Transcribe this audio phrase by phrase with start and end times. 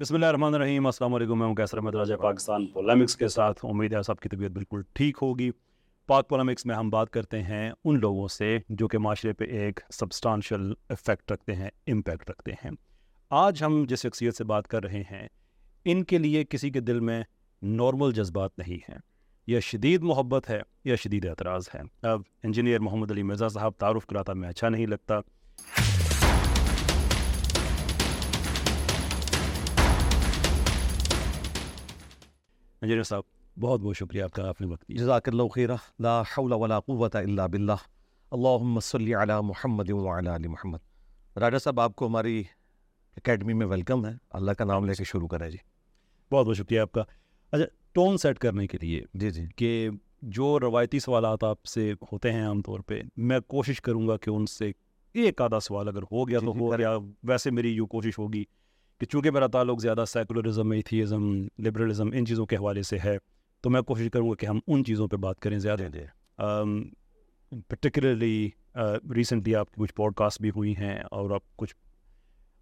[0.00, 3.64] بسم اللہ الرحمن الرحیم، السلام علیکم، میں ہوں کیسر احمد، راجہ پاکستان پولمکس کے ساتھ۔
[3.64, 5.50] امید ہے سب کی طبیعت بالکل ٹھیک ہوگی۔
[6.06, 9.80] پاک پولمکس میں ہم بات کرتے ہیں ان لوگوں سے جو کہ معاشرے پہ ایک
[9.92, 12.70] سبسٹانشل افیکٹ رکھتے ہیں امپیکٹ رکھتے ہیں۔
[13.30, 15.28] آج ہم جس شخصیت سے بات کر رہے ہیں،
[15.84, 17.22] ان کے لیے کسی کے دل میں
[17.62, 18.98] نارمل جذبات نہیں ہیں۔
[19.46, 24.06] یا شدید محبت ہے یا شدید اعتراض ہے۔ اب انجینئر محمد علی مرزا صاحب تعارف
[24.06, 25.20] کراتا میں اچھا نہیں لگتا۔
[32.82, 33.22] انجینئر صاحب
[33.60, 37.16] بہت بہت شکریہ آپ کا آپ نے وقت جزاک اللہ خیر لا حول ولا قوت
[37.16, 37.72] الا باللہ۔
[38.30, 40.78] اللہم صلی علی محمد وعلی علی محمد۔
[41.38, 42.44] راجہ صاحب آپ کو ہماری
[43.16, 45.58] اکیڈمی میں ویلکم ہے۔ اللہ کا نام لے کے شروع کریں جی۔
[46.32, 47.00] بہت بہت شکریہ آپ کا۔
[47.52, 49.90] اچھا ٹون سیٹ کرنے کے لیے جی جی۔ کہ
[50.22, 54.30] جو روایتی سوالات آپ سے ہوتے ہیں عام طور پہ میں کوشش کروں گا کہ
[54.30, 54.72] ان سے
[55.12, 58.18] ایک آدھا سوال اگر ہو گیا جی، تو جی، ہو گیا ویسے میری یوں کوشش
[58.18, 58.44] ہوگی۔
[58.98, 63.18] کہ چونکہ میرا تعلق زیادہ سیکولرزم ایتھیزم لبرلزم ان چیزوں کے حوالے سے ہے
[63.60, 67.58] تو میں کوشش کروں گا کہ ہم ان چیزوں پہ بات کریں زیادہ۔ جی، جی۔
[67.68, 68.50] پرٹیکولرلی
[69.14, 71.74] ریسنٹلی آپ کی کچھ پوڈ کاسٹ بھی ہوئی ہیں اور آپ کچھ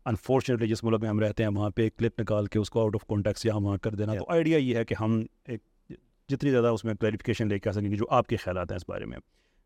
[0.04, 2.80] انفارچونیٹلی جس ملک میں ہم رہتے ہیں وہاں پہ ایک کلپ نکال کے اس کو
[2.80, 5.92] آؤٹ آف کانٹیکس یا وہاں کر دینا۔ جی۔ تو آئیڈیا یہ ہے کہ ہم ایک
[6.28, 8.76] جتنی زیادہ اس میں کلیریفیکیشن لے کے آ سکیں گے جو آپ کے خیالات ہیں
[8.76, 9.18] اس بارے میں۔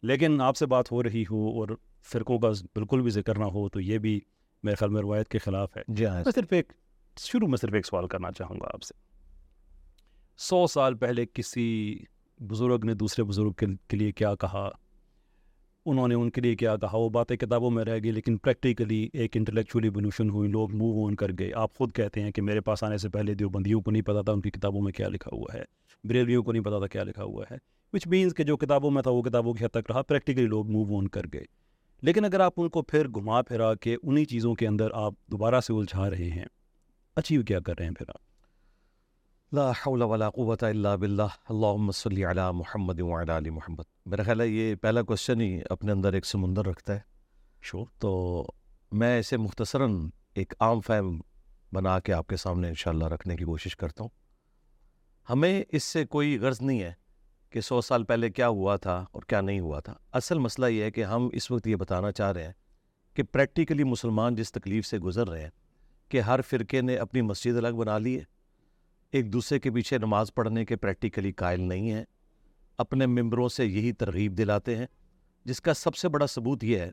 [0.03, 1.69] لیکن آپ سے بات ہو رہی ہو اور
[2.03, 4.20] فرقوں کا بالکل بھی ذکر نہ ہو تو یہ بھی
[4.62, 6.72] میرے خیال میں روایت کے خلاف ہے۔ جی ہاں میں صرف ایک
[7.19, 8.94] شروع میں صرف ایک سوال کرنا چاہوں گا آپ سے۔
[10.39, 11.98] سو سال پہلے کسی
[12.41, 13.53] بزرگ نے دوسرے بزرگ
[13.88, 14.69] کے لیے کیا کہا؟
[15.86, 19.08] انہوں نے ان کے لیے کیا کہا؟ وہ باتیں کتابوں میں رہ گئی لیکن پریکٹیکلی
[19.12, 22.61] ایک انٹلیکچولی ایولیوشن ہوئی لوگ موو آن کر گئے۔ آپ خود کہتے ہیں کہ میرے
[22.61, 25.36] پاس آنے سے پہلے دیوبندیوں کو نہیں پتا تھا ان کی کتابوں میں کیا لکھا
[25.36, 25.62] ہوا ہے
[26.05, 27.56] بریلویوں کو نہیں پتا تھا کیا لکھا ہوا ہے۔
[27.92, 30.70] وچ مینس کہ جو کتابوں میں تھا وہ کتابوں کی حد تک رہا۔ پریکٹیکلی لوگ
[30.70, 31.44] موو آن کر گئے۔
[32.03, 35.61] لیکن اگر آپ ان کو پھر گھما پھرا کے انہی چیزوں کے اندر آپ دوبارہ
[35.61, 36.45] سے الجھا رہے ہیں
[37.17, 38.31] اچیو کیا کر رہے ہیں پھر آپ؟
[39.55, 44.41] لا حول ولا قوت الا باللہ اللہم صلی علی محمد وعلی علی محمد۔ میرا خیال
[44.41, 47.00] ہے یہ پہلا کوشچن ہی اپنے اندر ایک سمندر رکھتا ہے۔
[47.62, 48.47] شور۔ تو
[48.93, 51.21] میں اسے مختصراً ایک عام فہم
[51.72, 54.10] بنا کے آپ کے سامنے انشاءاللہ رکھنے کی کوشش کرتا ہوں۔
[55.31, 56.93] ہمیں اس سے کوئی غرض نہیں ہے۔
[57.50, 60.83] کہ سو سال پہلے کیا ہوا تھا اور کیا نہیں ہوا تھا۔ اصل مسئلہ یہ
[60.83, 62.53] ہے کہ ہم اس وقت یہ بتانا چاہ رہے ہیں
[63.15, 65.50] کہ پریکٹیکلی مسلمان جس تکلیف سے گزر رہے ہیں
[66.09, 68.25] کہ ہر فرقے نے اپنی مسجد الگ بنا لی ہے۔
[69.12, 72.05] ایک دوسرے کے پیچھے نماز پڑھنے کے پریکٹیکلی قائل نہیں ہیں۔
[72.78, 74.87] اپنے ممبروں سے یہی ترغیب دلاتے ہیں۔
[75.44, 76.91] جس کا سب سے بڑا ثبوت یہ ہے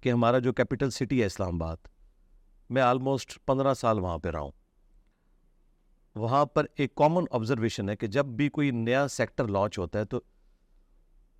[0.00, 1.76] کہ ہمارا جو کیپٹل سٹی ہے اسلام آباد،
[2.70, 4.61] میں آلموسٹ پندرہ سال وہاں پہ رہا ہوں۔
[6.14, 10.04] وہاں پر ایک کامن آبزرویشن ہے کہ جب بھی کوئی نیا سیکٹر لانچ ہوتا ہے
[10.04, 10.20] تو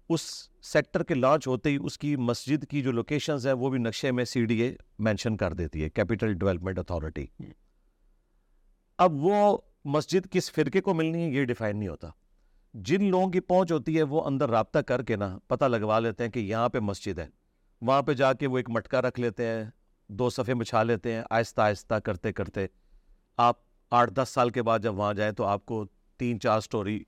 [0.09, 0.21] اس
[0.63, 4.11] سیکٹر کے لانچ ہوتے ہی اس کی مسجد کی جو لوکیشنز ہیں وہ بھی نقشے
[4.11, 7.27] میں سی ڈی اے مینشن کر دیتی ہے کیپٹل ڈیولپمنٹ اتھارٹی
[8.99, 12.09] اب وہ مسجد کس فرقے کو ملنی ہے یہ ڈیفائن نہیں ہوتا۔
[12.75, 16.25] جن لوگوں کی پہنچ ہوتی ہے وہ اندر رابطہ کر کے نا پتہ لگوا لیتے
[16.25, 17.27] ہیں کہ یہاں پہ مسجد ہے۔
[17.81, 19.65] وہاں پہ جا کے وہ ایک مٹکا رکھ لیتے ہیں،
[20.09, 22.67] دو صفحے بچھا لیتے ہیں، آہستہ آہستہ کرتے کرتے
[23.37, 25.87] آپ آٹھ دس سال کے بعد جب وہاں جائیں تو آپ کو
[26.17, 27.05] تین چار سٹوری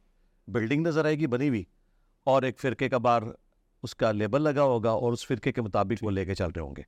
[0.49, 1.65] بلڈنگ نظر آئے گی بنی ہوئی
[2.25, 3.22] اور ایک فرقے کا بار
[3.83, 6.61] اس کا لیبل لگا ہوگا اور اس فرقے کے مطابق وہ لے کے چل رہے
[6.61, 6.83] ہوں گے۔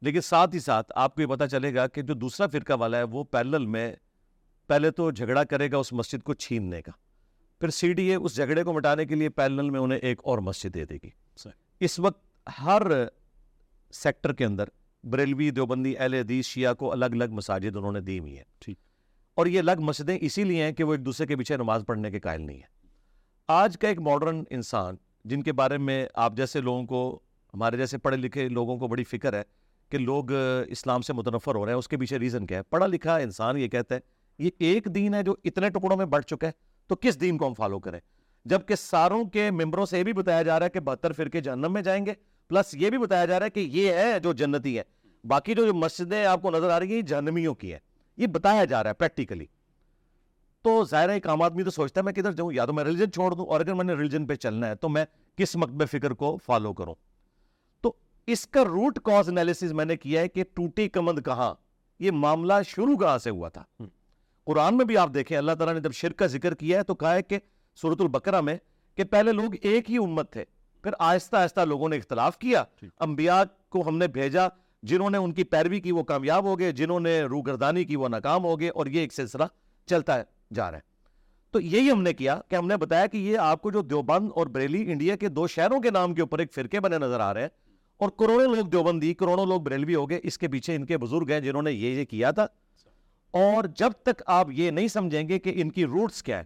[0.00, 2.98] لیکن ساتھ ہی ساتھ آپ کو یہ پتہ چلے گا کہ جو دوسرا فرقہ والا
[2.98, 3.96] ہے وہ پیرل میں
[4.66, 6.92] پہلے تو جھگڑا کرے گا اس مسجد کو چھیننے کا
[7.60, 10.38] پھر سی ڈی اے اس جھگڑے کو مٹانے کے لیے پیرل میں انہیں ایک اور
[10.38, 11.10] مسجد دے دے گی۔
[11.80, 12.82] اس وقت ہر
[13.92, 14.64] سیکٹر کے اندر
[15.04, 18.85] بریلوی دیوبندی اہل حدیث شیعہ کو الگ الگ مساجد انہوں نے دی ہوئی ہیں۔ ٹھیک۔
[19.36, 22.10] اور یہ الگ مسجدیں اسی لیے ہیں کہ وہ ایک دوسرے کے پیچھے نماز پڑھنے
[22.10, 22.88] کے قائل نہیں ہیں۔
[23.48, 27.20] آج کا ایک ماڈرن انسان جن کے بارے میں آپ جیسے لوگوں کو
[27.54, 29.42] ہمارے جیسے پڑھے لکھے لوگوں کو بڑی فکر ہے
[29.88, 30.24] کہ لوگ
[30.66, 33.56] اسلام سے متنفر ہو رہے ہیں اس کے پیچھے ریزن کیا ہے؟ پڑھا لکھا انسان
[33.56, 34.00] یہ کہتا ہے
[34.38, 36.52] یہ ایک دین ہے جو اتنے ٹکڑوں میں بڑھ چکا ہے
[36.86, 38.00] تو کس دین کو ہم فالو کریں؟
[38.44, 41.72] جبکہ ساروں کے ممبروں سے یہ بھی بتایا جا رہا ہے کہ بہتر فرقے جہنم
[41.72, 42.12] میں جائیں گے
[42.48, 44.82] پلس یہ بھی بتایا جا رہا ہے کہ یہ ہے جو جنتی ہے۔
[45.24, 47.80] باقی جو, جو مسجدیں آپ کو نظر آ رہی ہیں جہنمیوں کی ہیں
[48.16, 49.46] یہ بتایا جا رہا ہے پریکٹیکلی
[50.62, 52.84] تو ظاہر ہے ایک عام آدمی تو سوچتا ہے میں کدھر جاؤں یا تو میں
[52.84, 55.04] ریلیجن چھوڑ دوں اور اگر میں نے ریلیجن پہ چلنا ہے تو میں
[55.36, 56.94] کس مکتب فکر کو فالو کروں۔
[57.80, 57.92] تو
[58.26, 61.54] اس کا روٹ کاز انالیسز میں نے کیا ہے کہ ٹوٹی کمند کہاں؟
[61.98, 63.64] یہ معاملہ شروع کہاں سے ہوا تھا؟
[64.44, 66.94] قرآن میں بھی آپ دیکھیں اللہ تعالیٰ نے جب شرک کا ذکر کیا ہے تو
[66.94, 67.38] کہا ہے کہ
[67.76, 68.56] صورت البقرہ میں
[68.94, 70.44] کہ پہلے لوگ ایک ہی امت تھے
[70.82, 72.64] پھر آہستہ آہستہ لوگوں نے اختلاف کیا۔
[73.00, 74.48] انبیاء کو ہم نے بھیجا
[74.86, 78.08] جنہوں نے ان کی پیروی کی وہ کامیاب ہو گئے، جنہوں نے روگردانی کی وہ
[78.08, 79.44] ناکام ہو گئے اور یہ ایک سلسلہ
[79.86, 80.22] چلتا
[80.54, 80.96] جا رہا ہے۔
[81.50, 84.28] تو یہی ہم نے کیا کہ ہم نے بتایا کہ یہ آپ کو جو دیوبند
[84.34, 87.34] اور بریلی، انڈیا کے دو شہروں کے نام کے اوپر ایک فرقے بنے نظر آ
[87.34, 87.48] رہے ہیں
[87.96, 91.30] اور کروڑوں لوگ دیوبندی، کروڑوں لوگ بریلوی ہو گئے، اس کے پیچھے ان کے بزرگ
[91.30, 92.46] ہیں جنہوں نے یہ یہ کیا تھا۔
[93.30, 96.44] اور جب تک آپ یہ نہیں سمجھیں گے کہ ان کی روٹس کیا ہے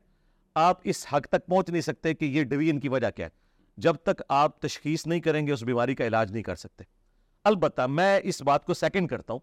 [0.54, 3.30] آپ اس حق تک پہنچ نہیں سکتے کہ یہ ڈوی ان کی وجہ کیا ہے۔
[3.76, 6.99] جب تک آپ تشخیص نہیں کریں گے، اس بیماری کا علاج نہیں کر سکتے۔
[7.44, 9.40] البتہ میں اس بات کو سیکنڈ کرتا ہوں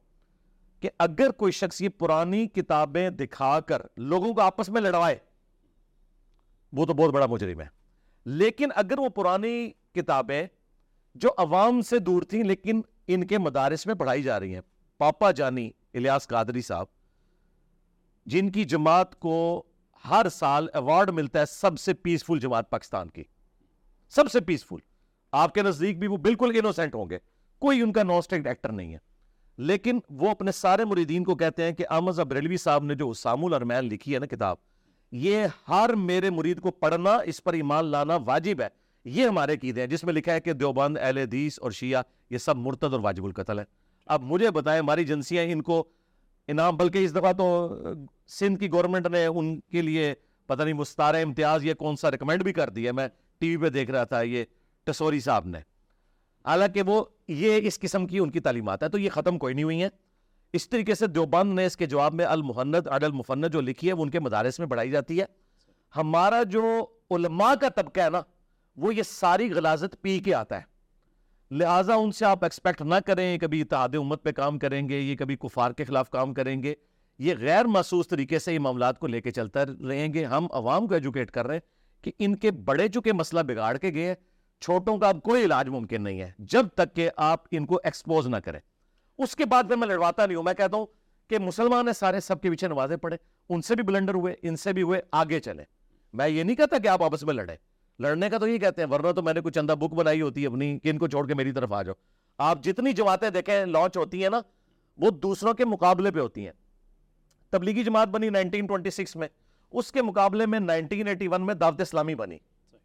[0.81, 5.17] کہ اگر کوئی شخص یہ پرانی کتابیں دکھا کر لوگوں کو آپس میں لڑوائے،
[6.73, 7.67] وہ تو بہت بڑا مجرم ہے۔
[8.25, 10.47] لیکن اگر وہ پرانی کتابیں
[11.15, 14.61] جو عوام سے دور تھیں لیکن ان کے مدارس میں پڑھائی جا رہی ہیں،
[14.97, 16.85] پاپا جانی الیاس قادری صاحب،
[18.25, 19.63] جن کی جماعت کو
[20.09, 23.23] ہر سال ایوارڈ ملتا ہے سب سے پیسفل جماعت پاکستان کی۔
[24.09, 24.75] سب سے پیسفل
[25.31, 27.17] آپ کے نزدیک بھی وہ بالکل انوسینٹ ہوں گے۔
[27.59, 28.97] کوئی ان کا نوسٹیکٹ ایکٹر نہیں ہے۔
[29.57, 33.45] لیکن وہ اپنے سارے مریدین کو کہتے ہیں کہ احمد بریلوی صاحب نے جو اسام
[33.45, 34.57] الرمین لکھی ہے نا کتاب،
[35.11, 38.67] یہ ہر میرے مرید کو پڑھنا، اس پر ایمان لانا واجب ہے۔
[39.05, 42.37] یہ ہمارے قیدے ہیں، جس میں لکھا ہے کہ دیوبند، اہل حدیث اور شیعہ، یہ
[42.37, 43.63] سب مرتد اور واجب القتل ہے
[44.05, 45.83] اب مجھے بتائیں، ہماری ایجنسیاں ان کو
[46.47, 47.77] انعام، بلکہ اس دفعہ تو
[48.27, 50.13] سندھ کی گورنمنٹ نے ان کے لیے
[50.45, 53.07] پتہ نہیں مستار امتیاز یہ کون سا ریکمینڈ بھی کر دیا میں
[53.37, 54.43] ٹی وی پہ دیکھ رہا تھا، یہ
[54.83, 55.59] ٹسوری صاحب نے۔
[56.45, 59.63] حالانکہ وہ یہ اس قسم کی ان کی تعلیمات ہے تو یہ ختم کوئی نہیں
[59.63, 59.89] ہوئی ہیں۔
[60.53, 63.93] اس طریقے سے دیوبند نے اس کے جواب میں المحند عد المفند جو لکھی ہے،
[63.93, 65.25] وہ ان کے مدارس میں پڑھائی جاتی ہے۔
[65.95, 68.21] ہمارا جو علماء کا طبقہ ہے نا،
[68.75, 70.77] وہ یہ ساری غلازت پی کے آتا ہے۔
[71.51, 75.15] لہٰذا ان سے آپ ایکسپیکٹ نہ کریں، کبھی اتحاد امت پہ کام کریں گے، یہ
[75.15, 76.73] کبھی کفار کے خلاف کام کریں گے۔
[77.19, 80.87] یہ غیر محسوس طریقے سے یہ معاملات کو لے کے چلتا رہیں گے۔ ہم عوام
[80.87, 81.61] کو ایجوکیٹ کر رہے ہیں
[82.03, 84.15] کہ ان کے بڑے چکے مسئلہ بگاڑ کے گئے
[84.59, 88.27] چھوٹوں کا اب کوئی علاج ممکن نہیں ہے، جب تک کہ آپ ان کو ایکسپوز
[88.27, 88.59] نہ کریں۔
[89.17, 90.85] اس کے بعد میں لڑواتا نہیں ہوں۔ میں کہتا ہوں
[91.27, 93.15] کہ مسلمان ہیں، سارے سب کے پیچھے نوازے پڑے
[93.49, 95.63] ان سے بھی بلنڈر ہوئے، ان سے بھی ہوئے، آگے چلے
[96.13, 97.55] میں یہ نہیں کہتا کہ آپ آپس میں لڑیں۔
[97.99, 100.41] لڑنے کا تو یہ کہتے ہیں، ورنہ تو میں نے کچھ چندہ بک بنائی ہوتی
[100.41, 101.93] ہے اپنی، کہ ان کو چھوڑ کے میری طرف آ جاؤ۔
[102.37, 104.39] آپ جتنی جماعتیں دیکھیں لانچ ہوتی ہیں نا،
[104.97, 106.53] وہ دوسروں کے مقابلے پہ ہوتی ہیں۔
[107.49, 109.27] تبلیغی جماعت بنی 1926 میں،
[109.71, 112.37] اس کے مقابلے میں 1981 میں دعوت اسلامی بنی۔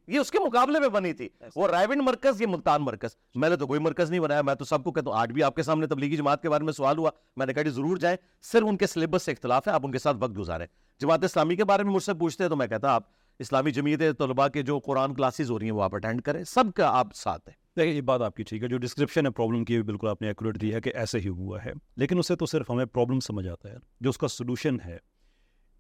[0.07, 3.57] یہ اس کے مقابلے میں بنی تھی۔ وہ رائیونڈ مرکز یہ ملتان مرکز۔ میں نے
[3.57, 5.63] تو کوئی مرکز نہیں بنایا میں تو سب کو کہتا ہوں آج بھی آپ کے
[5.63, 8.63] سامنے تبلیغی جماعت کے بارے میں سوال ہوا۔ میں نے کہا جی ضرور جائیں۔ صرف
[8.67, 10.67] ان کے سلیبس سے اختلاف ہے آپ ان کے ساتھ وقت گزاریں۔
[11.01, 13.03] جماعت اسلامی کے بارے میں مجھ سے پوچھتے ہیں تو میں کہتا آپ
[13.39, 16.65] اسلامی جمعیت طلباء کے جو قرآن کلاسز ہو رہی ہیں وہ آپ اٹینڈ کریں۔ سب
[16.77, 19.65] کا آپ ساتھ ہیں۔ دیکھیں یہ بات آپ کی ٹھیک ہے۔ جو ڈسکرپشن ہے پرابلم
[19.65, 22.37] کی بالکل آپ نے ایکوریٹ دی ہے کہ ایسے ہی ہوا ہے۔ لیکن اس سے
[22.37, 24.99] تو صرف ہمیں پرابلم سمجھ آتا ہے۔ جو اس کا سلوشن ہے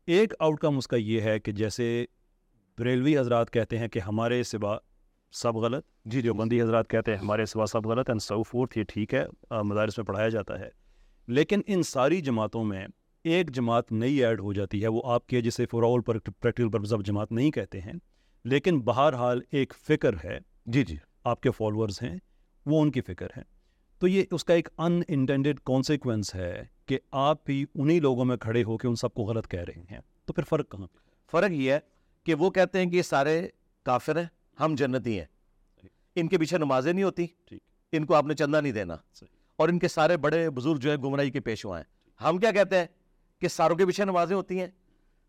[0.06, 2.04] ایک آؤٹ کم اس کا یہ ہے کہ جیسے
[2.78, 4.78] بریلوی حضرات کہتے ہیں کہ ہمارے سوا
[5.32, 8.78] سب غلط۔ جی جو بندی حضرات کہتے ہیں ہمارے سوا سب غلط اینڈ سو فورتھ
[8.78, 9.26] یہ ٹھیک ہے
[9.62, 10.68] مدارس میں پڑھایا جاتا ہے۔
[11.28, 12.86] لیکن ان ساری جماعتوں میں
[13.24, 16.94] ایک جماعت نئی ایڈ ہو جاتی ہے وہ آپ کے جسے for all practical purpose
[16.94, 17.92] of جماعت نہیں کہتے ہیں۔
[18.44, 22.18] لیکن بہرحال ایک فکر ہے۔ جی جی۔ آپ کے فالورز ہیں
[22.66, 23.42] وہ ان کی فکر ہے۔
[23.98, 28.36] تو یہ اس کا ایک ان انٹینڈیڈ کانسیکوینس ہے کہ آپ بھی انہی لوگوں میں
[28.36, 30.86] کھڑے ہو کے ان سب کو غلط کہہ رہے ہیں۔ تو پھر فرق کہاں؟
[31.30, 31.78] فرق یہ ہے
[32.24, 33.48] کہ وہ کہتے ہیں کہ یہ سارے
[33.82, 34.26] کافر ہیں
[34.60, 35.26] ہم جنتی ہیں۔
[36.16, 37.26] ان کے پیچھے نمازیں نہیں ہوتی
[37.92, 38.96] ان کو آپ نے چندہ نہیں دینا۔
[39.56, 41.84] اور ان کے سارے بڑے بزرگ جو ہیں گمراہی کے پیشوا ہیں۔
[42.24, 42.86] ہم کیا کہتے ہیں
[43.40, 44.66] کہ ساروں کے پیچھے نمازیں ہوتی ہیں؟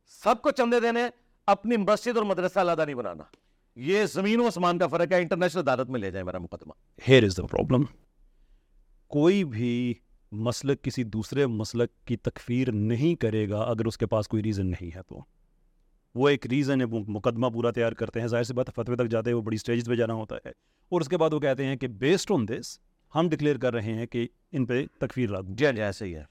[0.07, 0.99] سب کو چندے دینے
[1.47, 3.23] اپنی مسجد اور مدرسہ علیحدہ نہیں بنانا۔
[3.75, 6.71] یہ زمین و آسمان کا فرق ہے انٹرنیشنل عدالت میں لے جائیں میرا مقدمہ۔
[7.09, 7.83] ہیئر از دا پرابلم
[9.07, 9.93] کوئی بھی
[10.31, 14.67] مسلک کسی دوسرے مسلک کی تکفیر نہیں کرے گا اگر اس کے پاس کوئی ریزن
[14.67, 15.19] نہیں ہے تو۔
[16.15, 19.29] وہ ایک ریزن ہے مقدمہ پورا تیار کرتے ہیں۔ ظاہر سی بات فتوے تک جاتے
[19.29, 20.49] ہیں وہ بڑی اسٹیجز پہ جانا ہوتا ہے۔
[20.91, 22.79] اور اس کے بعد وہ کہتے ہیں کہ بیسڈ آن دس
[23.15, 26.23] ہم ڈکلیئر کر رہے ہیں کہ ان پہ تکفیر لاگو جی ہاں ایسے ہی ہے۔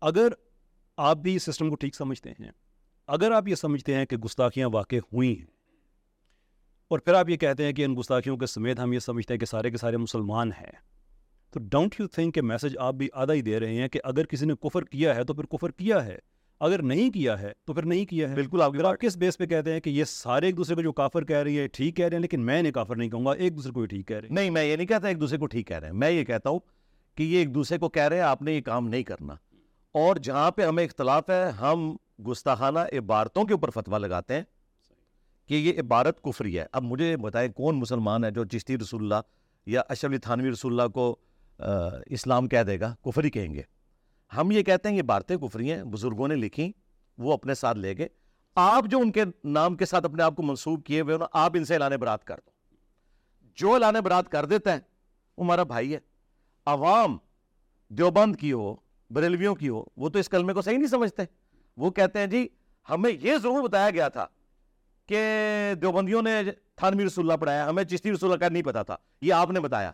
[0.00, 0.28] اگر
[0.96, 2.50] آپ بھی اس سسٹم کو ٹھیک سمجھتے ہیں
[3.06, 5.46] اگر آپ یہ سمجھتے ہیں کہ گستاخیاں واقع ہوئی ہیں
[6.88, 9.38] اور پھر آپ یہ کہتے ہیں کہ ان گستاخیوں کے سمیت ہم یہ سمجھتے ہیں
[9.38, 10.72] کہ سارے کے سارے مسلمان ہیں
[11.50, 14.24] تو ڈونٹ یو تھنک کہ میسج آپ بھی آدھا ہی دے رہے ہیں کہ اگر
[14.24, 16.18] کسی نے کفر کیا ہے تو پھر کفر کیا ہے؟
[16.60, 19.46] اگر نہیں کیا ہے تو پھر نہیں کیا ہے۔ بالکل آپ آپ کس بیس پہ
[19.46, 22.06] کہتے ہیں کہ یہ سارے ایک دوسرے کو جو کافر کہہ رہی ہے ٹھیک کہہ
[22.06, 24.28] رہے ہیں لیکن میں نے کافر نہیں کہوں گا ایک دوسرے کو ٹھیک کہہ رہے
[24.28, 26.24] ہیں۔ نہیں میں یہ نہیں کہتا ایک دوسرے کو ٹھیک کہہ رہے ہیں۔ میں یہ
[26.24, 26.58] کہتا ہوں
[27.14, 29.32] کہ یہ ایک دوسرے کو کہہ رہے ہیں آپ نے یہ کام نہیں کرنا۔
[29.92, 31.96] اور جہاں پہ ہمیں اختلاف ہے ہم
[32.30, 34.42] گستاخانہ عبارتوں کے اوپر فتویٰ لگاتے ہیں
[35.48, 39.20] کہ یہ عبارت کفری ہے۔ اب مجھے بتائیں کون مسلمان ہے جو چشتی رسول اللہ
[39.66, 41.16] یا اشرف تھانوی رسول اللہ کو
[42.06, 43.62] اسلام کہہ دے گا؟ کفری کہیں گے؟
[44.36, 46.72] ہم یہ کہتے ہیں یہ عبارتیں کفری ہیں، بزرگوں نے لکھی،
[47.18, 48.08] وہ اپنے ساتھ لے گئے۔
[48.54, 51.64] آپ جو ان کے نام کے ساتھ اپنے آپ کو منسوخ کیے ہوئے آپ ان
[51.64, 52.50] سے اعلان برات کر دو۔
[53.54, 54.78] جو اعلان برات کر دیتا ہے
[55.38, 55.98] وہ ہمارا بھائی ہے۔
[56.66, 57.18] عوام
[57.88, 58.76] دیوبند کی ہو،
[59.10, 61.22] بریلویوں کی ہو، وہ تو اس کلمے کو صحیح نہیں سمجھتے۔
[61.76, 62.48] وہ کہتے ہیں جی
[62.90, 64.26] ہمیں یہ ضرور بتایا گیا تھا
[65.06, 65.18] کہ
[65.82, 66.42] دیوبندیوں نے
[66.74, 69.60] تھانوی رسول اللہ پڑھایا، ہمیں چشتی رسول اللہ کا نہیں پتا تھا۔ یہ آپ نے
[69.60, 69.92] بتایا۔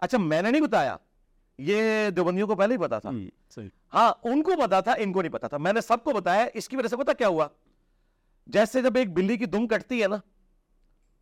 [0.00, 0.96] اچھا میں نے نہیں بتایا۔
[1.58, 3.10] یہ دیوبندیوں کو پہلے ہی پتا تھا۔
[3.54, 6.12] صحیح۔ ہاں ان کو پتا تھا ان کو نہیں پتا تھا۔ میں نے سب کو
[6.12, 7.48] بتایا اس کی وجہ سے پتا کیا ہوا؟
[8.46, 10.16] جیسے جب ایک بلی کی دم کٹتی ہے نا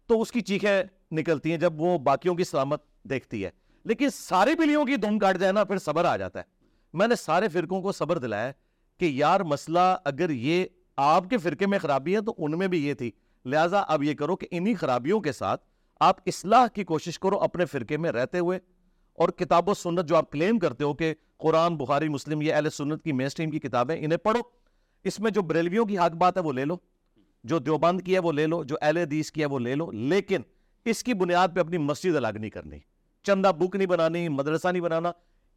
[0.06, 0.82] تو اس کی چیخیں
[1.12, 3.50] نکلتی ہیں جب وہ باقیوں کی سلامت دیکھتی ہے۔
[3.84, 6.44] لیکن ساری بلیوں کی دم کٹ جائے نا پھر صبر آ جاتا ہے۔
[6.92, 8.52] میں نے سارے فرقوں کو صبر دلایا
[8.98, 10.64] کہ یار مسئلہ اگر یہ
[10.96, 13.10] آپ کے فرقے میں خرابی ہے تو ان میں بھی یہ تھی۔
[13.44, 15.64] لہٰذا اب یہ کرو کہ انہی خرابیوں کے ساتھ
[16.00, 18.58] آپ اصلاح کی کوشش کرو اپنے فرقے میں رہتے ہوئے۔
[19.20, 22.70] اور کتاب و سنت جو آپ کلیم کرتے ہو کہ قرآن بخاری مسلم یہ اہل
[22.70, 24.40] سنت کی مین سٹریم کی کتابیں انہیں پڑھو۔
[25.04, 26.76] اس میں جو بریلویوں کی حق بات ہے وہ لے لو
[27.44, 29.90] جو دیوبند کی ہے وہ لے لو جو اہل حدیث کی ہے وہ لے لو
[29.90, 30.40] لیکن
[30.84, 32.78] اس کی بنیاد پہ اپنی مسجد الگ نہیں کرنی۔
[33.22, 35.12] چندہ بک نہیں بنانی مدرسہ نہیں بنانا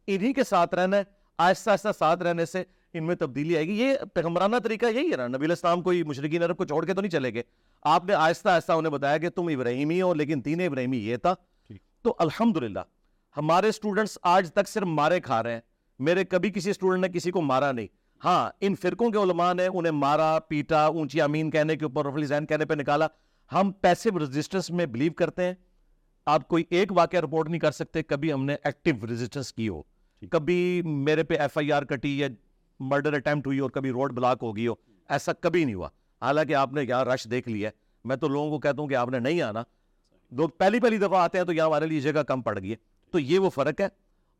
[0.06, 1.02] انہی کے ساتھ رہنا ہے۔
[1.38, 5.16] آہستہ آہستہ ساتھ رہنے سے ان میں تبدیلی آئے گی۔ یہ پیغمبرانہ طریقہ یہی ہے
[5.16, 7.42] نا۔ نبی علیہ السلام کوئی مشرقین عرب کو چھوڑ کے تو نہیں چلے گئے۔
[7.82, 11.34] آپ نے آہستہ آہستہ انہیں بتایا کہ تم ابراہیمی ہو لیکن تین ابراہیمی یہ تھا۔
[12.02, 12.80] تو الحمدللہ
[13.36, 15.60] ہمارے اسٹوڈنٹس آج تک صرف مارے کھا رہے ہیں۔
[15.98, 17.86] میرے کبھی کسی اسٹوڈنٹ نے کسی کو مارا نہیں۔
[18.24, 22.26] ہاں ان فرقوں کے علماء نے انہیں مارا پیٹا اونچی امین کہنے کے اوپر رفلی
[22.26, 23.06] زین کہنے پہ نکالا۔
[23.52, 25.54] ہم پیسو ریزسٹنس میں بلیو کرتے ہیں۔
[26.26, 29.82] آپ کوئی ایک واقعہ رپورٹ نہیں کر سکتے کبھی ہم نے ایکٹیو ریزسٹنس کی ہو۔
[30.30, 32.28] کبھی میرے پہ ایف آئی آر کٹی یا
[32.80, 34.74] مرڈر اٹیمپٹ ہوئی اور کبھی روڈ بلاک ہو گئی ہو۔
[35.08, 35.88] ایسا کبھی نہیں ہوا۔
[36.22, 37.74] حالانکہ آپ نے یہاں رش دیکھ لیا ہے۔
[38.04, 39.62] میں تو لوگوں کو کہتا ہوں کہ آپ نے نہیں آنا۔
[40.30, 42.93] لوگ پہلی پہلی دفعہ آتے ہیں تو یہاں ہمارے لیے جگہ کم پڑ گئی ہے۔
[43.14, 43.88] تو یہ وہ فرق ہے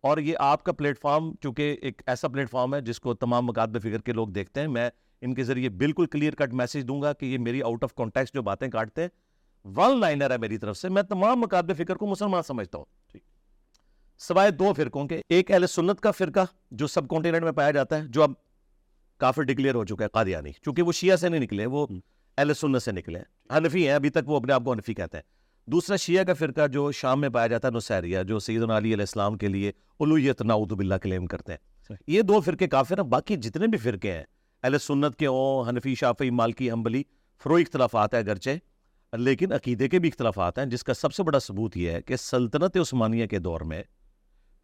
[0.00, 3.46] اور یہ آپ کا پلیٹ فارم چونکہ ایک ایسا پلیٹ فارم ہے جس کو تمام
[3.46, 4.90] مقابلے فکر کے لوگ دیکھتے ہیں میں
[5.20, 8.34] ان کے ذریعے بالکل کلیئر کٹ میسج دوں گا کہ یہ میری آؤٹ آف کانٹیکس
[8.34, 9.08] جو باتیں کاٹتے ہیں
[9.64, 12.84] ون لائنر ہے میری طرف سے میں تمام مقابلے فکر کو مسلمان سمجھتا ہوں۔
[14.18, 17.98] سوائے دو فرقوں کے ایک اہل سنت کا فرقہ جو سب کانٹیننٹ میں پایا جاتا
[17.98, 18.30] ہے جو اب
[19.18, 21.86] کافر ڈکلیئر ہو چکا ہے قادیانی چونکہ وہ شیعہ سے نہیں نکلے وہ۔
[22.38, 25.18] اہل سنت سے نکلے ہیں حنفی ہیں ابھی تک وہ اپنے آپ کو حنفی کہتے
[25.18, 25.33] ہیں
[25.66, 29.02] دوسرا شیعہ کا فرقہ جو شام میں پایا جاتا ہے نصیریہ جو سیدنا علی علیہ
[29.02, 33.36] السلام کے لیے الویت نعوذ باللہ کلیم کرتے ہیں۔ یہ دو فرقے کافر ہیں باقی
[33.36, 34.24] جتنے بھی فرقے ہیں
[34.62, 37.02] اہل سنت کے ہوں حنفی شافعی مالکی حنبلی
[37.44, 41.38] فروئی اختلافات ہیں اگرچہ لیکن عقیدے کے بھی اختلافات ہیں جس کا سب سے بڑا
[41.38, 43.82] ثبوت یہ ہے کہ سلطنت عثمانیہ کے دور میں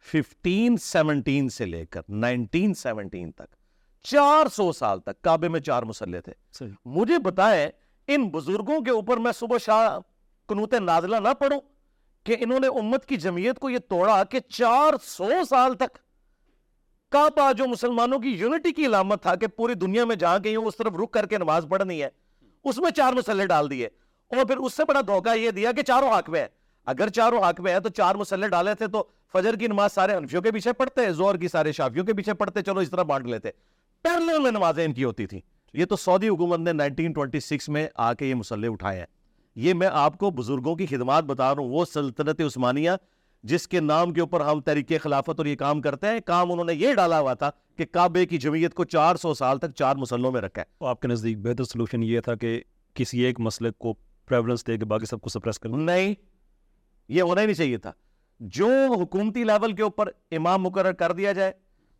[0.05, 3.55] ففٹین سیونٹین سے لے کر نائنٹین سیونٹین تک
[4.05, 7.67] چار سو سال تک کعبے میں چار مسلح تھے۔ مجھے بتائیں
[8.07, 9.97] ان بزرگوں کے اوپر میں صبح شاہ
[10.47, 11.59] قنوت نازلہ نہ پڑھوں
[12.23, 15.97] کہ انہوں نے امت کی جمعیت کو یہ توڑا کہ چار سو سال تک
[17.09, 20.65] کعبہ جو مسلمانوں کی یونٹی کی علامت تھا کہ پوری دنیا میں جہاں گئی ہوں
[20.65, 22.09] اس طرف رک کر کے نماز پڑھنی ہے۔
[22.63, 23.85] اس میں چار مسلح ڈال دیے۔
[24.27, 26.47] اور پھر اس سے بڑا دھوکہ یہ دیا کہ چاروں حق میں ہے
[26.85, 30.13] اگر چاروں حق میں ہے تو چار مسلح ڈالے تھے تو فجر کی نماز سارے
[30.13, 33.25] انفیوں کے پیچھے پڑھتے زور کی سارے شافیوں کے پیچھے پڑھتے، چلو اس طرح بانٹ
[33.25, 33.49] لیتے۔
[34.01, 35.39] پیرلل میں نمازیں ان کی ہوتی تھیں۔
[35.73, 39.05] یہ تو سعودی حکومت نے 1926 میں آ کے یہ مسلح اٹھائے ہیں۔
[39.55, 42.91] یہ میں آپ کو بزرگوں کی خدمات بتا رہا ہوں وہ سلطنت عثمانیہ
[43.43, 46.65] جس کے نام کے اوپر ہم تحریک خلافت اور یہ کام کرتے ہیں کام انہوں
[46.65, 49.95] نے یہ ڈالا ہوا تھا کہ کعبے کی جمعیت کو چار سو سال تک چار
[49.95, 52.61] مسلوں میں رکھا ہے۔ آپ کے نزدیک بہتر سلوشن یہ تھا کہ
[52.93, 53.93] کسی ایک مسئلے کو
[54.27, 56.13] پریولنس دے کے باقی سب کو سپریس کرنا نہیں
[57.09, 57.91] یہ ہونا ہی نہیں چاہیے تھا۔
[58.39, 58.67] جو
[59.01, 61.51] حکومتی لیول کے اوپر امام مقرر کر دیا جائے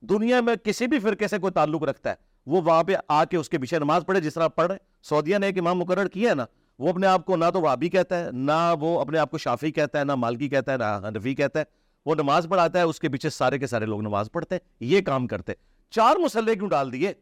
[0.01, 2.15] دنیا میں کسی بھی فرقے سے کوئی تعلق رکھتا ہے
[2.45, 5.37] وہ وہاں پہ آ کے اس کے پیچھے نماز پڑھے جس طرح پڑھ رہے سعودیہ
[5.37, 6.45] نے ایک امام مقرر کیا ہے نا
[6.79, 9.71] وہ اپنے آپ کو نہ تو وابی کہتا ہے، نہ وہ اپنے آپ کو شافی
[9.71, 11.63] کہتا ہے، نہ مالکی کہتا ہے، نہ حنفی کہتا ہے۔
[12.05, 15.01] وہ نماز پڑھاتا ہے، اس کے پیچھے سارے کے سارے لوگ نماز پڑھتے ہیں۔ یہ
[15.01, 15.53] کام کرتے
[15.89, 17.13] چار مسلح کیوں ڈال دیے؟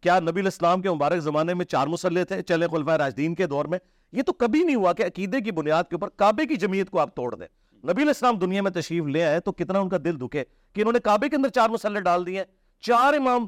[0.00, 3.64] کیا نبی الاسلام کے مبارک زمانے میں چار مسلح تھے؟ چلے خلفۂ راجدین کے دور
[3.64, 3.78] میں۔
[4.12, 6.98] یہ تو کبھی نہیں ہوا کہ عقیدے کی بنیاد کے اوپر کعبے کی جمعیت کو
[6.98, 7.46] آپ توڑ دیں۔
[7.84, 10.92] نبی الاسلام دنیا میں تشریف لے آئے تو کتنا ان کا دل دکھے کہ انہوں
[10.92, 12.44] نے کعبے کے اندر چار مسلح ڈال دیے
[12.80, 13.46] چار امام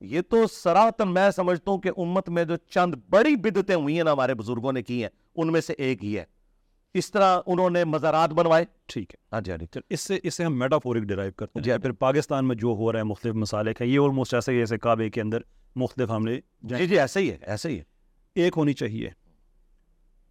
[0.00, 4.04] یہ تو سراہتن میں سمجھتا ہوں کہ امت میں جو چند بڑی بدتیں ہوئی ہیں
[4.04, 6.24] نا ہمارے بزرگوں نے کی ہیں ان میں سے ایک ہی ہے۔
[6.94, 10.34] اس طرح انہوں نے مزارات بنوائے۔ ٹھیک ہے۔ ہاں جی ہاں جی۔ اس سے اس
[10.34, 13.34] سے ہم میٹافورک ڈرائیو کرتے جی، ہیں۔ پھر پاکستان میں جو ہو رہا ہے مختلف
[13.34, 15.38] مسالک ہیں یہ آلموسٹ ایسے ہی جیسے کعبے کے اندر
[15.76, 17.82] مختلف حملے جی جی ایسا ہی ہے ایسا ہی ہے۔
[18.34, 19.10] ایک ہونی چاہیے۔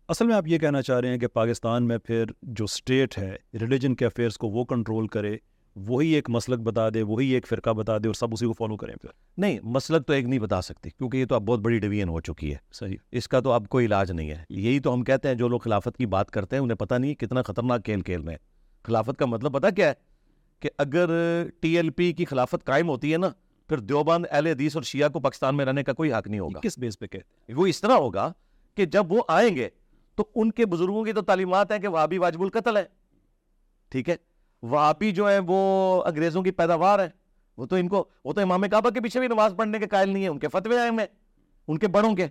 [0.07, 3.35] اصل میں آپ یہ کہنا چاہ رہے ہیں کہ پاکستان میں پھر جو اسٹیٹ ہے
[3.53, 5.37] ریلیجن کے افیئرس کو وہ کنٹرول کرے۔
[5.75, 8.77] وہی ایک مسلک بتا دے وہی ایک فرقہ بتا دے اور سب اسی کو فالو
[8.77, 11.79] کریں۔ پھر نہیں مسلک تو ایک نہیں بتا سکتی کیونکہ یہ تو اب بہت بڑی
[11.79, 14.93] ڈویژن ہو چکی ہے۔ صحیح۔ اس کا تو اب کوئی علاج نہیں ہے۔ یہی تو
[14.93, 17.85] ہم کہتے ہیں جو لوگ خلافت کی بات کرتے ہیں انہیں پتہ نہیں کتنا خطرناک
[17.85, 18.39] کھیل کھیل رہے ہیں۔
[18.83, 19.93] خلافت کا مطلب پتہ کیا ہے؟
[20.59, 21.09] کہ اگر
[21.59, 23.29] ٹی ایل پی کی خلافت قائم ہوتی ہے نا
[23.69, 26.59] پھر دیوبند اہل حدیث اور شیعہ کو پاکستان میں رہنے کا کوئی حق نہیں ہوگا۔
[26.59, 28.33] کس بیس پہ کہتے وہ اس طرح ہوگا
[28.75, 29.69] کہ جب وہ آئیں گے
[30.15, 32.83] تو ان کے بزرگوں کی تو تعلیمات ہیں کہ وہابی واجب القتل ہے۔
[33.89, 34.15] ٹھیک ہے؟
[34.69, 37.09] وہابی جو ہے وہ انگریزوں کی پیداوار ہے
[37.57, 40.09] وہ تو ان کو وہ تو امام کعبہ کے پیچھے بھی نماز پڑھنے کے قائل
[40.09, 41.05] نہیں ہے ان کے فتوے آئے میں
[41.67, 42.27] ان کے بڑوں کے۔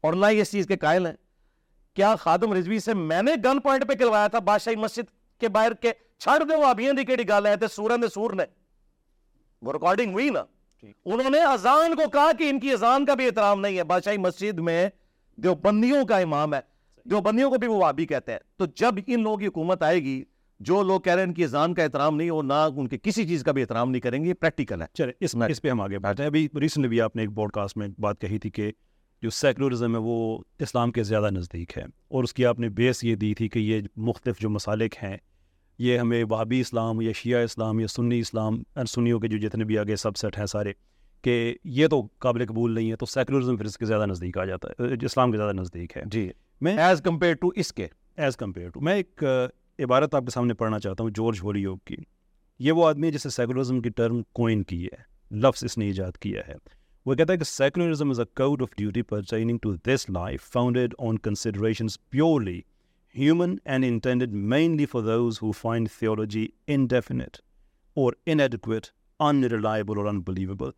[0.00, 1.12] اور نہ ہی اس چیز کے قائل ہیں۔
[1.94, 5.74] کیا خادم رضوی سے میں نے گن پوائنٹ پہ کلوایا تھا بادشاہی مسجد کے باہر
[5.74, 8.44] کے؟ چھڑ دے وہ ابھی دی کیڑی گل ہے تے سورن دے سور نے۔
[9.62, 10.42] وہ ریکارڈنگ ہوئی نا۔
[11.04, 14.18] انہوں نے اذان کو کہا کہ ان کی اذان کا بھی احترام نہیں ہے۔ بادشاہی
[14.18, 14.88] مسجد میں
[15.36, 16.60] دیوبندیوں کا امام ہے۔
[17.04, 20.24] دیوبندیوں کو بھی وہ وابی کہتے ہیں۔ تو جب ان لوگوں کی حکومت آئے گی
[20.60, 22.98] جو لوگ کہہ رہے ہیں ان کی اذان کا احترام نہیں وہ نہ ان کے
[23.02, 25.62] کسی چیز کا بھی احترام نہیں کریں گے یہ پریکٹیکل ہے۔ چلے اس میں- اس
[25.62, 28.20] پہ ہم آگے بڑھتے ہیں۔ ابھی ریسنٹلی بھی آپ نے ایک بوڈ کاسٹ میں بات
[28.20, 28.72] کہی تھی کہ
[29.22, 33.04] جو سیکولرزم ہے وہ اسلام کے زیادہ نزدیک ہے اور اس کی آپ نے بیس
[33.04, 35.16] یہ دی تھی کہ یہ مختلف جو مسالک ہیں
[35.78, 39.64] یہ ہمیں وہابی اسلام یا شیعہ اسلام یا سنی اسلام اور سنیوں کے جو جتنے
[39.64, 40.72] بھی آگے سب سیٹ ہیں سارے
[41.22, 44.44] کہ یہ تو قابل قبول نہیں ہے تو سیکولرزم پھر اس کے زیادہ نزدیک آ
[44.44, 47.86] جاتا ہے اسلام کے زیادہ نزدیک ہے۔ جی۔ میں ایز کمپیئر ٹو اس کے۔
[48.16, 49.24] ایز کمپیئر ٹو میں ایک
[49.80, 51.96] عبارت آپ کے سامنے پڑھنا چاہتا ہوں جارج ہولیوگ کی۔
[52.58, 55.02] یہ وہ آدمی ہے جسے سیکولرزم کی ٹرم کوئن کی ہے،
[55.36, 56.54] لفظ اس نے ایجاد کیا ہے۔
[57.06, 60.94] وہ کہتا ہے کہ secularism is a code of duty pertaining to this life founded
[60.98, 62.60] on considerations purely
[63.18, 67.36] human and intended mainly for those who find theology indefinite
[67.94, 68.86] or inadequate
[69.44, 70.70] unreliable or unbelievable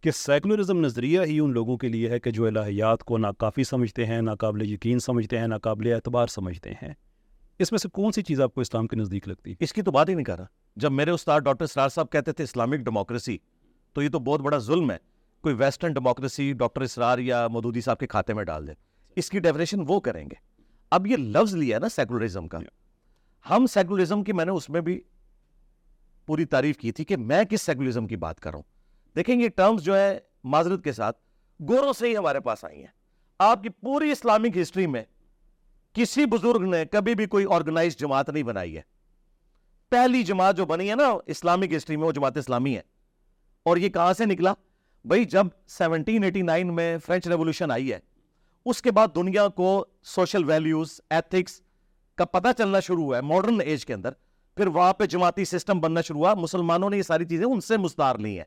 [0.00, 4.06] کہ سیکولرزم نظریہ ہی ان لوگوں کے لیے ہے کہ جو الہیات کو ناکافی سمجھتے
[4.06, 6.94] ہیں، ناقابل یقین سمجھتے ہیں، ناقابل اعتبار سمجھتے ہیں۔
[7.58, 9.82] اس میں سے کون سی چیز آپ کو اسلام کے نزدیک لگتی؟ ہے اس کی
[9.82, 10.46] تو بات ہی نہیں کر رہا۔
[10.76, 13.38] جب میرے استاد ڈاکٹر سرار صاحب کہتے تھے اسلامک ڈیموکریسی
[13.92, 14.96] تو یہ تو بہت بڑا ظلم ہے۔
[15.40, 18.72] کوئی ویسٹرن ڈیموکریسی ڈاکٹر اسرار یا مودودی صاحب کے کھاتے میں ڈال دے۔
[19.16, 20.34] اس کی ڈیفینیشن وہ کریں گے۔
[20.90, 22.58] اب یہ لفظ لیا ہے نا سیکولرزم کا۔
[23.50, 25.00] ہم سیکولرزم کی میں نے اس میں بھی
[26.26, 29.48] پوری تعریف کی تھی کہ میں کس سیکولرزم کی بات کر رہا ہوں۔ دیکھیں یہ
[29.48, 31.18] ٹرمز جو ہے معذرت کے ساتھ
[31.68, 32.98] گوروں سے ہی ہمارے پاس آئی ہیں۔
[33.38, 35.04] آپ کی پوری اسلامک ہسٹری میں
[35.92, 38.82] کسی بزرگ نے کبھی بھی کوئی آرگنائز جماعت نہیں بنائی ہے۔
[39.88, 42.80] پہلی جماعت جو بنی ہے نا اسلامک ہسٹری میں وہ جماعت اسلامی ہے۔
[43.62, 44.54] اور یہ کہاں سے نکلا؟
[45.04, 47.98] بھائی، جب سیونٹین ایٹی نائن میں فرینچ ریولوشن آئی ہے،
[48.66, 51.60] اس کے بعد دنیا کو سوشل ویلیوز ایتھکس
[52.14, 54.10] کا پتہ چلنا شروع ہوا ہے۔ ماڈرن ایج کے اندر
[54.56, 57.76] پھر وہاں پہ جماعتی سسٹم بننا شروع ہوا۔ مسلمانوں نے یہ ساری چیزیں ان سے
[57.76, 58.44] مستار لی ہیں۔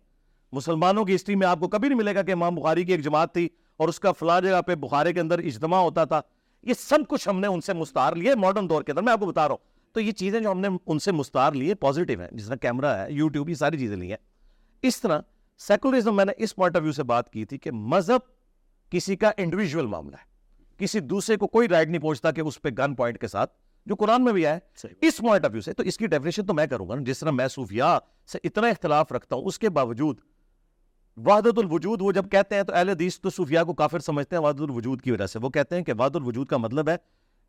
[0.51, 3.03] مسلمانوں کی ہسٹری میں آپ کو کبھی نہیں ملے گا کہ امام بخاری کی ایک
[3.03, 6.21] جماعت تھی اور اس کا فلاں جگہ پہ بخارے کے اندر اجتماع ہوتا تھا۔
[6.63, 9.19] یہ سب کچھ ہم نے ان سے مستار لیے ماڈرن دور کے اندر میں آپ
[9.19, 12.21] کو بتا رہا ہوں۔ تو یہ چیزیں جو ہم نے ان سے مستار لیے پازیٹیو
[12.21, 14.17] ہیں جس طرح کیمرہ ہے یوٹیوب یہ ساری چیزیں لی ہیں۔
[14.81, 15.19] اس طرح
[15.57, 18.19] سیکولرزم میں نے اس پوائنٹ آف ویو سے بات کی تھی کہ مذہب
[18.91, 20.31] کسی کا انڈیویجول معاملہ ہے۔
[20.77, 23.53] کسی دوسرے کو کوئی رائٹ نہیں پہنچتا کہ اس پہ گن پوائنٹ کے ساتھ
[23.85, 24.59] جو قرآن میں بھی ہے۔
[25.01, 27.31] اس پوائنٹ آف ویو سے تو اس کی ڈیفینیشن تو میں کروں گا جس طرح
[27.31, 30.19] میں صوفیاء سے اتنا اختلاف رکھتا ہوں اس کے باوجود
[31.17, 34.43] وحدت الوجود وہ جب کہتے ہیں تو اہل حدیث تو صوفیاء کو کافر سمجھتے ہیں
[34.43, 36.95] وحدت الوجود کی وجہ سے۔ وہ کہتے ہیں کہ وحدت الوجود کا مطلب ہے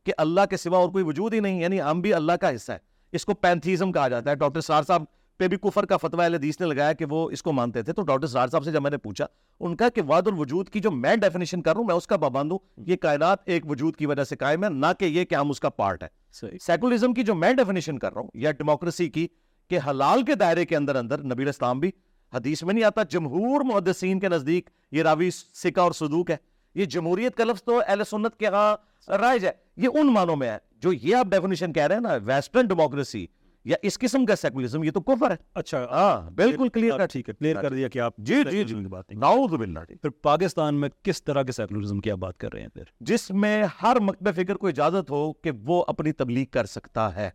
[0.06, 2.72] کہ اللہ کے سوا اور کوئی وجود ہی نہیں یعنی ہم بھی اللہ کا حصہ
[2.72, 2.78] ہے
[3.12, 5.04] اس کو پینتھیزم کہا جاتا ہے۔ ڈاکٹر سار صاحب
[5.40, 7.92] پہ بھی کفر کا فتویٰ اہل حدیث نے لگایا کہ وہ اس کو مانتے تھے۔
[7.92, 9.26] تو ڈاکٹر سار صاحب سے جب میں نے پوچھا
[9.60, 12.16] ان کا کہ وحدت الوجود کی جو میں ڈیفینیشن کر رہا ہوں میں اس کا
[12.16, 15.34] پابند ہوں۔ یہ کائنات ایک وجود کی وجہ سے قائم ہے نہ کہ یہ کہ
[15.34, 16.08] ہم اس کا پارٹ ہے
[16.60, 19.26] سیکولرزم کی جو میں ڈیفینیشن کر رہا ہوں یا ڈیموکریسی کی
[19.70, 21.90] کہ حلال کے دائرے کے اندر اندر نبی اسلام بھی
[22.34, 26.36] حدیث میں نہیں آتا جمہور محدثین کے نزدیک یہ راوی سکہ اور صدوق ہے۔
[26.74, 28.76] یہ جمہوریت کا لفظ تو اہل سنت کے ہاں
[29.08, 32.14] رائج ہے۔ یہ ان معنوں میں ہے جو یہ آپ ڈیفینیشن کہہ رہے ہیں نا
[32.24, 33.26] ویسٹرن ڈیموکریسی
[33.64, 37.34] یا اس قسم کا سیکولرزم یہ تو کفر ہے۔ اچھا ہاں بالکل کلیئر ٹھیک ہے
[37.34, 41.24] کلیئر کر دیا کہ آپ جی جی جی۔ بات نعوذ باللہ۔ پھر پاکستان میں کس
[41.24, 44.54] طرح کے سیکولرزم کی آپ بات کر رہے ہیں پھر؟ جس میں ہر مکتب فکر
[44.54, 47.30] کو اجازت ہو کہ وہ اپنی تبلیغ کر سکتا ہے۔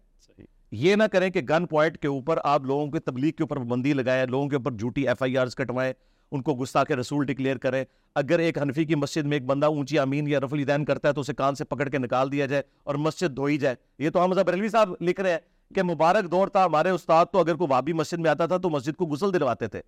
[0.72, 3.94] یہ نہ کریں کہ گن پوائنٹ کے اوپر آپ لوگوں کی تبلیغ کے اوپر پابندی
[3.94, 5.94] لگائیں، لوگوں کے اوپر جھوٹی ایف آئی آرز کٹوائیں،
[6.32, 10.00] ان کو گستاخ رسول ڈکلیئر کریں۔ اگر ایک حنفی کی مسجد میں ایک بندہ اونچی
[10.00, 12.64] امین یا رف الدین کرتا ہے تو اسے کان سے پکڑ کے نکال دیا جائے
[12.84, 16.48] اور مسجد دھوئی جائے۔ یہ تو حمزہ بریلوی صاحب لکھ رہے ہیں کہ مبارک دور
[16.48, 19.34] تھا، ہمارے استاد تو اگر کوئی وابی مسجد میں آتا تھا تو مسجد کو غسل
[19.34, 19.82] دلواتے تھے۔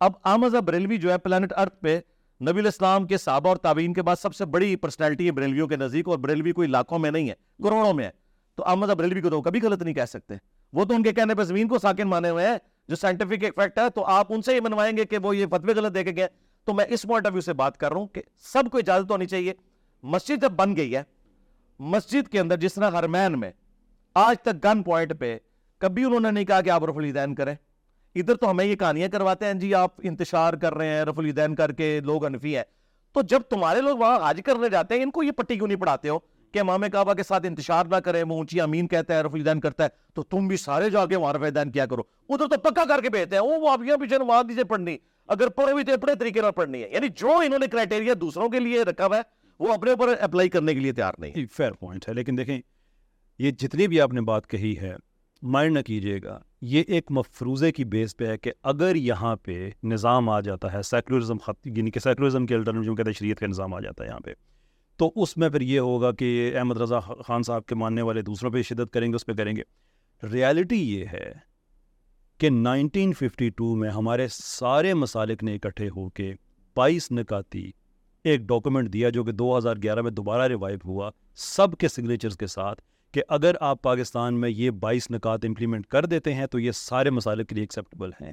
[0.00, 2.00] اب احمد بریلوی جو ہے پلانٹ ارتھ پہ
[2.40, 5.76] نبی الاسلام کے صحابہ اور تابعین کے بعد سب سے بڑی پرسنالٹی ہے بریلویوں کے
[5.76, 8.19] نزدیک اور بریلوی کوئی لاکھوں میں نہیں ہے، کروڑوں میں ہے۔
[8.60, 10.34] تو احمد بریلوی کو تو کبھی غلط نہیں کہہ سکتے۔
[10.72, 12.56] وہ تو ان کے کہنے پہ زمین کو ساکن مانے ہوئے ہیں،
[12.88, 15.74] جو سائنٹیفک فیکٹ ہے، تو آپ ان سے ہی منوائیں گے کہ وہ یہ فتوے
[15.74, 16.28] غلط دے کے گئے۔
[16.64, 19.10] تو میں اس پوائنٹ آف ویو سے بات کر رہا ہوں کہ سب کو اجازت
[19.10, 19.52] ہونی چاہیے۔
[20.02, 21.02] مسجد جب بن گئی ہے،
[21.78, 23.50] مسجد کے اندر جس طرح ہرمین میں
[24.14, 25.38] آج تک گن پوائنٹ پہ
[25.78, 27.54] کبھی انہوں نے نہیں کہا کہ آپ رف الدین کریں۔
[28.14, 31.54] ادھر تو ہمیں یہ کہانیاں کرواتے ہیں جی آپ انتشار کر رہے ہیں، رف الدین
[31.54, 32.64] کر کے لوگ انفی ہیں۔
[33.12, 35.78] تو جب تمہارے لوگ وہاں حاج کرنے جاتے ہیں، ان کو یہ پٹی کیوں نہیں
[35.78, 36.18] پڑھاتے ہو؟
[36.52, 39.60] کہ امام کعبہ کے ساتھ انتشار نہ کریں وہ اونچی امین کہتا ہے رف الدین
[39.60, 42.60] کرتا ہے، تو تم بھی سارے جا کے وہاں رف الدین کیا کرو۔ ادھر تو
[42.60, 44.96] پکا کر کے بھیجتے ہیں، وہ وہابیاں پیچھے وہاں دیجیے پڑھنی،
[45.28, 48.48] اگر پڑھے بھی تو اپنے طریقے پر پڑھنی ہے۔ یعنی جو انہوں نے کرائٹیریا دوسروں
[48.48, 49.22] کے لیے رکھا ہوا ہے،
[49.58, 52.60] وہ اپنے اوپر اپلائی کرنے کے لیے تیار نہیں فیئر جی، پوائنٹ ہے، لیکن دیکھیں،
[53.38, 54.96] یہ جتنی بھی آپ نے بات کہی ہے
[55.42, 59.70] مائنڈ نہ کیجیے گا، یہ ایک مفروضے کی بیس پہ ہے کہ اگر یہاں پہ
[59.82, 63.46] نظام آ جاتا ہے سیکولرزم خط یعنی کہ سیکولرزم کے الٹرنیٹو کہتے ہیں شریعت کا
[63.46, 64.32] نظام آ جاتا ہے یہاں پہ۔
[65.00, 68.50] تو اس میں پھر یہ ہوگا کہ احمد رضا خان صاحب کے ماننے والے دوسروں
[68.50, 69.62] پہ شدت کریں گے، اس پہ کریں گے۔
[70.32, 71.32] ریالٹی یہ ہے
[72.38, 76.34] کہ نائنٹین ففٹی ٹو میں ہمارے سارے مسالک نے اکٹھے ہو کے
[76.76, 77.70] بائیس نکاتی
[78.24, 82.36] ایک ڈاکومنٹ دیا جو کہ دو ہزار گیارہ میں دوبارہ ریوائو ہوا سب کے سگنیچرز
[82.36, 82.82] کے ساتھ
[83.12, 87.10] کہ اگر آپ پاکستان میں یہ بائیس نکات امپلیمنٹ کر دیتے ہیں تو یہ سارے
[87.10, 88.32] مسالک کے لیے ایکسیپٹیبل ہیں۔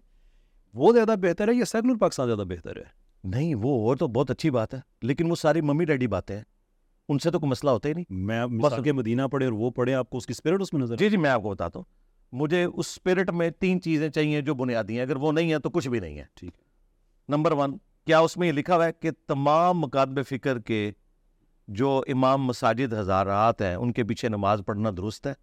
[0.74, 2.84] وہ زیادہ بہتر ہے یا سیکولر پاکستان زیادہ بہتر ہے؟
[3.24, 6.44] نہیں، وہ اور تو بہت اچھی بات ہے، لیکن وہ ساری ممی ڈیڈی باتیں ہیں۔
[7.10, 9.72] ان سے تو کوئی مسئلہ ہوتا ہی نہیں۔ میں مثال کے مدینہ پڑھے اور وہ
[9.72, 11.80] پڑھے آپ کو اس کی اسپرٹ اس میں نظر جی جی میں آپ کو بتاتا
[11.80, 11.86] ہوں۔
[12.32, 15.70] مجھے اس اسپرٹ میں تین چیزیں چاہیے جو بنیادی ہیں۔ اگر وہ نہیں ہیں تو
[15.70, 16.52] کچھ بھی نہیں ہے۔ ٹھیک۔
[17.30, 20.92] نمبر ون کیا اس میں یہ لکھا ہوا ہے کہ تمام مکاتب فکر کے
[21.68, 25.34] جو امام مساجد ہزارات ہیں ان کے پیچھے نماز پڑھنا درست ہے؟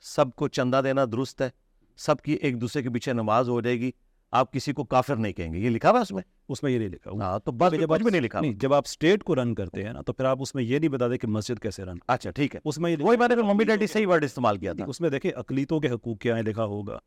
[0.00, 1.50] سب کو چندہ دینا درست ہے؟
[1.96, 3.90] سب کی ایک دوسرے کے پیچھے نماز ہو جائے گی؟
[4.32, 6.72] آپ کسی کو کافر نہیں کہیں گے۔ یہ لکھا ہوا ہے اس میں؟ اس میں
[6.72, 9.24] یہ نہیں لکھا ہوا ہاں تو بس جب بھی نہیں لکھا۔ نہیں جب آپ اسٹیٹ
[9.24, 11.62] کو رن کرتے ہیں نا تو پھر آپ اس میں یہ نہیں بتاتے کہ مسجد
[11.62, 14.72] کیسے رن اچھا ٹھیک ہے۔ اس میں وہی میں نے ڈیڈی صحیح ورڈ استعمال کیا
[14.72, 16.98] تھا۔ اس میں دیکھیں اقلیتوں کے حقوق کیا ہیں لکھا ہوگا۔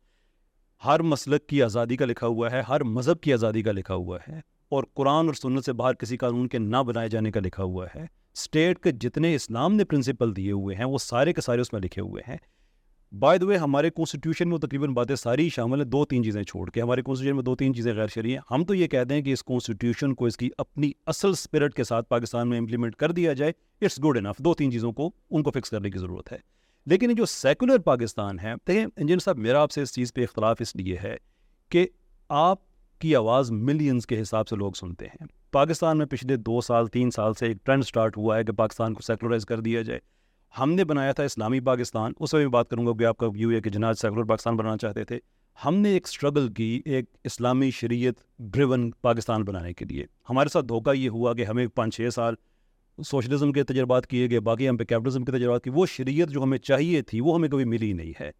[0.84, 4.18] ہر مسلک کی آزادی کا لکھا ہوا ہے ہر مذہب کی آزادی کا لکھا ہوا
[4.28, 7.62] ہے اور قرآن اور سنت سے باہر کسی قانون کے نہ بنائے جانے کا لکھا
[7.62, 11.60] ہوا ہے۔ اسٹیٹ کے جتنے اسلام نے پرنسپل دیے ہوئے ہیں وہ سارے کے سارے
[11.60, 12.36] اس میں لکھے ہوئے ہیں۔
[13.18, 16.70] بائی دا وے ہمارے کانسٹیٹیوشن میں تقریباً باتیں ساری شامل ہیں، دو تین چیزیں چھوڑ
[16.70, 19.22] کے ہمارے کانسٹیٹیوشن میں دو تین چیزیں غیر شرعی ہیں۔ ہم تو یہ کہتے ہیں
[19.22, 23.10] کہ اس کانسٹیٹیوشن کو اس کی اپنی اصل اسپرٹ کے ساتھ پاکستان میں امپلیمنٹ کر
[23.10, 26.32] دیا جائے۔ اٹس گڈ انف دو تین چیزوں کو ان کو فکس کرنے کی ضرورت
[26.32, 26.38] ہے۔
[26.86, 30.56] لیکن جو سیکولر پاکستان ہے، دیکھیں انجن صاحب، میرا آپ سے اس چیز پہ اختلاف
[30.60, 31.16] اس لیے ہے
[31.68, 31.86] کہ
[32.28, 32.58] آپ
[32.98, 37.10] کی آواز ملینز کے حساب سے لوگ سنتے ہیں۔ پاکستان میں پچھلے دو سال، تین
[37.10, 40.15] سال سے ایک ٹرینڈ سٹارٹ ہوا ہے کہ پاکستان کو سیکولرائز کر دیا جائے۔
[40.60, 43.26] ہم نے بنایا تھا اسلامی پاکستان، اس میں بھی بات کروں گا کہ آپ کا
[43.26, 45.18] ویو ہے کہ جناج سیکولر پاکستان بنانا چاہتے تھے۔
[45.64, 50.66] ہم نے ایک اسٹرگل کی ایک اسلامی شریعت ڈریون پاکستان بنانے کے لیے۔ ہمارے ساتھ
[50.66, 52.34] دھوکہ یہ ہوا کہ ہمیں پانچ چھ سال
[53.06, 56.42] سوشلزم کے تجربات کیے گئے، باقی ہم پہ کیپٹلزم کے تجربات کی وہ شریعت جو
[56.42, 58.30] ہمیں چاہیے تھی، وہ ہمیں کبھی ملی نہیں ہے۔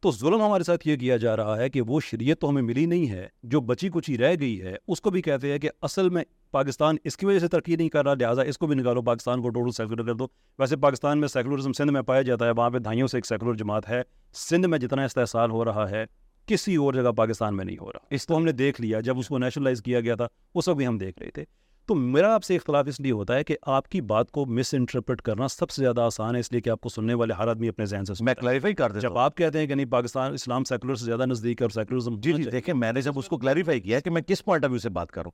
[0.00, 2.86] تو ظلم ہمارے ساتھ یہ کیا جا رہا ہے کہ وہ شریعت تو ہمیں ملی
[2.86, 6.08] نہیں ہے، جو بچی کچی رہ گئی ہے، اس کو بھی کہتے ہیں کہ اصل
[6.08, 9.02] میں پاکستان اس کی وجہ سے ترقی نہیں کر رہا لہٰذا اس کو بھی نکالو
[9.02, 10.26] پاکستان کو ٹوٹل سیکولر کر دو۔
[10.58, 13.54] ویسے پاکستان میں سیکولرزم سندھ میں پایا جاتا ہے وہاں پہ دھائیوں سے ایک سیکولر
[13.54, 14.02] جماعت ہے۔
[14.34, 16.04] سندھ میں جتنا استحصال ہو رہا ہے
[16.46, 19.18] کسی اور جگہ پاکستان میں نہیں ہو رہا۔ اس کو ہم نے دیکھ لیا جب
[19.18, 21.44] اس کو نیشنلائز کیا گیا تھا اس وقت بھی ہم دیکھ رہے تھے۔
[21.86, 24.74] تو میرا آپ سے اختلاف اس لیے ہوتا ہے کہ آپ کی بات کو مس
[24.74, 27.48] انٹرپریٹ کرنا سب سے زیادہ آسان ہے اس لیے کہ آپ کو سننے والے ہر
[27.48, 30.32] آدمی اپنے ذہن سے میں۔ کلیریفائی کر دیتا جب آپ کہتے ہیں کہ نہیں پاکستان
[30.32, 33.28] اسلام سیکولر سے زیادہ نزدیک ہے اور سیکولرزم جی جی دیکھیں میں نے جب اس
[33.28, 35.30] کو کلیریفائی کیا کہ میں کس پوائنٹ آف ویو سے بات کروں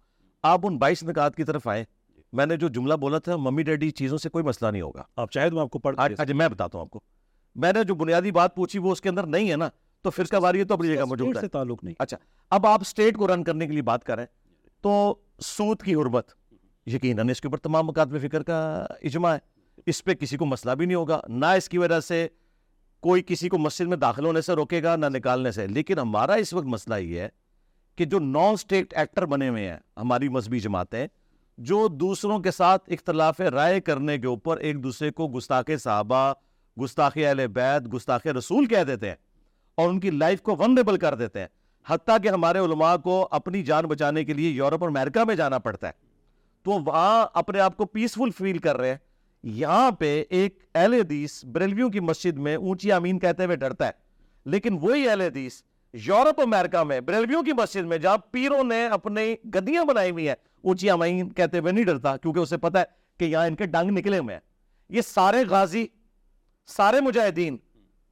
[0.47, 1.85] آپ ان بائیس نکات کی طرف آئے
[2.33, 5.31] میں نے جو جملہ بولا تھا ممی ڈیڈی چیزوں سے کوئی مسئلہ نہیں ہوگا۔ آپ
[5.31, 7.01] چاہے تو میں آپ کو پڑھ آج میں بتاتا ہوں آپ کو۔
[7.55, 9.69] میں نے جو بنیادی بات پوچھی وہ اس کے اندر نہیں ہے نا
[10.03, 12.17] تو پھر کا واری تو اپنی جگہ موجود ہے۔ تعلق نہیں۔ اچھا
[12.51, 14.27] اب آپ اسٹیٹ کو رن کرنے کے لیے بات کریں
[14.81, 16.35] تو سود کی حربت
[16.87, 19.39] یقیناً اس کے اوپر تمام مکاتب فکر کا اجماع ہے۔
[19.87, 22.29] اس پہ کسی کو مسئلہ بھی نہیں ہوگا نہ اس کی وجہ سے
[23.01, 26.33] کوئی کسی کو مسجد میں داخل ہونے سے روکے گا نہ نکالنے سے۔ لیکن ہمارا
[26.33, 27.29] اس وقت مسئلہ یہ ہے
[27.97, 31.07] کہ جو نان اسٹیٹ ایکٹر بنے ہوئے ہیں، ہماری مذہبی جماعتیں،
[31.59, 36.33] جو دوسروں کے ساتھ اختلاف رائے کرنے کے اوپر ایک دوسرے کو گستاخ صحابہ،
[36.83, 39.15] گستاخ اہل بیت، گستاخ رسول کہہ دیتے ہیں
[39.75, 41.47] اور ان کی لائف کو ونریبل کر دیتے ہیں۔
[41.87, 45.59] حتیٰ کہ ہمارے علماء کو اپنی جان بچانے کے لیے یورپ اور امریکہ میں جانا
[45.59, 45.93] پڑتا ہے۔
[46.63, 48.97] تو وہاں اپنے آپ کو پیسفل فیل کر رہے ہیں۔
[49.43, 53.91] یہاں پہ ایک اہل حدیث بریلویوں کی مسجد میں اونچی امین کہتے ہوئے ڈرتا ہے۔
[54.45, 59.35] لیکن وہی اہل حدیث یورپ امریکہ میں بریلویوں کی مسجد میں جہاں پیروں نے اپنی
[59.55, 62.85] گدیاں بنائی ہوئی ہیں اونچی امین کہتے ہوئے نہیں ڈرتا، کیونکہ اسے پتا ہے
[63.19, 64.41] کہ یہاں ان کے ڈنگ نکلے ہوئے ہیں۔
[64.89, 65.87] یہ سارے غازی،
[66.67, 67.57] سارے مجاہدین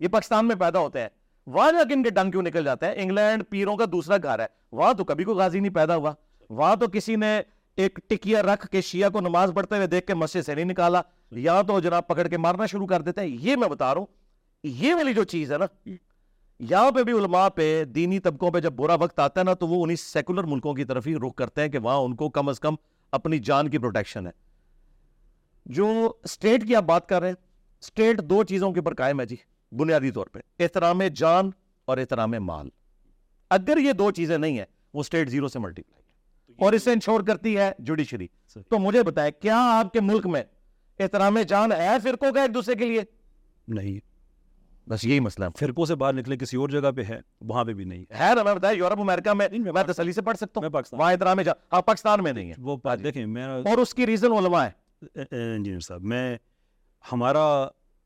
[0.01, 1.09] یہ پاکستان میں پیدا ہوتے ہیں۔
[1.47, 4.39] وہاں جا کے ان کے ڈنگ کیوں نکل جاتا ہے انگلینڈ پیروں کا دوسرا گھر
[4.39, 6.13] ہے۔ وہاں تو کبھی کوئی غازی نہیں پیدا ہوا۔
[6.51, 7.41] وہاں تو کسی نے
[7.77, 11.03] ایک ٹکیا رکھ کے شیعہ کو نماز پڑھتے ہوئے دیکھ کے مسجد سے نہیں نکالا۔
[11.31, 14.07] یا تو جناب پکڑ کے مارنا شروع کر دیتے ہیں۔ یہ میں بتا رہا ہوں،
[14.65, 15.89] یہ والی جو چیز ہے نا
[16.61, 19.69] یہاں پہ بھی علماء پہ دینی طبقوں پہ جب برا وقت آتا ہے نا تو
[19.69, 22.49] وہ انہی سیکولر ملکوں کی طرف ہی رخ کرتے ہیں کہ وہاں ان کو کم
[22.49, 22.75] از کم
[23.13, 24.33] اپنی جان کی پروٹیکشن ہے۔
[25.67, 27.35] جو اسٹیٹ کی آپ بات کر رہے ہیں
[27.81, 29.37] اسٹیٹ دو چیزوں کے اوپر قائم ہے جی
[29.73, 31.51] بنیادی طور پہ احترام جان
[31.85, 32.69] اور احترام مال۔
[33.51, 34.65] اگر یہ دو چیزیں نہیں ہیں
[34.95, 35.83] وہ اسٹیٹ زیرو سے ملٹی
[36.59, 38.27] اور اسے انشور کرتی ہے جوڈیشری
[38.69, 40.43] تو مجھے بتائے کیا آپ کے ملک میں
[40.99, 43.03] احترام جان ہے فرقوں کا ایک دوسرے کے لیے؟
[43.69, 44.14] نہیں۔
[44.89, 47.85] بس یہی مسئلہ فرقوں سے باہر نکلے کسی اور جگہ پہ ہے وہاں پہ بھی
[47.85, 50.73] نہیں ہے۔ نا میں بتایا یورپ امریکہ میں میں تسلی سے پڑھ سکتا میں ہوں
[50.73, 54.07] پاکستان۔ وہاں احترام جان ہاں پاکستان میں نہیں ہے۔ وہ دیکھیں میرا اور اس کی
[54.07, 55.23] ریزن علماء ہے
[55.55, 56.37] انجینئر صاحب میں
[57.13, 57.47] ہمارا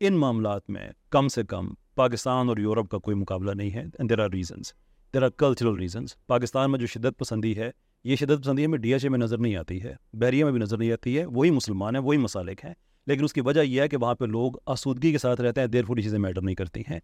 [0.01, 4.19] ان معاملات میں کم سے کم پاکستان اور یورپ کا کوئی مقابلہ نہیں ہے۔ There
[4.19, 4.73] are reasons
[5.15, 7.71] there are cultural reasons Pakistan میں جو شدت پسندی ہے
[8.05, 10.61] یہ شدت پسندی ہمیں ڈی ایچ اے میں نظر نہیں آتی ہے بحریہ میں بھی
[10.61, 12.75] نظر نہیں آتی ہے وہی مسلمان ہیں وہی مسالک ہیں۔
[13.09, 15.69] لیکن اس کی وجہ یہ ہے کہ وہاں پہ لوگ آسودگی کے ساتھ رہتے ہیں،
[15.69, 16.99] دیر فوری چیزیں میٹر نہیں کرتی ہیں۔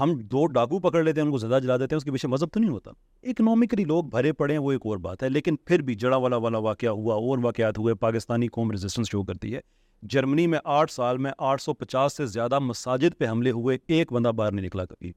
[0.00, 2.28] ہم دو ڈاکو پکڑ لیتے ہیں، ان کو زیادہ جلا دیتے ہیں، اس کے پیچھے
[2.28, 2.90] مذہب تو نہیں ہوتا۔
[3.22, 6.36] اکنامکلی لوگ بھرے پڑے ہیں، وہ ایک اور بات ہے، لیکن پھر بھی جڑا والا
[6.36, 9.60] والا واقعہ ہوا، اور واقعات ہوئے، پاکستانی قوم ریزسٹنس شو کرتی ہے۔
[10.02, 14.12] جرمنی میں آٹھ سال میں آٹھ سو پچاس سے زیادہ مساجد پہ حملے ہوئے، ایک
[14.12, 15.12] بندہ باہر نہیں نکلا کبھی۔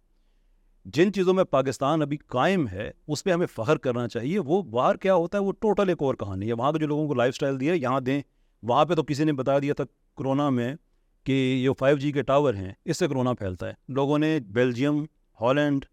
[0.86, 4.96] جن چیزوں میں پاکستان ابھی قائم ہے، اس پہ ہمیں فخر کرنا چاہیے، وہ باہر
[4.96, 7.36] کیا ہوتا ہے، وہ ٹوٹل ایک اور کہانی ہے۔ وہاں کے جو لوگوں کو لائف
[7.36, 8.22] سٹائل دیا یہاں دیں،
[8.64, 9.84] وہاں پہ تو کسی نے بتا دیا تھا
[10.22, 10.76] کرونا میں
[11.24, 11.32] کہ
[11.64, 15.04] یہ فائیو جی کے ٹاور ہیں، اس سے کرونا پھیلتا ہے۔ لوگوں نے Belgium,
[15.42, 15.86] Holland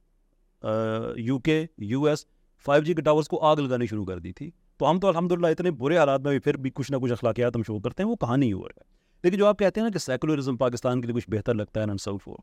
[1.16, 2.26] U K, U S
[2.64, 5.32] five G کے ٹاورس کو آگ لگانی شروع کر دی تھی۔ تو ہم تو الحمد
[5.32, 8.02] للہ اتنے برے حالات میں بھی پھر بھی کچھ نہ کچھ اخلاقیات ہم شو کرتے
[8.02, 11.00] ہیں، وہ کہانی ہو رہا ہے۔ لیکن جو آپ کہتے ہیں نا کہ سیکولرزم پاکستان
[11.00, 12.36] کے لیے کچھ بہتر لگتا ہے نا سو فور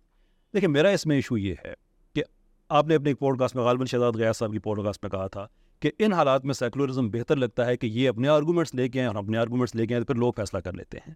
[0.54, 1.74] دیکھیں میرا اس میں ایشو یہ ہے
[2.15, 2.24] کہ
[2.69, 5.10] آپ نے اپنے ایک پوڈ کاسٹ میں غالباً شہزاد غیاض صاحب کی پوڈ کاسٹ میں
[5.10, 5.48] کہا تھا
[5.80, 9.08] کہ ان حالات میں سیکولرزم بہتر لگتا ہے کہ یہ اپنے آرگومنٹس لے کے آئیں
[9.08, 11.13] اور اپنے آرگومنٹس لے کے آئیں تو پھر لوگ فیصلہ کر لیتے ہیں۔